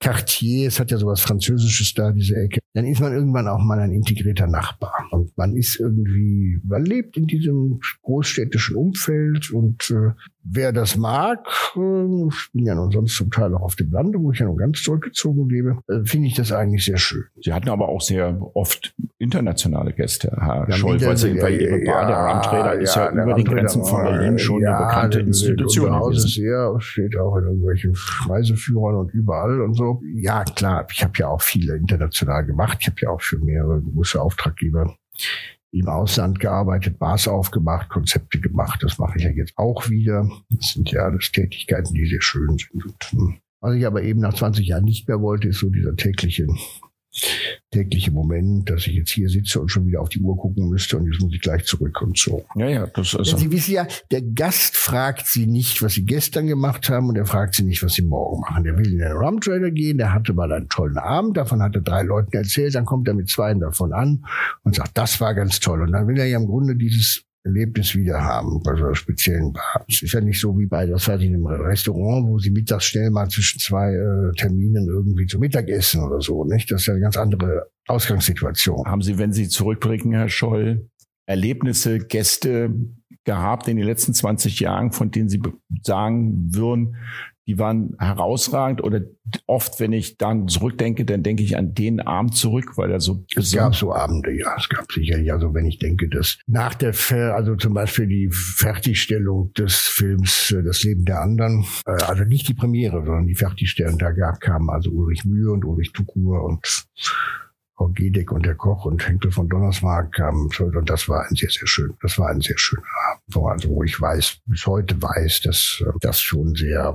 Quartier, 0.00 0.68
es 0.68 0.80
hat 0.80 0.90
ja 0.90 0.96
sowas 0.96 1.20
Französisches 1.20 1.92
da, 1.92 2.10
diese 2.10 2.34
Ecke, 2.34 2.60
dann 2.72 2.86
ist 2.86 3.00
man 3.00 3.12
irgendwann 3.12 3.48
auch 3.48 3.58
mal 3.58 3.78
ein 3.78 3.92
integrierter 3.92 4.46
Nachbar. 4.46 4.94
Und 5.10 5.36
man 5.36 5.54
ist 5.54 5.78
irgendwie, 5.78 6.58
man 6.64 6.86
lebt 6.86 7.18
in 7.18 7.26
diesem 7.26 7.80
großstädtischen 8.02 8.76
Umfeld 8.76 9.50
und 9.50 9.90
äh, 9.90 10.12
wer 10.42 10.72
das 10.72 10.96
mag, 10.96 11.46
äh, 11.76 12.28
ich 12.28 12.52
bin 12.52 12.64
ja 12.64 12.74
nun 12.74 12.90
sonst 12.90 13.16
zum 13.16 13.30
Teil 13.30 13.54
auch 13.54 13.62
auf 13.62 13.76
dem 13.76 13.90
Lande, 13.92 14.18
wo 14.20 14.32
ich 14.32 14.38
ja 14.38 14.46
noch 14.46 14.56
ganz 14.56 14.82
zurückgezogen 14.82 15.48
lebe, 15.48 15.78
äh, 15.88 16.04
finde 16.04 16.28
ich 16.28 16.34
das 16.34 16.52
eigentlich 16.52 16.84
sehr 16.84 16.98
schön. 16.98 17.24
Sie 17.42 17.52
hatten 17.52 17.68
aber 17.68 17.88
auch 17.88 18.00
sehr 18.00 18.40
oft 18.54 18.94
internationale 19.18 19.92
Gäste, 19.92 20.32
Herr 20.40 20.66
ja, 20.68 20.76
Scholl, 20.76 21.00
weil, 21.02 21.16
Sie, 21.16 21.40
weil 21.42 21.60
Ihre 21.60 21.84
Bar, 21.84 22.06
der 22.06 22.16
Ramtrader, 22.16 22.80
ist 22.80 22.94
ja, 22.94 23.10
über 23.10 23.34
die 23.34 23.44
Grenzen 23.44 23.84
von 23.84 24.02
Berlin 24.02 24.38
schon 24.38 24.62
ja, 24.62 24.78
eine 24.78 24.86
bekannte 24.86 25.20
Institution. 25.20 25.94
Haus 25.94 26.24
ist 26.24 26.34
sehr, 26.34 26.74
steht 26.78 27.18
auch 27.18 27.36
in 27.36 27.44
irgendwelchen 27.44 27.94
Reiseführern 28.28 28.94
und 28.94 29.12
überall 29.12 29.60
und 29.60 29.74
so. 29.74 29.89
Ja, 30.14 30.44
klar, 30.44 30.86
ich 30.90 31.02
habe 31.02 31.12
ja 31.16 31.28
auch 31.28 31.42
viele 31.42 31.76
international 31.76 32.44
gemacht. 32.44 32.78
Ich 32.80 32.86
habe 32.86 32.96
ja 33.00 33.10
auch 33.10 33.20
für 33.20 33.38
mehrere 33.38 33.80
große 33.80 34.20
Auftraggeber 34.20 34.96
im 35.72 35.88
Ausland 35.88 36.40
gearbeitet, 36.40 36.98
Bars 36.98 37.28
aufgemacht, 37.28 37.88
Konzepte 37.88 38.40
gemacht. 38.40 38.82
Das 38.82 38.98
mache 38.98 39.18
ich 39.18 39.24
ja 39.24 39.30
jetzt 39.30 39.56
auch 39.56 39.88
wieder. 39.88 40.28
Das 40.50 40.72
sind 40.72 40.90
ja 40.90 41.02
alles 41.02 41.30
Tätigkeiten, 41.30 41.94
die 41.94 42.06
sehr 42.06 42.22
schön 42.22 42.58
sind. 42.58 43.04
Hm, 43.10 43.36
was 43.60 43.74
ich 43.76 43.86
aber 43.86 44.02
eben 44.02 44.20
nach 44.20 44.34
20 44.34 44.66
Jahren 44.66 44.84
nicht 44.84 45.06
mehr 45.06 45.20
wollte, 45.20 45.48
ist 45.48 45.60
so 45.60 45.70
dieser 45.70 45.94
tägliche 45.94 46.46
tägliche 47.70 48.10
Moment, 48.10 48.70
dass 48.70 48.86
ich 48.86 48.94
jetzt 48.94 49.10
hier 49.10 49.28
sitze 49.28 49.60
und 49.60 49.68
schon 49.68 49.86
wieder 49.86 50.00
auf 50.00 50.08
die 50.08 50.20
Uhr 50.20 50.36
gucken 50.36 50.68
müsste 50.68 50.96
und 50.96 51.10
jetzt 51.10 51.20
muss 51.20 51.34
ich 51.34 51.40
gleich 51.40 51.64
zurück 51.64 52.00
und 52.02 52.16
so. 52.16 52.44
Ja, 52.54 52.68
ja, 52.68 52.86
das 52.86 53.14
ist. 53.14 53.38
Sie 53.38 53.50
wissen 53.50 53.72
ja, 53.72 53.86
der 54.10 54.22
Gast 54.22 54.76
fragt 54.76 55.26
Sie 55.26 55.46
nicht, 55.46 55.82
was 55.82 55.94
Sie 55.94 56.04
gestern 56.04 56.46
gemacht 56.46 56.88
haben 56.88 57.08
und 57.08 57.16
er 57.16 57.26
fragt 57.26 57.54
Sie 57.54 57.64
nicht, 57.64 57.82
was 57.82 57.94
Sie 57.94 58.02
morgen 58.02 58.40
machen. 58.40 58.64
Der 58.64 58.76
will 58.78 58.92
in 58.92 58.98
den 58.98 59.12
Rum 59.12 59.40
Trader 59.40 59.70
gehen, 59.70 59.98
der 59.98 60.12
hatte 60.12 60.32
mal 60.32 60.52
einen 60.52 60.68
tollen 60.68 60.98
Abend, 60.98 61.36
davon 61.36 61.62
hat 61.62 61.74
er 61.74 61.82
drei 61.82 62.02
Leuten 62.02 62.36
erzählt, 62.36 62.74
dann 62.74 62.84
kommt 62.84 63.08
er 63.08 63.14
mit 63.14 63.28
zwei 63.28 63.52
davon 63.54 63.92
an 63.92 64.24
und 64.62 64.76
sagt, 64.76 64.96
das 64.96 65.20
war 65.20 65.34
ganz 65.34 65.60
toll. 65.60 65.82
Und 65.82 65.92
dann 65.92 66.06
will 66.06 66.18
er 66.18 66.26
ja 66.26 66.38
im 66.38 66.46
Grunde 66.46 66.76
dieses 66.76 67.24
Erlebnis 67.42 67.94
wieder 67.94 68.20
haben 68.20 68.62
bei 68.62 68.76
so 68.76 68.84
einer 68.84 68.94
speziellen 68.94 69.52
Bar. 69.52 69.84
Es 69.88 70.02
ist 70.02 70.12
ja 70.12 70.20
nicht 70.20 70.40
so 70.40 70.58
wie 70.58 70.66
bei, 70.66 70.86
das 70.86 71.08
war 71.08 71.18
in 71.20 71.34
einem 71.34 71.46
Restaurant, 71.46 72.28
wo 72.28 72.38
sie 72.38 72.50
mittags 72.50 72.84
schnell 72.84 73.10
mal 73.10 73.28
zwischen 73.28 73.58
zwei 73.58 73.94
äh, 73.94 74.32
Terminen 74.36 74.86
irgendwie 74.88 75.26
zu 75.26 75.38
Mittag 75.38 75.68
essen 75.68 76.02
oder 76.02 76.20
so, 76.20 76.44
nicht? 76.44 76.70
Das 76.70 76.82
ist 76.82 76.86
ja 76.86 76.94
eine 76.94 77.02
ganz 77.02 77.16
andere 77.16 77.70
Ausgangssituation. 77.86 78.86
Haben 78.86 79.02
Sie, 79.02 79.18
wenn 79.18 79.32
Sie 79.32 79.48
zurückblicken, 79.48 80.12
Herr 80.12 80.28
Scholl, 80.28 80.90
Erlebnisse, 81.26 81.98
Gäste 81.98 82.74
gehabt 83.24 83.68
in 83.68 83.76
den 83.76 83.86
letzten 83.86 84.12
20 84.12 84.60
Jahren, 84.60 84.92
von 84.92 85.10
denen 85.10 85.28
Sie 85.28 85.40
sagen 85.82 86.54
würden, 86.54 86.96
die 87.50 87.58
waren 87.58 87.96
herausragend 87.98 88.80
oder 88.80 89.00
oft, 89.48 89.80
wenn 89.80 89.92
ich 89.92 90.18
dann 90.18 90.46
zurückdenke, 90.46 91.04
dann 91.04 91.24
denke 91.24 91.42
ich 91.42 91.56
an 91.56 91.74
den 91.74 91.98
Abend 92.00 92.36
zurück, 92.36 92.76
weil 92.76 92.92
er 92.92 93.00
so 93.00 93.24
Es 93.34 93.50
gab 93.50 93.74
so 93.74 93.92
Abende, 93.92 94.30
ja, 94.30 94.54
es 94.56 94.68
gab 94.68 94.90
sicherlich, 94.92 95.32
also 95.32 95.52
wenn 95.52 95.66
ich 95.66 95.80
denke, 95.80 96.08
dass 96.08 96.38
nach 96.46 96.74
der, 96.76 96.94
also 97.34 97.56
zum 97.56 97.74
Beispiel 97.74 98.06
die 98.06 98.30
Fertigstellung 98.30 99.52
des 99.54 99.74
Films 99.74 100.52
äh, 100.52 100.62
Das 100.62 100.84
Leben 100.84 101.04
der 101.04 101.22
anderen, 101.22 101.64
äh, 101.86 101.90
also 102.04 102.22
nicht 102.22 102.46
die 102.46 102.54
Premiere, 102.54 103.04
sondern 103.04 103.26
die 103.26 103.34
Fertigstellung, 103.34 103.98
da 103.98 104.12
gab, 104.12 104.40
kamen 104.40 104.70
also 104.70 104.92
Ulrich 104.92 105.24
Mühe 105.24 105.50
und 105.50 105.64
Ulrich 105.64 105.90
Tukur 105.90 106.44
und 106.44 106.64
Frau 107.76 107.88
Gedeck 107.88 108.30
und 108.30 108.46
der 108.46 108.54
Koch 108.54 108.84
und 108.84 109.08
Henkel 109.08 109.32
von 109.32 109.48
Donnersmarck 109.48 110.12
kamen 110.12 110.50
und 110.60 110.88
das 110.88 111.08
war 111.08 111.26
ein 111.28 111.34
sehr, 111.34 111.50
sehr 111.50 111.66
schön, 111.66 111.94
das 112.00 112.16
war 112.16 112.28
ein 112.28 112.42
sehr 112.42 112.58
schöner 112.58 112.84
Abend, 113.10 113.50
also 113.50 113.70
wo 113.70 113.82
ich 113.82 114.00
weiß, 114.00 114.38
bis 114.46 114.66
heute 114.66 115.02
weiß, 115.02 115.40
dass 115.40 115.82
äh, 115.84 115.90
das 116.00 116.20
schon 116.20 116.54
sehr 116.54 116.94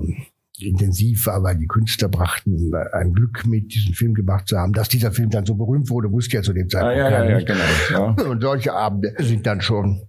intensiv 0.60 1.28
weil 1.28 1.58
die 1.58 1.68
Künstler 1.68 2.10
brachten 2.10 2.72
ein 2.94 3.14
Glück 3.14 3.46
mit, 3.46 3.74
diesen 3.74 3.94
Film 3.94 4.14
gemacht 4.14 4.48
zu 4.48 4.58
haben. 4.58 4.74
Dass 4.74 4.90
dieser 4.90 5.12
Film 5.12 5.30
dann 5.30 5.46
so 5.46 5.56
berühmt 5.56 5.90
wurde, 5.90 6.12
wusste 6.12 6.38
ja 6.38 6.44
zu 6.44 6.54
dem 6.54 6.70
Zeitpunkt 6.70 6.98
ah, 6.98 7.10
ja, 7.10 7.24
ja, 7.26 7.40
ja, 7.40 7.46
genau, 7.46 8.16
ja. 8.18 8.26
Und 8.30 8.42
solche 8.42 8.74
Abende 8.74 9.14
sind 9.20 9.46
dann 9.46 9.62
schon 9.62 10.02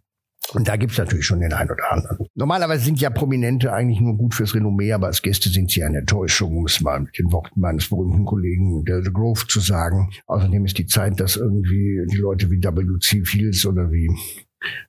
Und 0.53 0.69
da 0.69 0.77
gibt's 0.77 0.99
natürlich 0.99 1.27
schon 1.27 1.41
den 1.41 1.53
einen 1.53 1.71
oder 1.71 1.93
anderen. 1.93 2.19
Normalerweise 2.35 2.85
sind 2.85 3.01
ja 3.01 3.11
Prominente 3.11 3.73
eigentlich 3.73 4.01
nur 4.01 4.17
gut 4.17 4.35
fürs 4.35 4.55
Renommee, 4.55 4.93
aber 4.93 5.09
als 5.09 5.23
Gäste 5.23 5.49
sind 5.49 5.71
sie 5.71 5.83
eine 5.83 5.99
Enttäuschung, 5.99 6.57
um 6.57 6.67
es 6.67 6.81
mal 6.81 7.01
mit 7.01 7.19
den 7.19 7.33
Worten 7.33 7.61
meines 7.61 7.89
berühmten 7.89 8.25
Kollegen 8.25 8.85
Del 8.85 9.03
Grove 9.13 9.47
zu 9.49 9.61
sagen. 9.61 10.11
Außerdem 10.27 10.65
ist 10.65 10.79
die 10.79 10.87
Zeit, 10.87 11.19
dass 11.19 11.37
irgendwie 11.37 12.07
die 12.11 12.19
Leute 12.19 12.51
wie 12.51 12.63
W.C. 12.63 13.25
Fields 13.25 13.67
oder 13.67 13.91
wie 13.91 14.09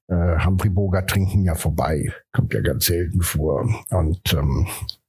äh, 0.08 0.46
Humphrey 0.46 0.70
Bogart 0.70 1.10
trinken 1.10 1.44
ja 1.44 1.56
vorbei. 1.56 2.14
Kommt 2.32 2.54
ja 2.54 2.62
ganz 2.62 2.86
selten 2.86 3.22
vor. 3.22 3.68
Und 3.90 4.34
ähm, 4.34 4.68
äh, 4.68 5.07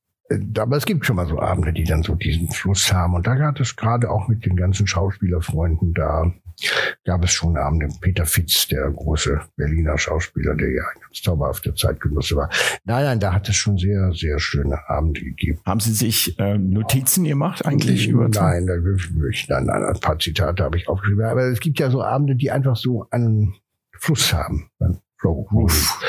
aber 0.59 0.77
es 0.77 0.85
gibt 0.85 1.07
schon 1.07 1.17
mal 1.17 1.27
so 1.27 1.41
Abende, 1.41 1.73
die 1.73 1.85
dann 1.85 2.03
so 2.03 2.14
diesen 2.14 2.49
Fluss 2.49 2.93
haben. 2.93 3.14
Und 3.14 3.27
da 3.27 3.35
gab 3.35 3.59
es 3.61 3.77
gerade 3.77 4.11
auch 4.11 4.29
mit 4.29 4.45
den 4.45 4.57
ganzen 4.57 4.87
Schauspielerfreunden 4.87 5.95
da, 5.95 6.33
gab 7.05 7.25
es 7.25 7.33
schon 7.33 7.57
Abende. 7.57 7.88
Peter 8.01 8.27
Fitz, 8.27 8.69
der 8.69 8.91
große 8.91 9.41
Berliner 9.57 9.97
Schauspieler, 9.97 10.55
der 10.55 10.71
ja 10.71 10.83
ein 10.83 11.01
ganz 11.01 11.23
zauberhafter 11.23 11.75
Zeitgenosse 11.75 12.37
war. 12.37 12.51
Nein, 12.85 13.05
nein, 13.05 13.21
da 13.21 13.33
hat 13.33 13.49
es 13.49 13.57
schon 13.57 13.79
sehr, 13.79 14.12
sehr 14.12 14.38
schöne 14.38 14.88
Abende 14.88 15.21
gegeben. 15.21 15.61
Haben 15.64 15.81
Sie 15.81 15.93
sich 15.93 16.38
äh, 16.38 16.59
Notizen 16.59 17.25
gemacht 17.25 17.64
eigentlich? 17.64 18.09
Über 18.09 18.29
nein, 18.29 18.67
da, 18.67 18.77
nein, 18.77 19.64
nein, 19.67 19.83
ein 19.85 20.01
paar 20.01 20.19
Zitate 20.19 20.62
habe 20.62 20.77
ich 20.77 20.88
aufgeschrieben. 20.88 21.25
Aber 21.25 21.45
es 21.45 21.61
gibt 21.61 21.79
ja 21.79 21.91
so 21.91 22.03
Abende, 22.03 22.37
die 22.37 22.51
einfach 22.51 22.77
so 22.77 23.07
einen 23.11 23.55
Fluss 23.93 24.33
haben. 24.33 24.71
Flow, 25.19 25.47
Roof, 25.53 26.01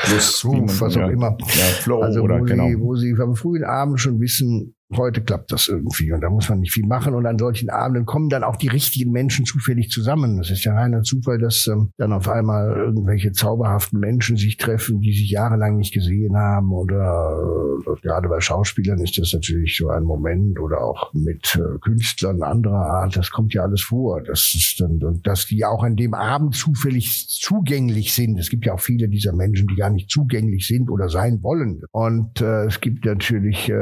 Roof, 0.44 0.80
was 0.80 0.96
auch 0.96 1.00
ja, 1.00 1.10
immer. 1.10 1.36
Ja, 1.40 1.64
Flow 1.80 2.00
also 2.00 2.22
oder 2.22 2.40
wo 2.40 2.44
genau. 2.44 2.68
Sie, 2.68 2.80
wo 2.80 2.94
Sie 2.94 3.16
am 3.20 3.34
frühen 3.34 3.64
Abend 3.64 4.00
schon 4.00 4.20
wissen, 4.20 4.76
heute 4.96 5.20
klappt 5.22 5.52
das 5.52 5.68
irgendwie 5.68 6.12
und 6.12 6.20
da 6.20 6.30
muss 6.30 6.48
man 6.48 6.60
nicht 6.60 6.72
viel 6.72 6.86
machen 6.86 7.14
und 7.14 7.26
an 7.26 7.38
solchen 7.38 7.70
Abenden 7.70 8.06
kommen 8.06 8.28
dann 8.28 8.44
auch 8.44 8.56
die 8.56 8.68
richtigen 8.68 9.12
Menschen 9.12 9.44
zufällig 9.44 9.90
zusammen. 9.90 10.38
Das 10.38 10.50
ist 10.50 10.64
ja 10.64 10.74
reiner 10.74 11.02
Zufall, 11.02 11.38
dass 11.38 11.66
ähm, 11.66 11.90
dann 11.96 12.12
auf 12.12 12.28
einmal 12.28 12.76
irgendwelche 12.76 13.32
zauberhaften 13.32 14.00
Menschen 14.00 14.36
sich 14.36 14.56
treffen, 14.56 15.00
die 15.00 15.12
sich 15.12 15.30
jahrelang 15.30 15.76
nicht 15.76 15.94
gesehen 15.94 16.36
haben 16.36 16.72
oder 16.72 17.38
äh, 17.86 18.00
gerade 18.02 18.28
bei 18.28 18.40
Schauspielern 18.40 19.00
ist 19.00 19.18
das 19.18 19.32
natürlich 19.32 19.76
so 19.76 19.88
ein 19.88 20.02
Moment 20.02 20.58
oder 20.58 20.82
auch 20.82 21.12
mit 21.14 21.56
äh, 21.56 21.78
Künstlern 21.80 22.42
anderer 22.42 22.86
Art. 22.86 23.16
Das 23.16 23.30
kommt 23.30 23.54
ja 23.54 23.62
alles 23.62 23.82
vor. 23.82 24.22
Das 24.22 24.54
ist 24.54 24.80
dann, 24.80 25.02
und 25.02 25.26
dass 25.26 25.46
die 25.46 25.64
auch 25.64 25.82
an 25.82 25.96
dem 25.96 26.14
Abend 26.14 26.54
zufällig 26.54 27.26
zugänglich 27.28 28.12
sind. 28.12 28.38
Es 28.38 28.50
gibt 28.50 28.66
ja 28.66 28.74
auch 28.74 28.80
viele 28.80 29.08
dieser 29.08 29.34
Menschen, 29.34 29.68
die 29.68 29.76
gar 29.76 29.90
nicht 29.90 30.10
zugänglich 30.10 30.66
sind 30.66 30.90
oder 30.90 31.08
sein 31.08 31.42
wollen. 31.42 31.82
Und 31.92 32.40
äh, 32.40 32.64
es 32.66 32.80
gibt 32.80 33.04
natürlich 33.04 33.68
äh, 33.68 33.74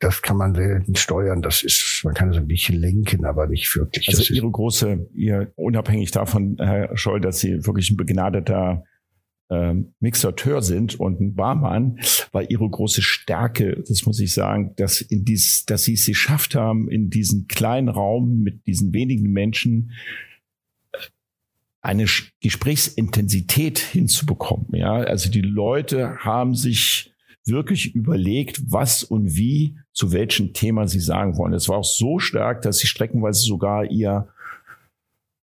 das 0.00 0.22
kann 0.22 0.36
man 0.36 0.54
selten 0.54 0.94
steuern. 0.94 1.42
Das 1.42 1.62
ist, 1.62 2.02
man 2.04 2.14
kann 2.14 2.30
es 2.30 2.36
ein 2.36 2.46
bisschen 2.46 2.78
lenken, 2.78 3.24
aber 3.24 3.46
nicht 3.46 3.74
wirklich. 3.76 4.08
Also 4.08 4.32
Ihre 4.32 4.50
große, 4.50 5.08
ihr 5.14 5.52
unabhängig 5.56 6.10
davon, 6.10 6.56
Herr 6.58 6.96
Scholl, 6.96 7.20
dass 7.20 7.40
Sie 7.40 7.66
wirklich 7.66 7.90
ein 7.90 7.96
begnadeter 7.96 8.84
äh, 9.50 9.74
Mixateur 10.00 10.62
sind 10.62 10.98
und 11.00 11.20
ein 11.20 11.34
Barmann, 11.34 11.98
war 12.32 12.50
ihre 12.50 12.68
große 12.68 13.02
Stärke, 13.02 13.82
das 13.88 14.04
muss 14.06 14.20
ich 14.20 14.34
sagen, 14.34 14.74
dass 14.76 15.00
in 15.00 15.24
dies, 15.24 15.64
dass 15.64 15.84
sie 15.84 15.94
es 15.94 16.06
geschafft 16.06 16.54
haben, 16.54 16.90
in 16.90 17.10
diesen 17.10 17.48
kleinen 17.48 17.88
Raum 17.88 18.42
mit 18.42 18.66
diesen 18.66 18.92
wenigen 18.92 19.32
Menschen 19.32 19.92
äh, 20.92 20.98
eine 21.80 22.06
Gesprächsintensität 22.40 23.78
hinzubekommen. 23.78 24.66
Ja, 24.72 24.94
also 24.94 25.30
die 25.30 25.40
Leute 25.40 26.18
haben 26.18 26.54
sich 26.54 27.14
wirklich 27.48 27.94
überlegt, 27.94 28.60
was 28.70 29.02
und 29.02 29.36
wie 29.36 29.76
zu 29.92 30.12
welchem 30.12 30.52
Thema 30.52 30.86
sie 30.86 31.00
sagen 31.00 31.36
wollen. 31.36 31.52
Es 31.52 31.68
war 31.68 31.78
auch 31.78 31.84
so 31.84 32.18
stark, 32.18 32.62
dass 32.62 32.78
sie 32.78 32.86
streckenweise 32.86 33.40
sogar 33.40 33.84
ihr 33.90 34.28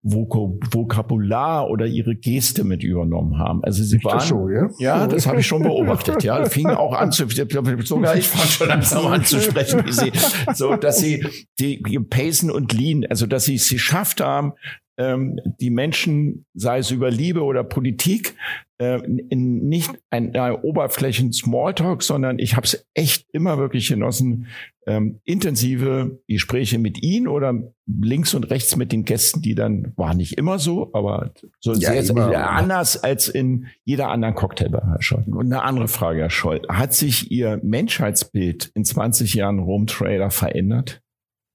Vokabular 0.03 1.69
oder 1.69 1.85
ihre 1.85 2.15
Geste 2.15 2.63
mit 2.63 2.83
übernommen 2.83 3.37
haben. 3.37 3.63
Also 3.63 3.83
sie 3.83 4.03
waren, 4.03 4.17
das 4.17 4.29
so, 4.29 4.49
ja? 4.49 4.67
ja, 4.79 5.05
das 5.05 5.27
habe 5.27 5.41
ich 5.41 5.47
schon 5.47 5.61
beobachtet. 5.61 6.23
Ja, 6.23 6.43
fing 6.45 6.65
auch 6.67 6.93
an 6.93 7.11
zu, 7.11 7.27
sogar 7.27 8.15
ich 8.17 8.27
fange 8.27 8.47
schon 8.47 8.67
langsam 8.67 9.05
an 9.05 9.23
zu 9.23 9.39
sprechen, 9.39 9.85
wie 9.85 9.91
sie, 9.91 10.11
so, 10.55 10.75
dass 10.75 10.97
sie 10.97 11.23
die, 11.59 11.83
die 11.83 11.99
Pacen 11.99 12.49
und 12.49 12.73
Lean, 12.73 13.05
also 13.07 13.27
dass 13.27 13.45
sie 13.45 13.55
es 13.55 13.69
geschafft 13.69 14.21
haben, 14.21 14.53
ähm, 14.97 15.39
die 15.59 15.69
Menschen, 15.69 16.45
sei 16.55 16.79
es 16.79 16.89
über 16.89 17.11
Liebe 17.11 17.43
oder 17.43 17.63
Politik, 17.63 18.35
äh, 18.81 18.99
in 19.29 19.67
nicht 19.69 19.91
ein, 20.09 20.35
ein 20.35 20.55
Oberflächen 20.55 21.31
Smalltalk, 21.31 22.01
sondern 22.01 22.39
ich 22.39 22.55
habe 22.55 22.65
es 22.65 22.87
echt 22.95 23.27
immer 23.31 23.59
wirklich 23.59 23.89
genossen, 23.89 24.47
ähm, 24.87 25.19
intensive 25.23 26.19
Gespräche 26.27 26.79
mit 26.79 27.03
Ihnen 27.03 27.27
oder 27.27 27.53
links 27.85 28.33
und 28.33 28.49
rechts 28.49 28.75
mit 28.75 28.91
den 28.91 29.05
Gästen, 29.05 29.43
die 29.43 29.53
dann, 29.53 29.93
war 29.97 30.15
nicht 30.15 30.33
immer 30.33 30.57
so, 30.57 30.89
aber 30.93 31.31
so 31.59 31.73
ja, 31.73 31.91
sehr, 31.91 32.03
sehr 32.03 32.49
anders 32.49 33.03
als 33.03 33.29
in 33.29 33.67
jeder 33.83 34.09
anderen 34.09 34.33
Cocktailbar, 34.33 34.87
Herr 34.87 35.01
Scholl. 35.03 35.25
Und 35.27 35.45
eine 35.45 35.61
andere 35.61 35.87
Frage, 35.87 36.21
Herr 36.21 36.29
Scholl. 36.31 36.63
Hat 36.67 36.95
sich 36.95 37.29
Ihr 37.29 37.59
Menschheitsbild 37.61 38.71
in 38.73 38.83
20 38.83 39.35
Jahren 39.35 39.59
Rom 39.59 39.85
Trailer 39.85 40.31
verändert? 40.31 41.00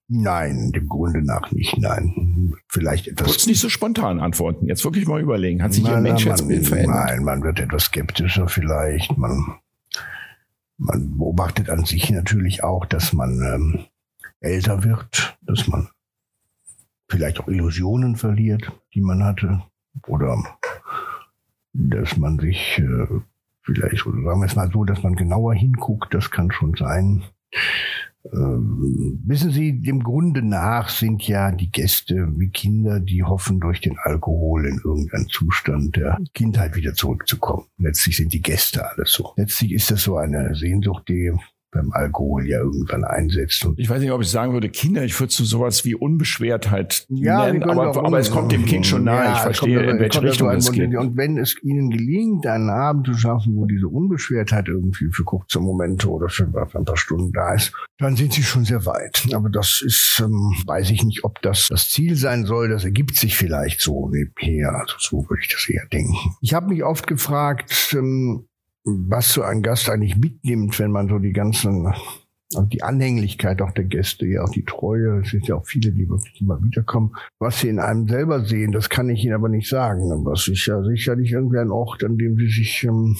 Nein, 0.08 0.70
dem 0.72 0.88
Grunde 0.88 1.22
nach 1.24 1.50
nicht, 1.50 1.78
nein. 1.78 2.54
Vielleicht 2.68 3.08
etwas. 3.08 3.26
Kurz 3.26 3.46
nicht 3.46 3.60
so 3.60 3.68
spontan 3.68 4.20
antworten. 4.20 4.66
Jetzt 4.66 4.84
wirklich 4.84 5.06
mal 5.06 5.20
überlegen. 5.20 5.62
Hat 5.62 5.72
sich 5.72 5.84
Ihr 5.84 6.00
Menschheitsbild 6.00 6.66
verändert? 6.66 7.06
Nein, 7.06 7.24
man 7.24 7.42
wird 7.42 7.58
etwas 7.58 7.84
skeptischer 7.84 8.48
vielleicht. 8.48 9.16
Man, 9.18 9.56
man 10.78 11.18
beobachtet 11.18 11.70
an 11.70 11.84
sich 11.84 12.08
natürlich 12.10 12.62
auch, 12.62 12.86
dass 12.86 13.12
man 13.12 13.40
ähm, 13.42 13.84
älter 14.40 14.84
wird, 14.84 15.36
dass 15.42 15.66
man 15.66 15.88
vielleicht 17.08 17.40
auch 17.40 17.48
Illusionen 17.48 18.16
verliert, 18.16 18.72
die 18.94 19.00
man 19.00 19.24
hatte. 19.24 19.62
Oder 20.06 20.40
dass 21.72 22.16
man 22.16 22.38
sich 22.38 22.78
äh, 22.78 23.06
vielleicht, 23.62 24.04
sagen 24.04 24.40
wir 24.40 24.46
es 24.46 24.56
mal 24.56 24.70
so, 24.70 24.84
dass 24.84 25.02
man 25.02 25.16
genauer 25.16 25.54
hinguckt, 25.54 26.14
das 26.14 26.30
kann 26.30 26.52
schon 26.52 26.74
sein. 26.76 27.24
Ähm, 28.32 29.20
wissen 29.24 29.50
Sie, 29.50 29.80
dem 29.80 30.02
Grunde 30.02 30.42
nach 30.42 30.88
sind 30.88 31.26
ja 31.26 31.50
die 31.52 31.70
Gäste 31.70 32.28
wie 32.36 32.48
Kinder, 32.48 33.00
die 33.00 33.22
hoffen, 33.22 33.60
durch 33.60 33.80
den 33.80 33.96
Alkohol 33.98 34.66
in 34.66 34.80
irgendeinen 34.84 35.28
Zustand 35.28 35.96
der 35.96 36.18
Kindheit 36.34 36.76
wieder 36.76 36.94
zurückzukommen. 36.94 37.66
Letztlich 37.78 38.16
sind 38.16 38.32
die 38.32 38.42
Gäste 38.42 38.88
alles 38.88 39.12
so. 39.12 39.32
Letztlich 39.36 39.72
ist 39.72 39.90
das 39.90 40.02
so 40.02 40.16
eine 40.16 40.54
Sehnsucht, 40.54 41.08
die 41.08 41.32
beim 41.76 41.92
Alkohol 41.92 42.46
ja 42.46 42.58
irgendwann 42.58 43.04
einsetzt. 43.04 43.66
Ich 43.76 43.88
weiß 43.88 44.00
nicht, 44.00 44.10
ob 44.10 44.22
ich 44.22 44.30
sagen 44.30 44.52
würde, 44.52 44.68
Kinder, 44.68 45.04
ich 45.04 45.18
würde 45.18 45.32
zu 45.32 45.44
sowas 45.44 45.84
wie 45.84 45.94
Unbeschwertheit 45.94 47.06
ja, 47.08 47.46
nennen, 47.46 47.64
aber, 47.64 47.96
aber 47.96 48.18
es 48.18 48.30
kommt 48.30 48.52
dem 48.52 48.64
Kind 48.64 48.86
schon 48.86 49.04
nahe. 49.04 49.24
Ja, 49.24 49.32
ich 49.34 49.40
verstehe, 49.40 49.76
kommt, 49.78 49.90
in 49.90 49.98
welche 49.98 50.22
Richtung 50.22 50.50
es 50.50 50.72
geht. 50.72 50.94
Und 50.96 51.16
wenn 51.16 51.38
es 51.38 51.56
ihnen 51.62 51.90
gelingt, 51.90 52.46
einen 52.46 52.70
Abend 52.70 53.06
zu 53.06 53.14
schaffen, 53.14 53.54
wo 53.56 53.66
diese 53.66 53.88
Unbeschwertheit 53.88 54.68
irgendwie 54.68 55.10
für 55.10 55.24
kurze 55.24 55.60
Momente 55.60 56.08
oder 56.08 56.28
für 56.28 56.44
ein 56.44 56.84
paar 56.84 56.96
Stunden 56.96 57.32
da 57.32 57.54
ist, 57.54 57.72
dann 57.98 58.16
sind 58.16 58.32
sie 58.32 58.42
schon 58.42 58.64
sehr 58.64 58.84
weit. 58.86 59.26
Aber 59.32 59.48
das 59.48 59.82
ist, 59.84 60.22
ähm, 60.24 60.54
weiß 60.66 60.90
ich 60.90 61.04
nicht, 61.04 61.24
ob 61.24 61.40
das 61.42 61.68
das 61.68 61.88
Ziel 61.88 62.16
sein 62.16 62.44
soll. 62.44 62.68
Das 62.68 62.84
ergibt 62.84 63.16
sich 63.16 63.36
vielleicht 63.36 63.80
so 63.80 64.08
nebenher. 64.08 64.74
Also 64.74 64.94
so 64.98 65.28
würde 65.28 65.42
ich 65.42 65.48
das 65.48 65.68
eher 65.68 65.86
denken. 65.86 66.14
Ich 66.40 66.54
habe 66.54 66.68
mich 66.68 66.84
oft 66.84 67.06
gefragt, 67.06 67.94
ähm, 67.94 68.46
was 68.86 69.32
so 69.32 69.42
ein 69.42 69.62
Gast 69.62 69.90
eigentlich 69.90 70.16
mitnimmt, 70.16 70.78
wenn 70.78 70.92
man 70.92 71.08
so 71.08 71.18
die 71.18 71.32
ganzen, 71.32 71.86
also 72.54 72.66
die 72.66 72.84
Anhänglichkeit 72.84 73.60
auch 73.60 73.72
der 73.72 73.84
Gäste, 73.84 74.26
ja 74.26 74.44
auch 74.44 74.50
die 74.50 74.64
Treue, 74.64 75.20
es 75.22 75.30
sind 75.30 75.48
ja 75.48 75.56
auch 75.56 75.66
viele, 75.66 75.90
die 75.90 76.08
wirklich 76.08 76.40
immer 76.40 76.62
wiederkommen. 76.62 77.14
Was 77.40 77.60
sie 77.60 77.68
in 77.68 77.80
einem 77.80 78.06
selber 78.06 78.44
sehen, 78.44 78.70
das 78.70 78.88
kann 78.88 79.10
ich 79.10 79.24
Ihnen 79.24 79.34
aber 79.34 79.48
nicht 79.48 79.68
sagen. 79.68 80.12
Aber 80.12 80.32
es 80.32 80.46
ist 80.46 80.64
ja 80.66 80.82
sicherlich 80.84 81.32
irgendwie 81.32 81.58
ein 81.58 81.72
Ort, 81.72 82.04
an 82.04 82.16
dem 82.16 82.36
sie 82.38 82.48
sich 82.48 82.84
ähm, 82.84 83.16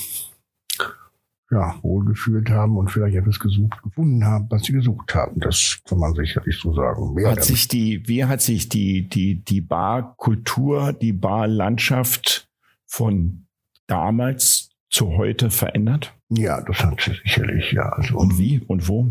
ja, 1.51 1.75
wohlgefühlt 1.83 2.49
haben 2.51 2.77
und 2.77 2.91
vielleicht 2.91 3.17
etwas 3.17 3.41
gesucht, 3.41 3.83
gefunden 3.83 4.25
haben, 4.25 4.47
was 4.51 4.63
sie 4.63 4.73
gesucht 4.73 5.15
haben. 5.17 5.41
Das 5.41 5.81
kann 5.89 5.99
man 5.99 6.15
sicherlich 6.15 6.59
so 6.59 6.73
sagen. 6.75 7.15
Mehr 7.15 7.33
hat 7.33 7.45
sich 7.45 7.67
die, 7.67 8.07
wie 8.07 8.25
hat 8.25 8.41
sich 8.41 8.69
die, 8.69 9.09
die, 9.09 9.45
die 9.45 9.61
Barkultur, 9.61 10.93
die 10.93 11.13
Barlandschaft 11.13 12.49
von 12.87 13.47
damals 13.89 14.71
zu 14.91 15.17
heute 15.17 15.51
verändert? 15.51 16.15
Ja, 16.29 16.61
das 16.61 16.81
hat 16.81 17.01
sich 17.01 17.21
sicherlich, 17.23 17.73
ja. 17.73 17.89
Also, 17.91 18.17
und 18.17 18.39
wie 18.39 18.61
und 18.67 18.89
wo? 18.89 19.09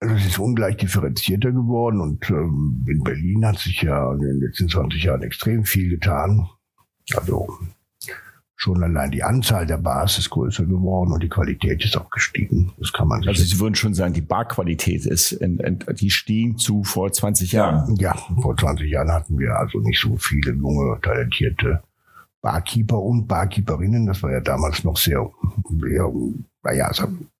Also 0.00 0.14
es 0.14 0.26
ist 0.26 0.38
ungleich 0.38 0.76
differenzierter 0.76 1.52
geworden 1.52 2.00
und 2.00 2.28
ähm, 2.30 2.84
in 2.86 3.02
Berlin 3.02 3.46
hat 3.46 3.58
sich 3.58 3.80
ja 3.80 4.12
in 4.12 4.20
den 4.20 4.40
letzten 4.40 4.68
20 4.68 5.02
Jahren 5.02 5.22
extrem 5.22 5.64
viel 5.64 5.88
getan. 5.88 6.48
Also 7.14 7.48
schon 8.56 8.82
allein 8.82 9.10
die 9.10 9.22
Anzahl 9.22 9.66
der 9.66 9.78
Bars 9.78 10.18
ist 10.18 10.30
größer 10.30 10.66
geworden 10.66 11.12
und 11.12 11.22
die 11.22 11.28
Qualität 11.28 11.82
ist 11.82 11.96
auch 11.96 12.10
gestiegen. 12.10 12.72
Das 12.78 12.92
kann 12.92 13.08
man. 13.08 13.26
Also 13.26 13.42
Sie 13.42 13.58
würden 13.58 13.74
schon 13.74 13.94
sagen, 13.94 14.12
die 14.12 14.20
Barqualität 14.20 15.06
ist, 15.06 15.32
in, 15.32 15.58
in, 15.58 15.78
die 15.94 16.10
stiegen 16.10 16.58
zu 16.58 16.84
vor 16.84 17.10
20 17.10 17.52
Jahren. 17.52 17.96
Ja, 17.96 18.14
vor 18.40 18.56
20 18.56 18.90
Jahren 18.90 19.12
hatten 19.12 19.38
wir 19.38 19.58
also 19.58 19.78
nicht 19.80 20.00
so 20.00 20.16
viele 20.16 20.52
junge, 20.52 20.98
talentierte 21.00 21.82
Barkeeper 22.42 23.00
und 23.00 23.26
Barkeeperinnen. 23.26 24.06
Das 24.06 24.22
war 24.22 24.32
ja 24.32 24.40
damals 24.40 24.84
noch 24.84 24.96
sehr, 24.96 25.30
sehr 25.80 26.12
naja, 26.62 26.90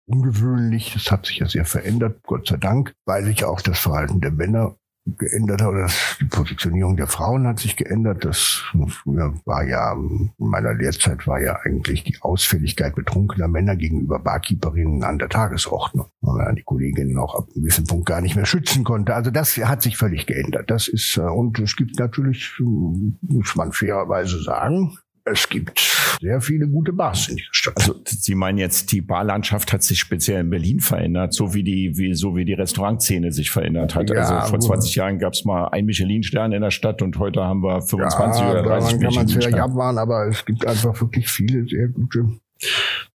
ungewöhnlich. 0.06 0.92
Das 0.94 1.10
hat 1.10 1.26
sich 1.26 1.38
ja 1.38 1.48
sehr 1.48 1.64
verändert, 1.64 2.22
Gott 2.24 2.46
sei 2.46 2.56
Dank, 2.56 2.92
weil 3.04 3.24
sich 3.24 3.44
auch 3.44 3.60
das 3.60 3.78
Verhalten 3.78 4.20
der 4.20 4.30
Männer 4.30 4.76
geändert 5.18 5.62
hat, 5.62 5.68
oder 5.68 5.88
die 6.20 6.24
Positionierung 6.24 6.96
der 6.96 7.06
Frauen 7.06 7.46
hat 7.46 7.60
sich 7.60 7.76
geändert. 7.76 8.24
Das 8.24 8.62
früher 8.88 9.34
war 9.44 9.64
ja, 9.64 9.92
in 9.92 10.30
meiner 10.38 10.74
Lehrzeit 10.74 11.26
war 11.26 11.40
ja 11.40 11.58
eigentlich 11.64 12.04
die 12.04 12.16
Ausfälligkeit 12.20 12.94
betrunkener 12.94 13.48
Männer 13.48 13.76
gegenüber 13.76 14.18
Barkeeperinnen 14.18 15.04
an 15.04 15.18
der 15.18 15.28
Tagesordnung. 15.28 16.06
Weil 16.20 16.46
man 16.46 16.56
die 16.56 16.62
Kolleginnen 16.62 17.18
auch 17.18 17.34
ab 17.34 17.44
einem 17.44 17.62
gewissen 17.62 17.86
Punkt 17.86 18.06
gar 18.06 18.20
nicht 18.20 18.36
mehr 18.36 18.46
schützen 18.46 18.84
konnte. 18.84 19.14
Also 19.14 19.30
das 19.30 19.56
hat 19.56 19.82
sich 19.82 19.96
völlig 19.96 20.26
geändert. 20.26 20.70
Das 20.70 20.88
ist, 20.88 21.16
äh, 21.16 21.20
und 21.20 21.58
es 21.58 21.76
gibt 21.76 21.98
natürlich, 21.98 22.52
muss 22.58 23.54
man 23.54 23.72
fairerweise 23.72 24.42
sagen, 24.42 24.98
es 25.26 25.48
gibt 25.48 25.80
sehr 26.20 26.40
viele 26.40 26.68
gute 26.68 26.92
Bars 26.92 27.28
in 27.28 27.36
dieser 27.36 27.52
Stadt. 27.52 27.76
Also 27.76 28.00
Sie 28.06 28.34
meinen 28.34 28.58
jetzt, 28.58 28.92
die 28.92 29.00
Barlandschaft 29.00 29.72
hat 29.72 29.82
sich 29.82 29.98
speziell 29.98 30.40
in 30.40 30.50
Berlin 30.50 30.80
verändert, 30.80 31.34
so 31.34 31.52
wie 31.52 31.64
die, 31.64 31.98
wie, 31.98 32.14
so 32.14 32.36
wie 32.36 32.44
die 32.44 32.52
Restaurantszene 32.52 33.32
sich 33.32 33.50
verändert 33.50 33.94
hat. 33.94 34.08
Ja, 34.08 34.40
also 34.40 34.50
vor 34.50 34.60
20 34.60 34.94
Jahren 34.94 35.18
gab 35.18 35.32
es 35.32 35.44
mal 35.44 35.68
ein 35.68 35.84
Michelin-Stern 35.84 36.52
in 36.52 36.62
der 36.62 36.70
Stadt 36.70 37.02
und 37.02 37.18
heute 37.18 37.42
haben 37.42 37.62
wir 37.62 37.82
25 37.82 38.42
ja, 38.42 38.50
oder 38.50 38.62
30 38.62 39.00
kann 39.00 39.14
man 39.14 39.28
vielleicht 39.28 39.58
abwarten, 39.58 39.98
aber 39.98 40.28
es 40.28 40.44
gibt 40.44 40.64
einfach 40.64 40.98
wirklich 41.00 41.28
viele 41.28 41.66
sehr 41.66 41.88
gute 41.88 42.28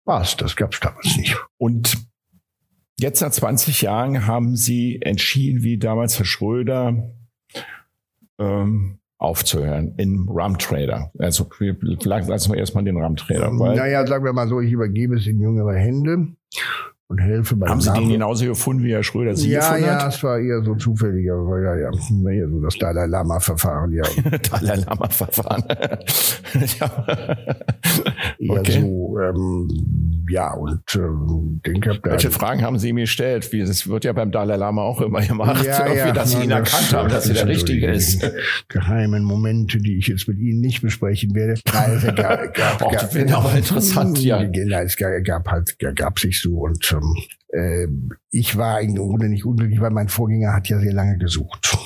Bars. 0.04 0.36
Das 0.36 0.56
gab 0.58 0.74
es 0.74 0.82
damals 0.82 1.16
nicht. 1.16 1.38
Und 1.58 1.98
jetzt 3.00 3.22
nach 3.22 3.32
20 3.32 3.84
Jahren 3.84 4.28
haben 4.28 4.58
Sie 4.58 5.02
entschieden, 5.02 5.64
wie 5.64 5.78
damals 5.78 6.20
Herr 6.20 6.26
Schröder, 6.26 7.16
ähm, 8.38 9.01
aufzuhören 9.22 9.94
in 9.98 10.28
Rum 10.28 10.58
Trader. 10.58 11.12
Also 11.20 11.46
lassen 12.28 12.52
wir 12.52 12.60
erstmal 12.60 12.84
den 12.84 12.98
Rum 12.98 13.16
Trader. 13.16 13.52
naja, 13.52 14.06
sagen 14.08 14.26
wir 14.26 14.34
mal 14.34 14.48
so, 14.48 14.60
ich 14.60 14.72
übergebe 14.72 15.16
es 15.16 15.28
in 15.28 15.40
jüngere 15.40 15.76
Hände 15.76 16.28
und 17.12 17.18
helfe 17.18 17.58
beim 17.58 17.70
Haben 17.70 17.82
Sie 17.82 17.92
den 17.92 18.10
genauso 18.10 18.46
gefunden, 18.46 18.84
wie 18.84 18.94
Herr 18.94 19.04
Schröder 19.04 19.36
Sie 19.36 19.52
ja, 19.52 19.60
gefunden 19.60 19.84
ja, 19.84 19.96
hat? 19.96 20.02
Ja, 20.02 20.08
es 20.08 20.24
war 20.24 20.40
eher 20.40 20.64
so 20.64 20.76
zufällig, 20.76 21.30
aber 21.30 21.62
ja, 21.62 21.76
ja, 21.76 21.92
eher 22.32 22.48
so 22.48 22.62
das 22.62 22.78
Dalai 22.78 23.06
Lama 23.06 23.38
Verfahren, 23.42 23.92
ja. 23.92 24.04
Dalai 24.50 24.76
Lama 24.76 25.10
Verfahren. 25.10 25.64
ja. 26.80 27.08
Eher 28.40 28.60
okay. 28.62 28.80
so, 28.80 29.20
ähm, 29.20 30.26
ja, 30.30 30.54
und 30.54 30.84
ähm, 30.96 31.60
denke, 31.66 31.90
hab 31.90 32.06
Welche 32.06 32.32
Fragen 32.32 32.62
haben 32.62 32.80
Sie 32.80 32.94
mir 32.94 33.02
gestellt? 33.02 33.52
Wie, 33.52 33.60
das 33.60 33.90
wird 33.90 34.06
ja 34.06 34.14
beim 34.14 34.32
Dalai 34.32 34.56
Lama 34.56 34.82
auch 34.82 35.02
immer 35.02 35.20
gemacht, 35.20 35.66
ja, 35.66 35.94
ja, 35.94 36.14
dass 36.14 36.32
Sie 36.32 36.44
ihn 36.44 36.50
das, 36.50 36.72
erkannt 36.72 36.94
haben, 36.94 37.10
dass 37.10 37.28
er 37.28 37.34
der 37.34 37.48
Richtige 37.48 37.92
ist. 37.92 38.26
Geheimen 38.70 39.26
Momente, 39.26 39.80
die 39.80 39.98
ich 39.98 40.08
jetzt 40.08 40.30
mit 40.30 40.40
Ihnen 40.40 40.62
nicht 40.62 40.82
besprechen 40.82 41.36
werde. 41.36 41.60
Also, 41.74 42.08
gab, 42.14 42.54
gab, 42.54 42.82
auch, 42.82 42.92
gab, 42.94 43.14
gab, 43.14 43.38
aber 43.38 43.58
interessant, 43.58 44.18
ja. 44.20 44.42
Es 44.42 44.96
gab 44.96 45.50
halt, 45.50 45.76
gab 45.96 46.18
sich 46.18 46.42
so 46.42 46.60
und 46.60 46.82
äh, 47.50 47.88
ich 48.30 48.58
war 48.58 48.82
im 48.82 48.96
Grunde 48.96 49.30
nicht 49.30 49.46
unglücklich, 49.46 49.82
weil 49.82 49.92
mein 49.92 50.10
Vorgänger 50.10 50.54
hat 50.54 50.70
ja 50.70 50.80
sehr 50.80 50.94
lange 50.94 51.18
gesucht. 51.18 51.78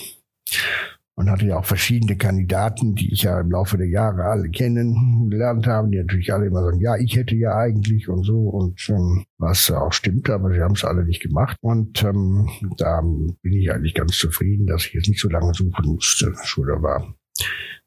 Und 1.18 1.30
hatte 1.30 1.46
ja 1.46 1.58
auch 1.58 1.66
verschiedene 1.66 2.18
Kandidaten, 2.18 2.94
die 2.94 3.14
ich 3.14 3.24
ja 3.24 3.40
im 3.40 3.50
Laufe 3.50 3.78
der 3.78 3.88
Jahre 3.88 4.26
alle 4.26 4.50
kennengelernt 4.50 5.66
habe, 5.66 5.90
die 5.90 5.98
natürlich 5.98 6.34
alle 6.34 6.48
immer 6.48 6.62
sagen, 6.62 6.82
ja, 6.82 6.98
ich 6.98 7.16
hätte 7.16 7.36
ja 7.36 7.56
eigentlich 7.56 8.10
und 8.10 8.24
so 8.26 8.50
und 8.50 8.86
ähm, 8.90 9.24
was 9.38 9.72
auch 9.72 9.94
stimmt, 9.94 10.30
aber 10.30 10.52
sie 10.52 10.60
haben 10.60 10.76
es 10.76 10.84
alle 10.84 11.06
nicht 11.06 11.22
gemacht. 11.22 11.56
Und 11.62 12.04
ähm, 12.04 12.50
da 12.78 13.00
bin 13.02 13.54
ich 13.54 13.72
eigentlich 13.72 13.94
ganz 13.94 14.18
zufrieden, 14.18 14.68
dass 14.68 14.86
ich 14.88 14.94
jetzt 14.94 15.08
nicht 15.08 15.22
so 15.22 15.30
lange 15.30 15.54
suchen 15.54 15.86
musste. 15.86 16.34
Schule 16.44 16.82
war 16.82 17.16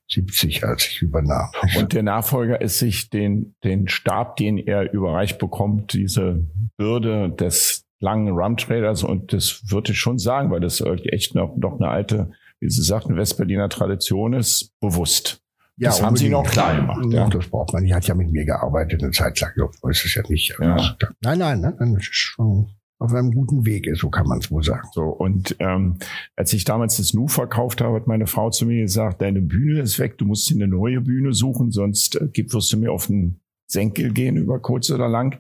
70, 0.09 0.65
als 0.65 0.87
ich 0.87 1.03
übernahm. 1.03 1.51
Und 1.77 1.93
der 1.93 2.03
Nachfolger 2.03 2.61
ist 2.61 2.79
sich 2.79 3.11
den, 3.11 3.55
den 3.65 3.89
Stab, 3.89 4.37
den 4.37 4.59
er 4.59 4.93
überreicht 4.93 5.39
bekommt, 5.39 5.93
diese 5.93 6.47
Bürde 6.77 7.31
des 7.31 7.85
langen 8.01 8.29
Rum-Traders 8.29 9.03
und 9.03 9.33
das 9.33 9.63
würde 9.71 9.93
ich 9.93 9.99
schon 9.99 10.19
sagen, 10.19 10.51
weil 10.51 10.61
das 10.61 10.81
echt 10.81 11.35
noch, 11.35 11.57
noch 11.57 11.81
eine 11.81 11.89
alte, 11.89 12.31
wie 12.61 12.71
Sie 12.71 12.83
sagten, 12.83 13.17
Westberliner 13.17 13.69
Tradition 13.69 14.35
ist, 14.35 14.73
bewusst. 14.81 15.43
Ja, 15.77 15.91
das 15.91 16.03
haben 16.03 16.17
Sie 16.17 16.29
noch 16.29 16.45
klar 16.45 16.75
gemacht. 16.75 17.05
Ja. 17.11 17.29
Das 17.29 17.47
braucht 17.49 17.73
man. 17.73 17.85
Die 17.85 17.95
hat 17.95 18.07
ja 18.09 18.15
mit 18.15 18.33
mir 18.33 18.45
gearbeitet 18.45 19.03
eine 19.03 19.13
Zeit 19.13 19.39
lang. 19.41 19.53
So 19.57 19.89
ist 19.89 20.15
ja 20.15 20.23
nicht. 20.29 20.57
Ja. 20.61 20.97
Nein, 21.21 21.39
nein, 21.39 21.61
nein, 21.61 21.95
das 21.95 22.03
ist 22.03 22.15
schon 22.15 22.71
auf 22.99 23.15
einem 23.15 23.33
guten 23.33 23.65
Wege, 23.65 23.95
so 23.95 24.11
kann 24.11 24.27
man 24.27 24.39
es 24.39 24.51
wohl 24.51 24.63
sagen. 24.63 24.89
So, 24.93 25.05
und 25.05 25.57
ähm, 25.61 25.99
als 26.37 26.53
ich 26.53 26.65
damals 26.65 26.97
das 26.97 27.15
Nu 27.15 27.29
verkauft 27.29 27.81
habe, 27.81 27.97
hat 27.97 28.07
meine 28.07 28.27
Frau 28.27 28.51
zu 28.51 28.67
mir 28.67 28.83
gesagt, 28.83 29.23
deine 29.23 29.41
Bühne 29.41 29.81
ist 29.81 29.99
weg, 29.99 30.19
du 30.19 30.25
musst 30.25 30.51
dir 30.51 30.57
eine 30.57 30.67
neue 30.67 31.01
Bühne 31.01 31.33
suchen, 31.33 31.71
sonst 31.71 32.17
äh, 32.17 32.29
wirst 32.35 32.73
du 32.73 32.77
mir 32.77 32.93
auf 32.93 33.07
den 33.07 33.41
Senkel 33.71 34.13
gehen 34.13 34.37
über 34.37 34.61
kurz 34.61 34.91
oder 34.91 35.09
lang. 35.09 35.39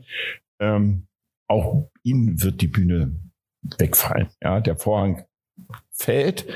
Ähm, 0.60 1.06
auch 1.48 1.90
ihnen 2.02 2.42
wird 2.42 2.60
die 2.60 2.68
Bühne 2.68 3.18
wegfallen. 3.78 4.28
Ja, 4.42 4.60
der 4.60 4.76
Vorhang 4.76 5.24
fällt. 5.90 6.46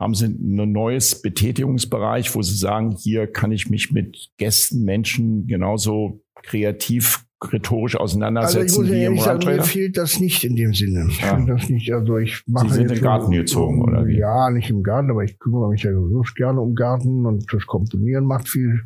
Haben 0.00 0.14
Sie 0.14 0.26
ein 0.26 0.72
neues 0.72 1.22
Betätigungsbereich, 1.22 2.34
wo 2.34 2.42
Sie 2.42 2.56
sagen, 2.56 2.96
hier 2.96 3.28
kann 3.28 3.52
ich 3.52 3.70
mich 3.70 3.92
mit 3.92 4.32
Gästen, 4.36 4.84
Menschen 4.84 5.46
genauso 5.46 6.24
kreativ 6.42 7.24
rhetorisch 7.52 7.96
auseinandersetzen. 7.96 8.58
Also 8.58 8.82
ich 8.82 8.88
muss 8.88 8.96
ja 8.96 9.02
ehrlich 9.02 9.22
sagen, 9.22 9.44
mir 9.44 9.62
fehlt 9.62 9.96
das 9.96 10.20
nicht 10.20 10.44
in 10.44 10.56
dem 10.56 10.74
Sinne. 10.74 11.06
Ich 11.08 11.20
ja. 11.20 11.38
das 11.44 11.68
nicht, 11.68 11.92
also 11.92 12.18
ich 12.18 12.42
mache 12.46 12.68
Sie 12.68 12.74
sind 12.74 12.90
in 12.90 12.94
den 12.94 13.02
Garten 13.02 13.30
gezogen, 13.30 13.82
oder 13.82 14.06
wie? 14.06 14.18
Ja, 14.18 14.50
nicht 14.50 14.70
im 14.70 14.82
Garten, 14.82 15.10
aber 15.10 15.24
ich 15.24 15.38
kümmere 15.38 15.68
mich 15.70 15.82
ja 15.82 15.92
sowieso 15.92 16.22
gerne 16.34 16.60
um 16.60 16.74
Garten 16.74 17.26
und 17.26 17.52
das 17.52 17.66
Komponieren 17.66 18.24
macht 18.24 18.48
viel 18.48 18.82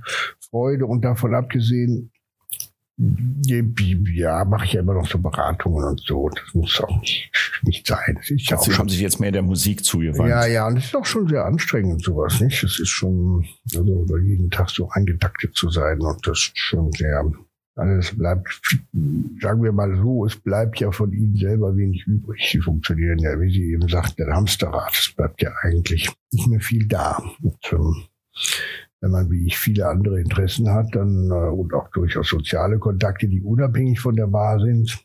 Freude 0.51 0.87
und 0.87 1.05
davon 1.05 1.35
abgesehen, 1.35 2.11
ja, 3.47 4.45
mache 4.45 4.65
ich 4.65 4.73
ja 4.73 4.81
immer 4.81 4.95
noch 4.95 5.07
so 5.07 5.19
Beratungen 5.19 5.85
und 5.85 6.01
so. 6.01 6.29
Das 6.31 6.53
muss 6.53 6.81
auch 6.81 7.01
nicht, 7.01 7.31
nicht 7.63 7.87
sein. 7.87 8.17
Das 8.17 8.29
ist 8.29 8.51
ja 8.51 8.57
auch 8.57 8.63
Sie 8.63 8.73
schon, 8.73 8.79
haben 8.81 8.89
sich 8.89 9.01
jetzt 9.01 9.21
mehr 9.21 9.31
der 9.31 9.43
Musik 9.43 9.85
zugewandt. 9.85 10.29
Ja, 10.29 10.47
ja, 10.47 10.67
und 10.67 10.75
das 10.75 10.87
ist 10.87 10.97
auch 10.97 11.05
schon 11.05 11.29
sehr 11.29 11.45
anstrengend, 11.45 12.03
sowas, 12.03 12.41
nicht? 12.41 12.63
Das 12.63 12.81
ist 12.81 12.89
schon, 12.89 13.47
also 13.77 14.17
jeden 14.19 14.51
Tag 14.51 14.71
so 14.71 14.89
eingetaktet 14.91 15.55
zu 15.55 15.71
sein 15.71 16.01
und 16.01 16.27
das 16.27 16.39
ist 16.39 16.59
schon 16.59 16.91
sehr, 16.93 17.31
also 17.79 17.95
es 17.95 18.17
bleibt, 18.17 18.61
sagen 19.41 19.63
wir 19.63 19.73
mal 19.73 19.97
so, 19.97 20.27
es 20.27 20.35
bleibt 20.35 20.81
ja 20.81 20.91
von 20.91 21.13
Ihnen 21.13 21.37
selber 21.37 21.77
wenig 21.77 22.07
übrig. 22.07 22.49
Sie 22.51 22.61
funktionieren 22.61 23.21
ja, 23.21 23.41
wie 23.41 23.51
Sie 23.51 23.73
eben 23.73 23.89
sagten, 23.89 24.25
der 24.25 24.35
Hamsterrad. 24.35 24.93
Es 24.95 25.15
bleibt 25.15 25.41
ja 25.41 25.53
eigentlich 25.63 26.11
nicht 26.33 26.49
mehr 26.49 26.61
viel 26.61 26.89
da. 26.89 27.23
Und, 27.41 27.73
ähm, 27.73 28.05
wenn 29.01 29.13
man 29.13 29.31
wie 29.31 29.47
ich 29.47 29.57
viele 29.57 29.87
andere 29.87 30.21
Interessen 30.21 30.71
hat, 30.71 30.97
dann 30.97 31.31
äh, 31.31 31.35
und 31.35 31.73
auch 31.73 31.89
durchaus 31.91 32.29
soziale 32.29 32.81
Kontakte, 32.81 33.29
die 33.29 33.43
unabhängig 33.43 34.01
von 34.01 34.17
der 34.17 34.27
Bar 34.27 34.59
sind, 34.59 34.99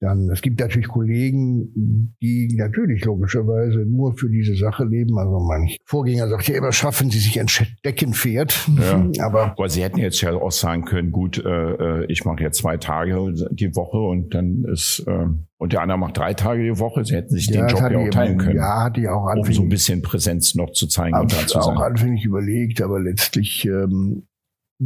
dann, 0.00 0.30
es 0.30 0.42
gibt 0.42 0.60
natürlich 0.60 0.86
Kollegen, 0.86 2.14
die 2.22 2.54
natürlich 2.56 3.04
logischerweise 3.04 3.78
nur 3.78 4.16
für 4.16 4.30
diese 4.30 4.54
Sache 4.54 4.84
leben. 4.84 5.18
Also 5.18 5.40
mein 5.40 5.68
Vorgänger 5.84 6.28
sagt 6.28 6.46
ja 6.46 6.56
immer, 6.56 6.70
schaffen 6.70 7.10
Sie 7.10 7.18
sich 7.18 7.40
ein 7.40 7.48
Steckenpferd. 7.48 8.68
Ja. 8.78 9.24
Aber, 9.24 9.52
Aber 9.52 9.68
Sie 9.68 9.82
hätten 9.82 9.98
jetzt 9.98 10.20
ja 10.20 10.32
auch 10.34 10.52
sagen 10.52 10.84
können, 10.84 11.10
gut, 11.10 11.42
äh, 11.44 11.48
äh 11.48 12.06
ich 12.06 12.24
mache 12.24 12.42
jetzt 12.42 12.58
zwei 12.58 12.76
Tage 12.76 13.34
die 13.50 13.74
Woche 13.74 13.98
und 13.98 14.34
dann 14.34 14.64
ist, 14.64 15.04
äh, 15.08 15.26
und 15.56 15.72
der 15.72 15.82
andere 15.82 15.98
macht 15.98 16.16
drei 16.16 16.32
Tage 16.32 16.62
die 16.62 16.78
Woche. 16.78 17.04
Sie 17.04 17.16
hätten 17.16 17.34
sich 17.34 17.48
ja, 17.48 17.66
den 17.66 17.76
Job 17.76 17.90
ja 17.90 17.98
auch 17.98 18.10
teilen 18.10 18.38
können. 18.38 18.56
Ja, 18.56 18.84
hatte 18.84 19.00
ich 19.00 19.08
auch 19.08 19.26
anfänglich. 19.26 19.58
Um 19.58 19.62
so 19.62 19.62
ein 19.62 19.68
bisschen 19.68 20.02
Präsenz 20.02 20.54
noch 20.54 20.70
zu 20.70 20.86
zeigen 20.86 21.18
und 21.18 21.32
da 21.32 21.38
zu 21.44 21.60
sein. 21.60 21.76
auch 21.76 21.80
anfänglich 21.80 22.24
überlegt, 22.24 22.80
aber 22.80 23.00
letztlich 23.00 23.64
ähm, 23.64 24.28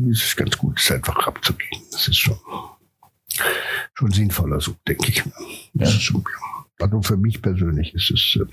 ist 0.09 0.25
es 0.25 0.37
ganz 0.37 0.57
gut, 0.57 0.81
es 0.81 0.91
einfach 0.91 1.27
abzugehen. 1.27 1.83
Das 1.91 2.09
ist 2.09 2.17
schon 2.17 2.37
schon 3.95 4.11
sinnvoller 4.11 4.61
so, 4.61 4.75
denke 4.87 5.09
ich. 5.09 5.23
Ja. 5.75 5.87
Schon, 5.87 6.25
also 6.81 7.03
für 7.03 7.17
mich 7.17 7.43
persönlich 7.43 7.95
ist 7.95 8.11
es. 8.11 8.41
Äh, 8.41 8.47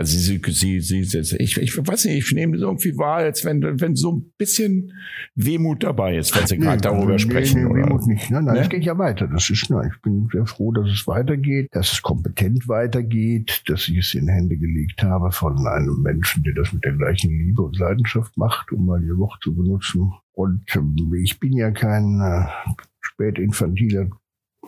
also 0.00 0.16
sie, 0.16 0.40
sie, 0.46 0.80
sie, 0.80 1.04
sie 1.04 1.36
ich, 1.36 1.58
ich 1.58 1.76
weiß 1.76 2.06
nicht, 2.06 2.16
ich 2.16 2.32
nehme 2.32 2.54
das 2.54 2.62
irgendwie 2.62 2.96
wahr, 2.96 3.18
als 3.18 3.44
wenn, 3.44 3.60
wenn 3.80 3.96
so 3.96 4.12
ein 4.12 4.32
bisschen 4.38 4.94
Wehmut 5.34 5.82
dabei 5.82 6.16
ist, 6.16 6.34
wenn 6.34 6.46
Sie 6.46 6.56
nee, 6.56 6.64
gerade 6.64 6.80
darüber 6.80 7.12
nee, 7.12 7.18
sprechen. 7.18 7.64
Nee, 7.64 7.66
oder? 7.66 7.82
Wehmut 7.82 8.06
nicht. 8.06 8.30
Nein, 8.30 8.44
nein, 8.44 8.56
es 8.56 8.70
geht 8.70 8.84
ja 8.84 8.96
weiter. 8.96 9.26
Das 9.26 9.50
ist, 9.50 9.68
nein, 9.68 9.90
ich 9.92 10.00
bin 10.00 10.28
sehr 10.32 10.46
froh, 10.46 10.72
dass 10.72 10.88
es 10.88 11.06
weitergeht, 11.06 11.68
dass 11.72 11.92
es 11.92 12.00
kompetent 12.00 12.66
weitergeht, 12.66 13.62
dass 13.66 13.88
ich 13.88 13.98
es 13.98 14.14
in 14.14 14.28
Hände 14.28 14.56
gelegt 14.56 15.02
habe 15.02 15.32
von 15.32 15.66
einem 15.66 16.00
Menschen, 16.00 16.44
der 16.44 16.54
das 16.54 16.72
mit 16.72 16.82
der 16.82 16.92
gleichen 16.92 17.30
Liebe 17.30 17.60
und 17.60 17.78
Leidenschaft 17.78 18.38
macht, 18.38 18.72
um 18.72 18.86
mal 18.86 19.04
Ihr 19.04 19.18
Wort 19.18 19.42
zu 19.42 19.54
benutzen. 19.54 20.14
Und 20.32 20.64
ähm, 20.76 20.96
ich 21.22 21.38
bin 21.38 21.52
ja 21.52 21.72
kein 21.72 22.20
äh, 22.22 22.46
spätinfantiler 23.02 24.08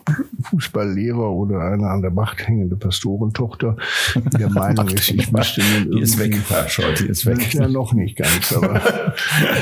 Fußballlehrer 0.43 1.31
oder 1.31 1.61
eine 1.61 1.89
an 1.89 2.01
der 2.01 2.11
Macht 2.11 2.47
hängende 2.47 2.75
Pastorentochter, 2.75 3.77
die 4.15 4.37
der 4.37 4.49
Meinung 4.51 4.87
ist, 4.89 5.09
ich 5.11 5.31
müsste 5.31 5.61
nun 5.61 5.93
irgendwie... 5.93 5.97
Die 5.97 6.01
ist 6.01 6.19
weg, 6.19 6.37
Schott, 6.67 6.99
die 6.99 7.07
ist 7.07 7.25
weg. 7.25 7.53
Ja, 7.53 7.67
noch 7.67 7.93
nicht 7.93 8.17
ganz, 8.17 8.53
aber 8.53 8.81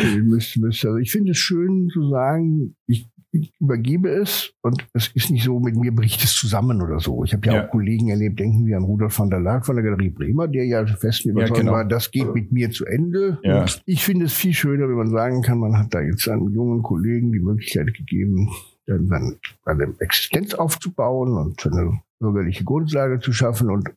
ich 0.04 0.24
müsste, 0.24 0.60
müsste, 0.60 0.88
also 0.90 1.00
ich 1.00 1.12
finde 1.12 1.32
es 1.32 1.38
schön 1.38 1.90
zu 1.94 2.10
sagen, 2.10 2.76
ich 2.88 3.08
ich 3.32 3.54
übergebe 3.60 4.10
es 4.10 4.54
und 4.62 4.86
es 4.94 5.08
ist 5.14 5.32
nicht 5.32 5.44
so, 5.44 5.60
mit 5.60 5.76
mir 5.76 5.96
bricht 5.96 6.24
es 6.24 6.36
zusammen 6.36 6.82
oder 6.82 7.00
so. 7.00 7.24
Ich 7.24 7.34
habe 7.34 7.48
ja, 7.48 7.54
ja, 7.54 7.66
auch 7.66 7.70
Kollegen 7.70 8.10
erlebt, 8.10 8.40
denken 8.40 8.66
Sie 8.66 8.76
an 8.76 8.84
Rudolf 8.84 9.18
van 9.18 9.30
der 9.30 9.40
Laak 9.40 9.66
von 9.66 9.76
der 9.76 9.86
Galerie 9.86 10.10
Bremer, 10.10 10.48
der 10.48 10.66
ja 10.66 10.86
fest 10.86 11.26
überzeugt 11.26 11.58
ja, 11.58 11.64
genau. 11.64 11.72
war, 11.72 11.86
das 11.86 12.12
geht 12.12 12.34
mit 12.34 12.52
mir 12.52 12.72
zu 12.72 12.86
Ende. 12.86 13.40
Ja. 13.44 13.66
Ich 13.86 14.04
finde 14.04 14.26
es 14.26 14.34
viel 14.34 14.54
schöner, 14.54 14.90
wenn 14.90 14.98
man 14.98 15.10
sagen 15.10 15.42
kann, 15.42 15.60
man 15.60 15.78
hat 15.78 15.94
da 15.94 16.02
jetzt 16.02 16.28
einem 16.28 16.54
jungen 16.54 16.84
Kollegen 16.84 17.32
die 17.32 17.40
Möglichkeit 17.40 17.94
gegeben, 17.94 18.50
dann 18.86 19.40
eine 19.66 19.96
Existenz 20.00 20.54
aufzubauen 20.54 21.38
und 21.38 21.66
eine 21.66 22.02
bürgerliche 22.20 22.64
Grundlage 22.64 23.20
zu 23.20 23.34
schaffen 23.34 23.70
und 23.70 23.90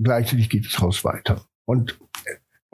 gleichzeitig 0.00 0.50
geht 0.50 0.66
das 0.66 0.78
Haus 0.78 1.04
weiter. 1.04 1.44
Und 1.66 1.98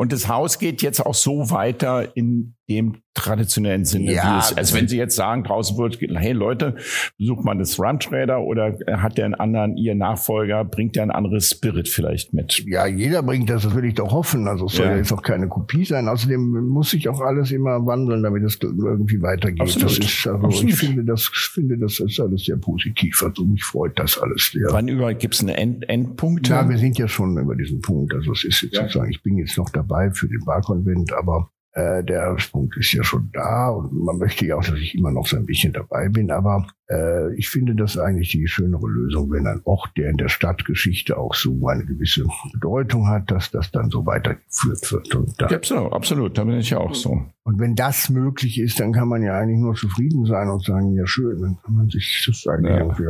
und 0.00 0.12
das 0.12 0.28
Haus 0.28 0.58
geht 0.58 0.80
jetzt 0.80 1.04
auch 1.04 1.14
so 1.14 1.50
weiter 1.50 2.16
in 2.16 2.54
dem 2.70 3.02
traditionellen 3.14 3.84
Sinne. 3.84 4.12
Ja, 4.12 4.38
es, 4.38 4.56
als 4.56 4.72
wenn 4.72 4.86
Sie 4.86 4.96
jetzt 4.96 5.16
sagen, 5.16 5.42
draußen 5.42 5.76
wird, 5.76 5.98
hey 6.00 6.32
Leute, 6.32 6.76
besucht 7.18 7.44
man 7.44 7.58
das 7.58 7.78
Ranchräder 7.80 8.40
oder 8.40 8.78
hat 8.86 9.18
der 9.18 9.24
einen 9.24 9.34
anderen, 9.34 9.76
Ihr 9.76 9.96
Nachfolger, 9.96 10.64
bringt 10.64 10.94
der 10.94 11.02
ein 11.02 11.10
anderes 11.10 11.50
Spirit 11.50 11.88
vielleicht 11.88 12.32
mit? 12.32 12.64
Ja, 12.66 12.86
jeder 12.86 13.22
bringt 13.22 13.50
das, 13.50 13.64
das 13.64 13.74
will 13.74 13.84
ich 13.84 13.94
doch 13.94 14.12
hoffen. 14.12 14.46
Also 14.46 14.66
es 14.66 14.74
soll 14.74 14.86
ja 14.86 14.96
jetzt 14.96 15.12
auch 15.12 15.22
keine 15.22 15.48
Kopie 15.48 15.84
sein. 15.84 16.06
Außerdem 16.08 16.68
muss 16.68 16.90
sich 16.90 17.08
auch 17.08 17.20
alles 17.20 17.50
immer 17.50 17.84
wandeln, 17.84 18.22
damit 18.22 18.44
es 18.44 18.58
irgendwie 18.62 19.20
weitergeht. 19.20 19.60
Absolut. 19.60 19.98
Ist, 19.98 20.26
also 20.28 20.46
Absolut. 20.46 20.70
Ich 20.70 20.78
finde 20.78 21.04
das, 21.04 21.26
finde 21.26 21.78
das 21.78 21.98
ist 21.98 22.20
alles 22.20 22.44
sehr 22.44 22.56
positiv. 22.56 23.22
Also 23.24 23.44
mich 23.44 23.64
freut 23.64 23.98
das 23.98 24.18
alles 24.18 24.50
sehr. 24.52 24.68
Wann 24.70 24.86
überall 24.86 25.16
gibt 25.16 25.34
es 25.34 25.40
einen 25.40 25.50
End 25.50 25.88
Endpunkt? 25.88 26.48
Ja, 26.48 26.68
wir 26.68 26.78
sind 26.78 26.96
ja 26.96 27.08
schon 27.08 27.36
über 27.36 27.56
diesen 27.56 27.80
Punkt. 27.80 28.14
Also 28.14 28.32
es 28.32 28.44
ist 28.44 28.62
jetzt 28.62 28.74
ja. 28.74 28.82
sozusagen, 28.82 29.10
ich 29.10 29.22
bin 29.22 29.36
jetzt 29.36 29.58
noch 29.58 29.70
dabei 29.70 30.12
für 30.12 30.28
den 30.28 30.44
Barkonvent, 30.44 31.12
aber 31.12 31.50
äh, 31.72 32.02
der 32.02 32.36
Punkt 32.50 32.76
ist 32.76 32.92
ja 32.92 33.04
schon 33.04 33.30
da 33.32 33.68
und 33.68 33.92
man 33.92 34.18
möchte 34.18 34.44
ja 34.44 34.56
auch, 34.56 34.64
dass 34.64 34.78
ich 34.78 34.96
immer 34.96 35.12
noch 35.12 35.26
so 35.26 35.36
ein 35.36 35.46
bisschen 35.46 35.72
dabei 35.72 36.08
bin. 36.08 36.30
Aber 36.30 36.66
äh, 36.88 37.32
ich 37.36 37.48
finde 37.48 37.76
das 37.76 37.96
eigentlich 37.96 38.30
die 38.30 38.48
schönere 38.48 38.88
Lösung, 38.88 39.30
wenn 39.30 39.46
ein 39.46 39.60
Ort, 39.64 39.90
der 39.96 40.10
in 40.10 40.16
der 40.16 40.28
Stadtgeschichte 40.28 41.16
auch 41.16 41.34
so 41.34 41.68
eine 41.68 41.84
gewisse 41.84 42.24
Bedeutung 42.52 43.06
hat, 43.06 43.30
dass 43.30 43.50
das 43.50 43.70
dann 43.70 43.90
so 43.90 44.04
weitergeführt 44.04 44.90
wird. 44.90 45.14
Und 45.14 45.40
da, 45.40 45.48
ja, 45.48 45.60
so, 45.62 45.90
absolut, 45.90 46.36
da 46.36 46.44
bin 46.44 46.58
ich 46.58 46.70
ja 46.70 46.78
auch 46.78 46.94
so. 46.94 47.24
Und 47.44 47.60
wenn 47.60 47.76
das 47.76 48.10
möglich 48.10 48.58
ist, 48.58 48.80
dann 48.80 48.92
kann 48.92 49.08
man 49.08 49.22
ja 49.22 49.38
eigentlich 49.38 49.60
nur 49.60 49.74
zufrieden 49.74 50.26
sein 50.26 50.48
und 50.48 50.64
sagen, 50.64 50.94
ja 50.94 51.06
schön, 51.06 51.40
dann 51.40 51.58
kann 51.62 51.74
man 51.74 51.88
sich 51.88 52.24
das 52.26 52.46
eigentlich 52.46 52.72
ja. 52.72 52.80
irgendwie 52.80 53.04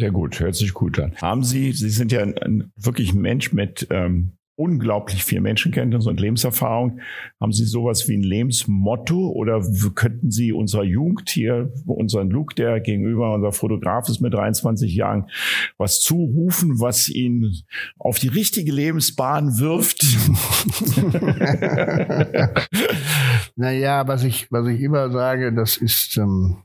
sehr 0.00 0.12
gut, 0.12 0.40
hört 0.40 0.54
sich 0.54 0.72
gut 0.72 0.98
an. 0.98 1.14
Haben 1.20 1.44
Sie, 1.44 1.72
Sie 1.72 1.90
sind 1.90 2.10
ja 2.10 2.22
ein, 2.22 2.36
ein 2.38 2.72
wirklich 2.74 3.12
ein 3.12 3.20
Mensch 3.20 3.52
mit 3.52 3.86
ähm, 3.90 4.32
unglaublich 4.60 5.24
viel 5.24 5.40
Menschenkenntnis 5.40 6.06
und 6.06 6.20
Lebenserfahrung. 6.20 7.00
Haben 7.40 7.52
Sie 7.52 7.64
sowas 7.64 8.06
wie 8.08 8.18
ein 8.18 8.22
Lebensmotto 8.22 9.30
oder 9.30 9.62
könnten 9.94 10.30
Sie 10.30 10.52
unserer 10.52 10.84
Jugend 10.84 11.30
hier, 11.30 11.72
unseren 11.86 12.28
Luke, 12.28 12.54
der 12.54 12.80
gegenüber 12.80 13.32
unser 13.32 13.52
Fotograf 13.52 14.10
ist 14.10 14.20
mit 14.20 14.34
23 14.34 14.94
Jahren, 14.94 15.30
was 15.78 16.02
zurufen, 16.02 16.78
was 16.78 17.08
ihn 17.08 17.50
auf 17.98 18.18
die 18.18 18.28
richtige 18.28 18.70
Lebensbahn 18.70 19.58
wirft? 19.58 20.02
naja, 23.56 24.06
was 24.06 24.24
ich, 24.24 24.52
was 24.52 24.68
ich 24.68 24.82
immer 24.82 25.10
sage, 25.10 25.54
das 25.54 25.78
ist, 25.78 26.18
ähm, 26.18 26.58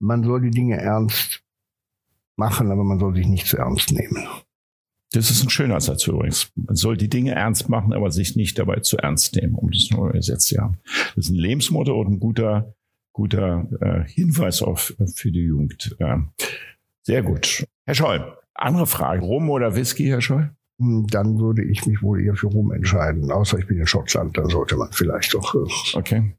man 0.00 0.22
soll 0.22 0.42
die 0.42 0.50
Dinge 0.50 0.76
ernst 0.76 1.42
machen, 2.36 2.70
aber 2.70 2.84
man 2.84 2.98
soll 2.98 3.14
sich 3.14 3.26
nicht 3.26 3.46
zu 3.46 3.56
ernst 3.56 3.90
nehmen. 3.90 4.28
Das 5.12 5.30
ist 5.30 5.42
ein 5.42 5.50
schöner 5.50 5.80
Satz 5.80 6.06
übrigens. 6.06 6.50
Man 6.54 6.76
soll 6.76 6.96
die 6.96 7.08
Dinge 7.08 7.34
ernst 7.34 7.68
machen, 7.68 7.92
aber 7.94 8.10
sich 8.10 8.36
nicht 8.36 8.58
dabei 8.58 8.80
zu 8.80 8.98
ernst 8.98 9.36
nehmen, 9.36 9.54
um 9.54 9.70
das 9.70 9.88
nur 9.90 10.10
übersetzt 10.10 10.48
zu 10.48 10.58
haben. 10.58 10.78
Das 11.16 11.26
ist 11.26 11.30
ein 11.30 11.36
Lebensmotto 11.36 11.98
und 11.98 12.12
ein 12.12 12.20
guter, 12.20 12.74
guter 13.12 13.66
äh, 13.80 14.08
Hinweis 14.08 14.60
auf, 14.60 14.94
für 15.14 15.32
die 15.32 15.44
Jugend. 15.44 15.96
Äh, 15.98 16.18
sehr 17.02 17.22
gut. 17.22 17.64
Herr 17.86 17.94
Scholl, 17.94 18.36
andere 18.54 18.86
Frage. 18.86 19.22
Rum 19.22 19.48
oder 19.48 19.74
Whisky, 19.74 20.06
Herr 20.08 20.20
Scholl? 20.20 20.50
Hm, 20.78 21.06
dann 21.08 21.38
würde 21.38 21.64
ich 21.64 21.86
mich 21.86 22.02
wohl 22.02 22.20
eher 22.20 22.36
für 22.36 22.48
Rum 22.48 22.70
entscheiden. 22.70 23.30
Außer 23.30 23.58
ich 23.58 23.66
bin 23.66 23.78
in 23.78 23.86
Schottland, 23.86 24.36
dann 24.36 24.48
sollte 24.50 24.76
man 24.76 24.92
vielleicht 24.92 25.32
doch. 25.32 25.54
Äh, 25.54 25.96
okay. 25.96 26.34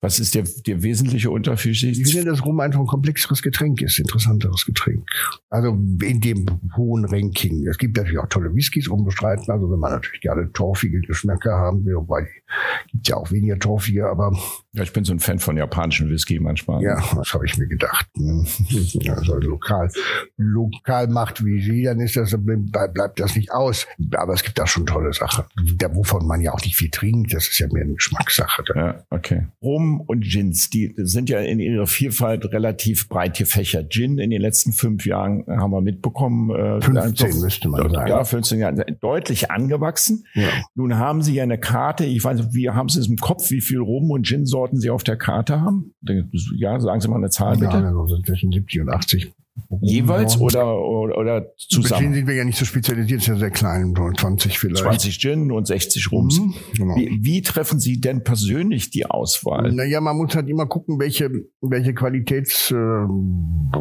Was 0.00 0.18
ist 0.18 0.34
der, 0.34 0.44
der 0.66 0.82
wesentliche 0.82 1.30
Unterschied? 1.30 1.82
Ich 1.82 2.12
finde, 2.12 2.30
dass 2.30 2.44
Rum 2.44 2.60
einfach 2.60 2.80
ein 2.80 2.86
komplexeres 2.86 3.42
Getränk 3.42 3.82
ist, 3.82 3.98
interessanteres 3.98 4.64
Getränk. 4.64 5.08
Also 5.50 5.78
in 6.02 6.20
dem 6.20 6.46
hohen 6.76 7.04
Ranking. 7.04 7.66
Es 7.66 7.78
gibt 7.78 7.96
natürlich 7.96 8.18
auch 8.18 8.28
tolle 8.28 8.54
Whiskys, 8.54 8.88
unbestreiten. 8.88 9.50
Also 9.50 9.70
wenn 9.70 9.78
man 9.78 9.92
natürlich 9.92 10.20
gerne 10.20 10.52
torfige 10.52 11.00
Geschmäcker 11.00 11.52
haben 11.52 11.84
will, 11.84 11.96
wobei 11.96 12.28
gibt 12.92 13.08
ja 13.08 13.16
auch 13.16 13.30
weniger 13.30 13.58
torfige, 13.58 14.08
aber. 14.08 14.36
Ja, 14.72 14.82
ich 14.82 14.92
bin 14.92 15.04
so 15.04 15.12
ein 15.12 15.20
Fan 15.20 15.38
von 15.38 15.56
japanischen 15.56 16.08
Whisky 16.10 16.38
manchmal. 16.38 16.82
Ja, 16.82 17.02
das 17.14 17.32
habe 17.34 17.46
ich 17.46 17.56
mir 17.56 17.66
gedacht. 17.66 18.06
Also 19.08 19.36
lokal, 19.38 19.90
lokal 20.36 21.08
macht 21.08 21.44
wie 21.44 21.60
sie, 21.62 21.84
dann 21.84 22.00
ist 22.00 22.16
das, 22.16 22.34
bleibt 22.36 23.20
das 23.20 23.36
nicht 23.36 23.50
aus. 23.52 23.86
Aber 24.14 24.34
es 24.34 24.42
gibt 24.42 24.60
auch 24.60 24.66
schon 24.66 24.86
tolle 24.86 25.12
Sachen, 25.12 25.44
wovon 25.92 26.26
man 26.26 26.40
ja 26.40 26.52
auch 26.52 26.60
nicht 26.62 26.76
viel 26.76 26.90
trinkt. 26.90 27.32
Das 27.32 27.48
ist 27.48 27.58
ja 27.58 27.68
mehr 27.70 27.84
eine 27.84 27.94
Geschmackssache. 27.94 28.64
Ja, 28.74 29.04
okay. 29.10 29.46
Rum 29.62 29.75
und 29.76 30.22
Gins, 30.22 30.70
die 30.70 30.92
sind 30.96 31.28
ja 31.28 31.40
in 31.40 31.60
ihrer 31.60 31.86
Vielfalt 31.86 32.52
relativ 32.52 33.08
breit 33.08 33.36
gefächert. 33.36 33.90
Gin 33.92 34.18
in 34.18 34.30
den 34.30 34.40
letzten 34.40 34.72
fünf 34.72 35.06
Jahren 35.06 35.44
haben 35.46 35.70
wir 35.70 35.80
mitbekommen. 35.80 36.50
Äh, 36.50 36.80
15 36.80 37.40
müsste 37.40 37.68
man 37.68 37.90
sagen. 37.90 38.08
Ja, 38.08 38.24
15 38.24 38.58
Jahre. 38.58 38.84
Deutlich 39.00 39.50
angewachsen. 39.50 40.24
Ja. 40.34 40.48
Nun 40.74 40.96
haben 40.96 41.22
Sie 41.22 41.34
ja 41.34 41.42
eine 41.42 41.58
Karte, 41.58 42.04
ich 42.04 42.22
weiß 42.22 42.38
nicht, 42.38 42.54
wie 42.54 42.70
haben 42.70 42.88
Sie 42.88 43.00
es 43.00 43.08
im 43.08 43.16
Kopf, 43.16 43.50
wie 43.50 43.60
viel 43.60 43.78
Rum- 43.78 44.10
und 44.10 44.26
Gin-Sorten 44.26 44.78
Sie 44.78 44.90
auf 44.90 45.04
der 45.04 45.16
Karte 45.16 45.60
haben? 45.60 45.94
Ja, 46.56 46.80
sagen 46.80 47.00
Sie 47.00 47.08
mal 47.08 47.16
eine 47.16 47.30
Zahl 47.30 47.56
bitte. 47.56 47.76
Ja, 47.76 47.98
also 47.98 48.20
zwischen 48.22 48.52
70 48.52 48.80
und 48.82 48.90
80 48.90 49.32
Jeweils 49.80 50.38
oder, 50.38 50.78
oder, 50.78 51.18
oder 51.18 51.46
zusammen? 51.56 52.02
Gin 52.02 52.14
sind 52.14 52.26
wir 52.26 52.34
ja 52.34 52.44
nicht 52.44 52.58
so 52.58 52.64
spezialisiert, 52.64 53.20
ist 53.20 53.26
ja 53.26 53.36
sehr 53.36 53.50
klein, 53.50 53.94
20 53.94 54.58
vielleicht. 54.58 54.82
20 54.82 55.18
Gin 55.18 55.50
und 55.50 55.66
60 55.66 56.12
Rums. 56.12 56.40
Mhm, 56.40 56.54
genau. 56.74 56.96
wie, 56.96 57.18
wie, 57.22 57.42
treffen 57.42 57.80
Sie 57.80 58.00
denn 58.00 58.22
persönlich 58.22 58.90
die 58.90 59.06
Auswahl? 59.06 59.72
Naja, 59.72 60.00
man 60.00 60.16
muss 60.16 60.34
halt 60.34 60.48
immer 60.48 60.66
gucken, 60.66 60.98
welche, 60.98 61.30
welche 61.60 61.92
Qualitäts- 61.92 62.70
äh, 62.70 63.06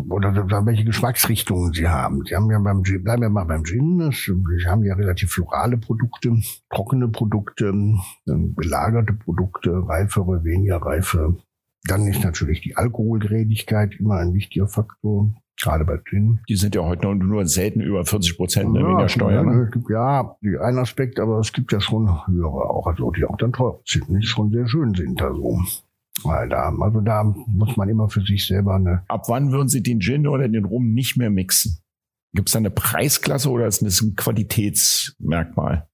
oder 0.10 0.66
welche 0.66 0.86
Geschmacksrichtungen 0.86 1.74
Sie 1.74 1.88
haben. 1.88 2.24
Sie 2.26 2.36
haben 2.36 2.50
ja 2.50 2.60
beim 2.60 2.84
Gin, 2.84 3.04
bleiben 3.04 3.22
wir 3.22 3.30
mal 3.30 3.46
beim 3.46 3.64
Gin, 3.64 4.00
das, 4.00 4.16
Sie 4.16 4.68
haben 4.68 4.84
ja 4.84 4.96
relativ 4.96 5.32
florale 5.32 5.78
Produkte, 5.78 6.36
trockene 6.74 7.10
Produkte, 7.10 7.74
belagerte 8.26 9.14
Produkte, 9.14 9.72
reifere, 9.88 10.44
weniger 10.44 10.78
reife. 10.78 11.38
Dann 11.88 12.08
ist 12.08 12.24
natürlich 12.24 12.62
die 12.62 12.76
Alkoholgrädigkeit 12.76 13.96
immer 14.00 14.18
ein 14.18 14.34
wichtiger 14.34 14.68
Faktor. 14.68 15.36
Gerade 15.62 15.86
bei 15.86 15.98
Gin. 16.04 16.40
Die 16.50 16.56
sind 16.56 16.76
ja 16.76 16.84
heute 16.84 17.08
noch 17.08 17.16
nur 17.16 17.46
selten 17.46 17.82
über 17.82 18.06
40 18.06 18.38
Prozent 18.38 18.74
ne, 18.74 18.82
ja, 18.82 18.88
weniger 18.88 19.10
Steuer. 19.10 19.44
Ne? 19.44 19.72
Ja, 19.90 20.36
die 20.42 20.58
ein 20.58 20.78
Aspekt, 20.78 21.20
aber 21.20 21.40
es 21.40 21.54
gibt 21.54 21.72
ja 21.72 21.80
schon 21.80 22.10
höhere 22.28 22.70
auch, 22.70 22.88
also 22.88 23.12
die 23.12 23.26
auch 23.26 23.38
dann 23.38 23.54
teuer 23.54 23.80
sind, 23.86 24.10
nicht 24.10 24.28
schon 24.28 24.52
sehr 24.52 24.68
schön 24.68 24.94
sind 24.94 25.20
da 25.20 25.34
so. 25.34 25.60
Weil 26.24 26.50
da, 26.50 26.74
also 26.80 27.02
da 27.02 27.24
muss 27.24 27.76
man 27.78 27.90
immer 27.90 28.10
für 28.10 28.22
sich 28.22 28.46
selber 28.46 28.76
eine. 28.76 29.04
Ab 29.08 29.26
wann 29.28 29.52
würden 29.52 29.68
Sie 29.68 29.84
den 29.84 30.00
Gin 30.00 30.28
oder 30.28 30.48
den 30.48 30.66
Rum 30.66 30.94
nicht 30.94 31.18
mehr 31.18 31.30
mixen? 31.30 31.80
Gibt 32.34 32.50
es 32.50 32.54
da 32.54 32.60
eine 32.60 32.72
Preisklasse 32.72 33.50
oder 33.50 33.68
ist 33.68 33.82
das 33.82 34.02
ein 34.02 34.16
Qualitätsmerkmal? 34.16 35.88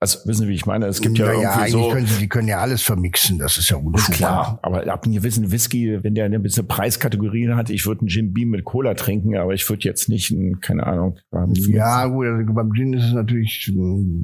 Also 0.00 0.20
wissen 0.26 0.42
Sie, 0.42 0.48
wie 0.48 0.54
ich 0.54 0.64
meine? 0.64 0.86
Es 0.86 1.00
gibt 1.00 1.18
ja, 1.18 1.32
ja 1.32 1.66
irgendwie 1.66 1.70
so. 1.70 1.88
Können 1.88 2.06
Sie, 2.06 2.20
die 2.20 2.28
können 2.28 2.46
ja 2.46 2.58
alles 2.58 2.82
vermixen, 2.82 3.38
das 3.38 3.58
ist 3.58 3.68
ja 3.70 3.76
unschuldig. 3.78 4.16
Klar, 4.16 4.60
aber 4.62 4.86
ab 4.92 5.04
einem 5.04 5.14
gewissen 5.14 5.50
Whisky, 5.50 5.98
wenn 6.02 6.14
der 6.14 6.26
eine 6.26 6.38
gewisse 6.38 6.62
Preiskategorie 6.62 7.48
hat, 7.48 7.68
ich 7.70 7.84
würde 7.84 8.02
einen 8.02 8.08
Gin 8.08 8.32
Beam 8.32 8.50
mit 8.50 8.64
Cola 8.64 8.94
trinken, 8.94 9.36
aber 9.36 9.54
ich 9.54 9.68
würde 9.68 9.82
jetzt 9.82 10.08
nicht, 10.08 10.30
einen, 10.30 10.60
keine 10.60 10.86
Ahnung. 10.86 11.18
Ja, 11.56 12.06
gut, 12.06 12.26
also 12.26 12.52
beim 12.52 12.72
Gin 12.74 12.92
ist 12.92 13.06
es 13.06 13.12
natürlich, 13.12 13.72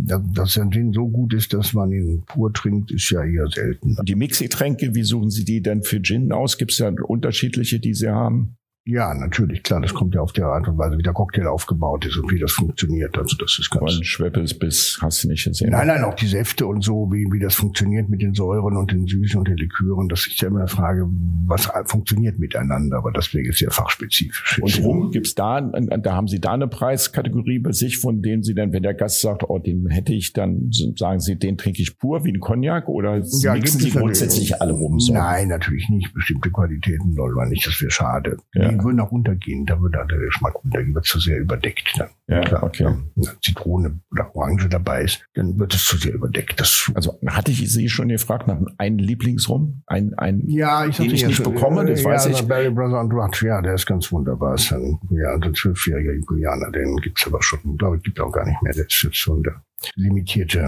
dass 0.07 0.55
der 0.55 0.71
Gin 0.71 0.93
so 0.93 1.09
gut 1.09 1.35
ist, 1.35 1.53
dass 1.53 1.73
man 1.73 1.91
ihn 1.91 2.23
pur 2.27 2.53
trinkt, 2.53 2.93
ist 2.93 3.11
ja 3.11 3.25
eher 3.25 3.49
selten. 3.49 3.97
Und 3.99 4.09
die 4.09 4.15
Mixgetränke, 4.15 4.95
wie 4.95 5.03
suchen 5.03 5.31
Sie 5.31 5.45
die 5.45 5.61
denn 5.61 5.83
für 5.83 6.01
Gin 6.01 6.31
aus? 6.31 6.57
Gibt 6.57 6.71
es 6.71 6.79
ja 6.79 6.93
unterschiedliche, 7.03 7.81
die 7.81 7.95
Sie 7.95 8.09
haben? 8.09 8.57
Ja, 8.87 9.15
natürlich, 9.15 9.63
klar. 9.63 9.81
Das 9.81 9.95
kommt 9.95 10.15
ja 10.15 10.21
auf 10.21 10.33
der 10.33 10.47
Art 10.47 10.69
und 10.69 10.77
Weise, 10.77 10.99
wie 10.99 11.03
der 11.03 11.15
Cocktail 11.15 11.47
aufgebaut 11.47 12.05
ist 12.05 12.19
und 12.19 12.31
wie 12.31 12.39
das 12.39 12.53
funktioniert. 12.53 13.17
Also 13.17 13.35
das 13.39 13.59
ist 13.59 13.71
ganz. 13.71 13.95
Von 13.95 14.05
Schweppes 14.05 14.59
bis 14.59 14.99
hast 15.01 15.25
du 15.25 15.29
nicht 15.29 15.45
gesehen. 15.45 15.71
Nein, 15.71 15.87
nein, 15.87 16.05
auch 16.05 16.13
die 16.13 16.27
Säfte 16.27 16.67
und 16.67 16.85
so, 16.85 17.11
wie, 17.11 17.27
wie 17.33 17.39
das 17.41 17.55
funktioniert 17.55 18.11
mit 18.11 18.21
den 18.21 18.35
Säuren 18.35 18.77
und 18.77 18.93
den 18.93 19.07
Süßen 19.07 19.39
und 19.39 19.49
den 19.49 19.57
Likören. 19.57 20.11
Das 20.11 20.27
ist 20.27 20.39
ja 20.39 20.49
immer 20.49 20.59
eine 20.61 20.69
Frage, 20.69 21.09
was 21.47 21.67
funktioniert 21.87 22.39
miteinander. 22.39 22.99
Aber 22.99 23.11
deswegen 23.11 23.49
ist 23.49 23.61
ja 23.61 23.71
fachspezifisch. 23.71 24.61
Und 24.61 24.85
rum 24.85 25.11
gibt's 25.11 25.35
da, 25.35 25.63
da 25.63 26.15
haben 26.15 26.29
Sie 26.29 26.41
da 26.41 26.53
eine 26.53 26.69
Preiskategorie 26.69 27.61
bei 27.61 27.73
sich, 27.73 27.97
von 27.97 28.21
denen 28.21 28.43
Sie 28.43 28.55
dann, 28.55 28.75
wenn 28.75 28.83
der 28.83 28.95
Gast 28.95 29.23
sagt, 29.23 29.49
oh, 29.49 29.59
den 29.59 29.89
hätte 29.89 30.13
ich, 30.13 30.35
dann 30.35 30.71
sagen 30.99 31.21
Sie, 31.21 31.37
den 31.37 31.57
trinke 31.57 31.81
ich 31.81 31.99
pur 31.99 32.27
wie 32.27 32.33
ein 32.33 32.41
Cognac 32.41 32.89
oder 32.89 33.23
ja, 33.41 33.55
mixen 33.55 33.81
Sie 33.81 33.93
grundsätzlich 33.93 34.61
alle 34.61 34.75
rum? 34.75 35.01
So? 35.01 35.15
Nein, 35.15 35.49
natürlich 35.49 35.89
nicht. 35.89 36.13
Bestimmte 36.13 36.51
Qualitäten 36.51 37.15
soll 37.15 37.33
man 37.33 37.49
nicht. 37.49 37.67
Das 37.67 37.81
wäre 37.81 37.91
schade. 37.91 38.37
Ja 38.53 38.74
die 38.79 38.85
würden 38.85 39.01
auch 39.01 39.13
untergehen. 39.13 39.67
Da 39.67 39.81
würde 39.81 40.05
der 40.09 40.19
Geschmack 40.19 40.63
untergehen, 40.65 40.95
wird 40.95 41.07
zu 41.07 41.19
sehr 41.19 41.39
überdeckt. 41.39 41.93
Dann. 41.99 42.09
Ja, 42.27 42.41
Klar, 42.41 42.63
okay. 42.63 42.85
Wenn 42.85 43.29
Zitrone 43.43 44.01
oder 44.11 44.35
Orange 44.35 44.69
dabei 44.69 45.03
ist, 45.03 45.25
dann 45.35 45.59
wird 45.59 45.75
es 45.75 45.85
zu 45.85 45.97
sehr 45.97 46.15
überdeckt. 46.15 46.59
Das 46.61 46.91
also 46.95 47.19
hatte 47.27 47.51
ich 47.51 47.71
Sie 47.71 47.89
schon 47.89 48.09
gefragt 48.09 48.49
nach 48.49 48.59
einem 48.79 48.99
Lieblingsrum? 48.99 49.83
Ein, 49.87 50.15
ein, 50.15 50.43
ja, 50.49 50.87
ich 50.87 50.97
den 50.97 51.11
ich 51.11 51.27
nicht 51.27 51.43
bekomme, 51.43 51.85
das 51.85 52.03
ja, 52.03 52.11
weiß 52.11 52.27
ich. 52.27 52.47
Barry 52.47 52.71
Brother 52.71 53.01
und 53.01 53.13
Rutsch, 53.13 53.43
ja, 53.43 53.61
der 53.61 53.75
ist 53.75 53.87
ganz 53.87 54.11
wunderbar. 54.11 54.55
Ist 54.55 54.73
ein, 54.73 54.99
ja, 55.11 55.35
ein 55.35 55.55
zwölfjähriger 55.55 56.15
Guyana, 56.27 56.71
den 56.71 56.97
gibt's 56.97 57.27
aber 57.27 57.43
schon, 57.43 57.77
glaube 57.77 57.97
ich, 57.97 58.03
gibt 58.03 58.21
auch 58.21 58.33
gar 58.33 58.47
nicht 58.47 58.61
mehr. 58.63 58.73
Der 58.73 58.87
ist 58.87 59.03
jetzt 59.03 59.17
schon 59.17 59.43
der 59.43 59.63
limitierte 59.95 60.61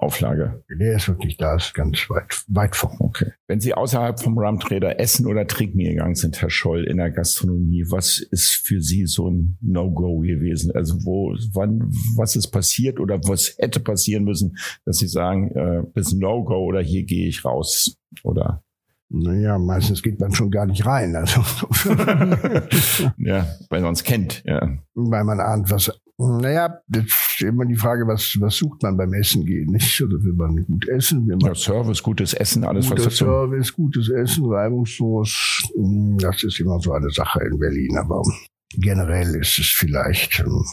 Auflage. 0.00 0.64
Der 0.70 0.96
ist 0.96 1.08
wirklich 1.08 1.36
da, 1.36 1.56
ist 1.56 1.74
ganz 1.74 2.08
weit, 2.08 2.44
weit 2.48 2.74
vorn. 2.74 2.96
Okay. 2.98 3.32
Wenn 3.46 3.60
Sie 3.60 3.74
außerhalb 3.74 4.20
vom 4.20 4.38
Rum-Trader 4.38 4.98
essen 4.98 5.26
oder 5.26 5.46
trinken 5.46 5.78
gegangen 5.78 6.14
sind, 6.14 6.40
Herr 6.40 6.50
Scholl, 6.50 6.84
in 6.84 6.96
der 6.96 7.10
Gastronomie, 7.10 7.84
was 7.88 8.18
ist 8.18 8.66
für 8.66 8.80
Sie 8.80 9.06
so 9.06 9.30
ein 9.30 9.58
No-Go 9.60 10.20
gewesen? 10.20 10.72
Also 10.74 11.04
wo, 11.04 11.34
wann, 11.52 11.82
was 12.16 12.34
ist 12.34 12.48
passiert 12.48 12.98
oder 12.98 13.20
was 13.24 13.56
hätte 13.58 13.80
passieren 13.80 14.24
müssen, 14.24 14.56
dass 14.84 14.98
Sie 14.98 15.08
sagen, 15.08 15.50
äh, 15.52 15.82
das 15.94 16.08
ist 16.08 16.12
ein 16.14 16.20
No-Go 16.20 16.64
oder 16.64 16.80
hier 16.80 17.04
gehe 17.04 17.28
ich 17.28 17.44
raus 17.44 17.96
oder? 18.24 18.62
Naja, 19.12 19.58
meistens 19.58 20.02
geht 20.02 20.20
man 20.20 20.32
schon 20.32 20.52
gar 20.52 20.66
nicht 20.66 20.86
rein. 20.86 21.16
Also. 21.16 21.40
ja, 23.18 23.46
weil 23.68 23.80
man 23.80 23.92
es 23.92 24.04
kennt, 24.04 24.42
ja. 24.44 24.78
Weil 24.94 25.24
man 25.24 25.40
ahnt, 25.40 25.70
was 25.70 26.00
naja, 26.28 26.80
das 26.86 27.04
ist 27.04 27.42
immer 27.42 27.64
die 27.64 27.76
Frage, 27.76 28.06
was, 28.06 28.36
was 28.40 28.56
sucht 28.56 28.82
man 28.82 28.96
beim 28.96 29.14
Essen 29.14 29.46
gehen, 29.46 29.70
nicht? 29.70 30.00
Oder 30.02 30.22
will 30.22 30.34
man 30.34 30.64
gut 30.66 30.86
essen? 30.88 31.26
Will 31.26 31.36
man 31.36 31.52
ja, 31.52 31.54
Service, 31.54 32.02
gutes 32.02 32.34
Essen, 32.34 32.64
alles 32.64 32.90
was 32.90 33.04
dazu. 33.04 33.24
Service, 33.24 33.72
gutes 33.72 34.10
Essen, 34.10 34.44
reibungslos. 34.46 35.62
Hm, 35.74 36.18
das 36.18 36.42
ist 36.42 36.60
immer 36.60 36.78
so 36.80 36.92
eine 36.92 37.10
Sache 37.10 37.40
in 37.44 37.58
Berlin, 37.58 37.96
aber 37.96 38.22
generell 38.76 39.34
ist 39.36 39.58
es 39.58 39.68
vielleicht, 39.68 40.40
ähm, 40.40 40.64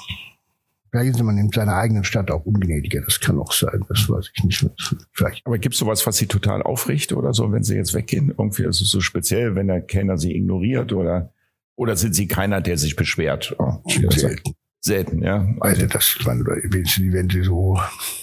Vielleicht 0.89 1.15
ist 1.15 1.23
man 1.23 1.37
in 1.37 1.51
seiner 1.51 1.75
eigenen 1.75 2.05
Stadt 2.05 2.31
auch 2.31 2.45
ungnädiger. 2.45 3.01
Das 3.01 3.19
kann 3.19 3.37
auch 3.39 3.51
sein. 3.51 3.83
Das 3.89 4.09
weiß 4.09 4.31
ich 4.33 4.43
nicht. 4.45 4.65
Vielleicht. 5.11 5.45
Aber 5.45 5.57
gibt 5.57 5.75
es 5.75 5.79
sowas, 5.79 6.07
was 6.07 6.17
Sie 6.17 6.27
total 6.27 6.63
aufricht 6.63 7.11
oder 7.11 7.33
so, 7.33 7.51
wenn 7.51 7.63
Sie 7.63 7.75
jetzt 7.75 7.93
weggehen? 7.93 8.29
Irgendwie 8.29 8.63
ist 8.63 8.81
es 8.81 8.89
so 8.89 9.01
speziell, 9.01 9.55
wenn 9.55 9.67
der 9.67 9.81
Kellner 9.81 10.17
Sie 10.17 10.33
ignoriert 10.33 10.93
oder, 10.93 11.33
oder 11.75 11.97
sind 11.97 12.15
Sie 12.15 12.27
keiner, 12.27 12.61
der 12.61 12.77
sich 12.77 12.95
beschwert? 12.95 13.53
Oh, 13.59 13.81
selten. 14.09 14.53
Selten, 14.87 15.21
ja. 15.21 15.45
Also 15.59 15.85
das, 15.85 16.17
man, 16.25 16.45
wenn, 16.45 16.85
sie, 16.85 17.11
wenn 17.11 17.29
sie 17.29 17.43
so 17.43 17.77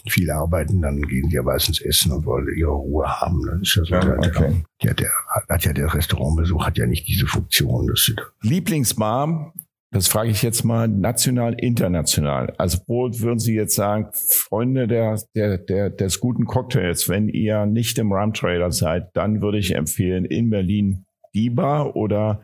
viel 0.09 0.31
arbeiten, 0.31 0.81
dann 0.81 1.01
gehen 1.03 1.29
die 1.29 1.37
ja 1.37 1.43
meistens 1.43 1.81
essen 1.81 2.11
und 2.13 2.25
wollen 2.25 2.49
ihre 2.57 2.71
Ruhe 2.71 3.07
haben. 3.07 3.45
Dann 3.47 3.61
ist 3.61 3.77
ja 3.77 3.85
so, 3.85 3.95
ja, 3.95 4.01
der, 4.01 4.19
okay. 4.19 4.65
der, 4.83 4.95
der, 4.95 5.11
hat 5.49 5.65
ja 5.65 5.73
der 5.75 5.93
Restaurantbesuch 5.93 6.65
hat 6.67 6.79
ja 6.79 6.87
nicht 6.87 7.07
diese 7.07 7.27
Funktion. 7.27 7.87
Dass 7.87 8.05
sie 8.07 8.17
Lieblingsbar, 8.41 9.53
das 9.91 10.09
frage 10.09 10.31
ich 10.31 10.43
jetzt 10.43 10.65
mal 10.65 10.89
national, 10.89 11.53
international. 11.55 12.55
Also 12.57 12.79
wo 12.87 13.11
würden 13.13 13.39
Sie 13.39 13.55
jetzt 13.55 13.75
sagen, 13.75 14.09
Freunde 14.13 14.89
der, 14.89 15.21
der, 15.35 15.59
der, 15.59 15.91
des 15.91 16.19
guten 16.19 16.47
Cocktails, 16.47 17.11
wenn 17.11 17.29
ihr 17.29 17.67
nicht 17.67 17.99
im 17.99 18.11
Rum 18.11 18.33
Trader 18.33 18.73
seid, 18.73 19.15
dann 19.15 19.43
würde 19.43 19.59
ich 19.59 19.75
empfehlen, 19.75 20.25
in 20.25 20.49
Berlin 20.49 21.05
die 21.35 21.51
Bar 21.51 21.95
oder 21.95 22.43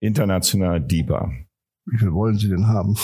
international 0.00 0.80
die 0.80 1.04
Bar. 1.04 1.32
Wie 1.86 1.96
viel 1.96 2.12
wollen 2.12 2.36
Sie 2.36 2.48
denn 2.48 2.68
haben? 2.68 2.96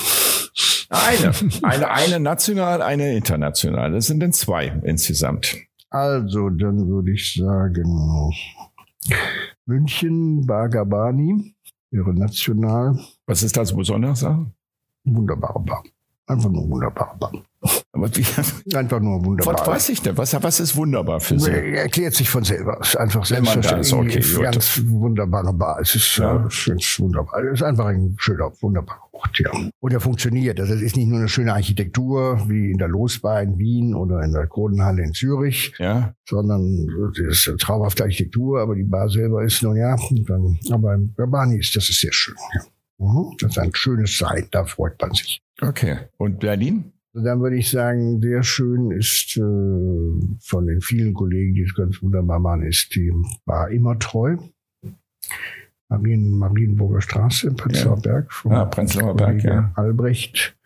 Eine. 0.88 1.32
Eine, 1.62 1.90
eine 1.90 2.20
national, 2.20 2.82
eine 2.82 3.14
international. 3.16 3.92
Das 3.92 4.06
sind 4.06 4.20
dann 4.20 4.32
zwei 4.32 4.66
insgesamt. 4.84 5.56
Also, 5.90 6.50
dann 6.50 6.86
würde 6.88 7.12
ich 7.12 7.34
sagen, 7.34 8.32
München, 9.66 10.46
Bagabani 10.46 11.54
wäre 11.90 12.14
national. 12.14 12.98
Was 13.26 13.42
ist 13.42 13.56
da 13.56 13.64
so 13.64 13.76
besonders? 13.76 14.24
Wunderbare 15.04 15.60
Bar. 15.60 15.82
Einfach 16.26 16.50
nur 16.50 16.68
wunderbare 16.68 17.16
Bar. 17.18 17.32
Aber 17.92 18.08
wie, 18.14 18.24
einfach 18.76 19.00
nur 19.00 19.24
wunderbar. 19.24 19.54
Was 19.54 19.66
weiß 19.66 19.88
ich 19.88 20.02
denn? 20.02 20.16
Was, 20.16 20.40
was 20.40 20.60
ist 20.60 20.76
wunderbar 20.76 21.20
für 21.20 21.38
Sie? 21.38 21.50
Erklärt 21.50 22.14
sich 22.14 22.30
von 22.30 22.44
selber. 22.44 22.78
Es 22.80 22.90
ist 22.90 22.96
einfach 22.96 23.24
selbstverständlich. 23.24 24.36
Okay, 24.36 24.44
ganz 24.44 24.80
wunderbare 24.86 25.52
Bar. 25.52 25.80
Es 25.80 25.94
ist, 25.94 26.16
ja. 26.18 26.46
es 26.46 26.66
ist 26.68 27.00
wunderbar. 27.00 27.42
Es 27.44 27.54
ist 27.54 27.62
einfach 27.62 27.86
ein 27.86 28.14
schöner, 28.18 28.52
wunderbarer 28.60 29.08
Ort, 29.12 29.38
ja. 29.40 29.50
Und 29.80 29.92
er 29.92 30.00
funktioniert. 30.00 30.60
Also 30.60 30.74
es 30.74 30.82
ist 30.82 30.96
nicht 30.96 31.08
nur 31.08 31.18
eine 31.18 31.28
schöne 31.28 31.52
Architektur 31.52 32.48
wie 32.48 32.70
in 32.70 32.78
der 32.78 32.88
Losbar 32.88 33.42
in 33.42 33.58
Wien 33.58 33.94
oder 33.94 34.22
in 34.22 34.32
der 34.32 34.46
Kronenhalle 34.46 35.02
in 35.02 35.12
Zürich, 35.12 35.72
ja. 35.78 36.14
sondern 36.28 36.86
es 37.12 37.18
ist 37.18 37.48
eine 37.48 37.56
traumhafte 37.56 38.04
Architektur, 38.04 38.60
aber 38.60 38.76
die 38.76 38.84
Bar 38.84 39.08
selber 39.08 39.42
ist 39.42 39.62
nun 39.62 39.76
ja, 39.76 39.96
dann, 40.10 40.58
aber 40.70 40.94
im 40.94 41.14
Urbani 41.18 41.58
ist 41.58 41.74
das 41.74 41.88
ist 41.88 42.00
sehr 42.00 42.12
schön, 42.12 42.36
ja. 42.54 42.60
Mhm. 42.98 43.36
Das 43.40 43.52
ist 43.52 43.58
ein 43.58 43.74
schönes 43.74 44.18
Sein, 44.18 44.46
da 44.50 44.64
freut 44.64 45.00
man 45.00 45.12
sich. 45.14 45.40
Okay. 45.60 45.98
Und 46.16 46.40
Berlin? 46.40 46.92
Dann 47.14 47.40
würde 47.40 47.56
ich 47.56 47.70
sagen, 47.70 48.20
sehr 48.20 48.42
schön 48.42 48.90
ist 48.90 49.36
äh, 49.36 49.40
von 49.40 50.66
den 50.66 50.80
vielen 50.80 51.14
Kollegen, 51.14 51.54
die 51.54 51.62
es 51.62 51.74
ganz 51.74 52.02
wunderbar 52.02 52.38
machen, 52.38 52.62
ist 52.62 52.94
die 52.94 53.12
Bar 53.44 53.70
immer 53.70 53.98
treu. 53.98 54.36
Marien, 55.88 56.30
Marienburger 56.30 57.00
Straße 57.00 57.48
in 57.48 57.56
Prenzlauer 57.56 58.00
Berg. 58.00 58.30
Ja, 58.44 58.66
Prenzlauer 58.66 59.16
Berg, 59.16 59.42
ja. 59.42 59.72
Albrecht. 59.74 60.56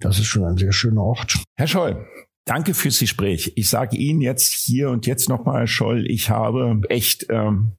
Das 0.00 0.18
ist 0.18 0.26
schon 0.26 0.44
ein 0.44 0.56
sehr 0.56 0.72
schöner 0.72 1.02
Ort. 1.02 1.42
Herr 1.56 1.68
Scholl, 1.68 2.04
danke 2.44 2.74
fürs 2.74 2.98
Gespräch. 2.98 3.52
Ich 3.56 3.70
sage 3.70 3.96
Ihnen 3.96 4.20
jetzt 4.20 4.52
hier 4.52 4.90
und 4.90 5.06
jetzt 5.06 5.28
nochmal, 5.28 5.66
Scholl, 5.66 6.04
ich 6.10 6.30
habe 6.30 6.80
echt 6.88 7.26
ähm, 7.30 7.72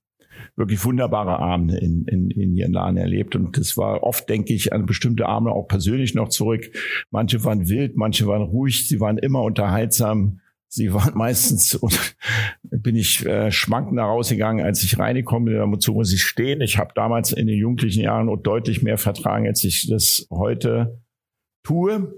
wirklich 0.55 0.83
wunderbare 0.83 1.39
Abende 1.39 1.77
in, 1.77 2.05
in, 2.05 2.29
in 2.31 2.55
ihren 2.55 2.73
Laden 2.73 2.97
erlebt. 2.97 3.35
Und 3.35 3.57
das 3.57 3.77
war 3.77 4.03
oft, 4.03 4.29
denke 4.29 4.53
ich, 4.53 4.73
an 4.73 4.85
bestimmte 4.85 5.27
Abende 5.27 5.51
auch 5.51 5.67
persönlich 5.67 6.15
noch 6.15 6.29
zurück. 6.29 6.69
Manche 7.11 7.43
waren 7.43 7.69
wild, 7.69 7.95
manche 7.97 8.27
waren 8.27 8.43
ruhig, 8.43 8.87
sie 8.87 8.99
waren 8.99 9.17
immer 9.17 9.41
unterhaltsam. 9.41 10.39
Sie 10.69 10.93
waren 10.93 11.13
meistens, 11.17 11.79
bin 12.61 12.95
ich 12.95 13.25
äh, 13.25 13.51
schwankender 13.51 14.03
rausgegangen, 14.03 14.65
als 14.65 14.83
ich 14.83 14.99
reingekommen 14.99 15.53
bin. 15.53 15.71
Dazu 15.71 15.93
muss 15.93 16.13
ich 16.13 16.23
stehen. 16.23 16.61
Ich 16.61 16.77
habe 16.77 16.91
damals 16.95 17.31
in 17.31 17.47
den 17.47 17.57
jugendlichen 17.57 18.01
Jahren 18.01 18.27
deutlich 18.43 18.83
mehr 18.83 18.97
vertragen, 18.97 19.47
als 19.47 19.63
ich 19.63 19.87
das 19.89 20.27
heute 20.29 21.01
tue. 21.63 22.13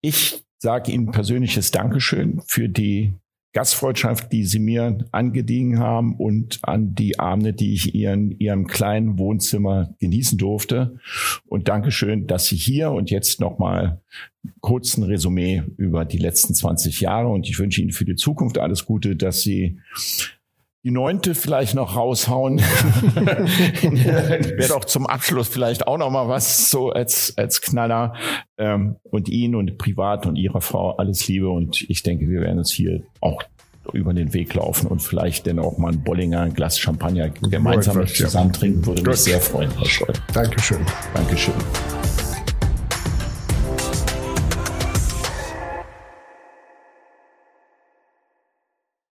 Ich 0.00 0.44
sage 0.58 0.92
Ihnen 0.92 1.10
persönliches 1.10 1.70
Dankeschön 1.70 2.40
für 2.46 2.68
die 2.68 3.12
Gastfreundschaft, 3.56 4.30
die 4.32 4.44
Sie 4.44 4.58
mir 4.58 4.98
angedient 5.12 5.78
haben 5.78 6.14
und 6.16 6.58
an 6.60 6.94
die 6.94 7.18
Abende, 7.18 7.54
die 7.54 7.72
ich 7.72 7.94
in 7.94 8.38
Ihrem 8.38 8.66
kleinen 8.66 9.18
Wohnzimmer 9.18 9.94
genießen 9.98 10.36
durfte. 10.36 10.98
Und 11.46 11.66
Dankeschön, 11.66 12.26
dass 12.26 12.44
Sie 12.44 12.56
hier 12.56 12.90
und 12.90 13.10
jetzt 13.10 13.40
nochmal 13.40 14.02
kurzen 14.60 15.04
Resümee 15.04 15.62
über 15.78 16.04
die 16.04 16.18
letzten 16.18 16.52
20 16.52 17.00
Jahre 17.00 17.28
und 17.28 17.48
ich 17.48 17.58
wünsche 17.58 17.80
Ihnen 17.80 17.92
für 17.92 18.04
die 18.04 18.16
Zukunft 18.16 18.58
alles 18.58 18.84
Gute, 18.84 19.16
dass 19.16 19.40
Sie 19.40 19.78
die 20.86 20.92
neunte 20.92 21.34
vielleicht 21.34 21.74
noch 21.74 21.96
raushauen. 21.96 22.60
Wäre 23.20 24.68
doch 24.68 24.84
zum 24.84 25.04
Abschluss 25.08 25.48
vielleicht 25.48 25.88
auch 25.88 25.98
noch 25.98 26.10
mal 26.10 26.28
was 26.28 26.70
so 26.70 26.90
als, 26.90 27.36
als 27.36 27.60
Knaller. 27.60 28.14
Ähm, 28.56 28.94
und 29.02 29.28
Ihnen 29.28 29.56
und 29.56 29.78
privat 29.78 30.26
und 30.26 30.36
Ihrer 30.36 30.60
Frau 30.60 30.92
alles 30.92 31.26
Liebe. 31.26 31.50
Und 31.50 31.84
ich 31.90 32.04
denke, 32.04 32.28
wir 32.28 32.40
werden 32.40 32.58
uns 32.58 32.70
hier 32.70 33.02
auch 33.20 33.42
über 33.94 34.14
den 34.14 34.32
Weg 34.32 34.54
laufen 34.54 34.86
und 34.86 35.02
vielleicht 35.02 35.48
dann 35.48 35.58
auch 35.58 35.76
mal 35.76 35.90
ein 35.90 36.04
Bollinger, 36.04 36.42
ein 36.42 36.54
Glas 36.54 36.78
Champagner 36.78 37.30
gemeinsam 37.30 38.06
zusammen 38.06 38.52
trinken. 38.52 38.86
Würde 38.86 39.02
mich 39.02 39.16
sehr 39.16 39.40
freuen, 39.40 39.72
Herr 39.76 39.86
Scholl. 39.86 40.12
Dankeschön. 40.32 40.86
Dankeschön. 41.12 41.54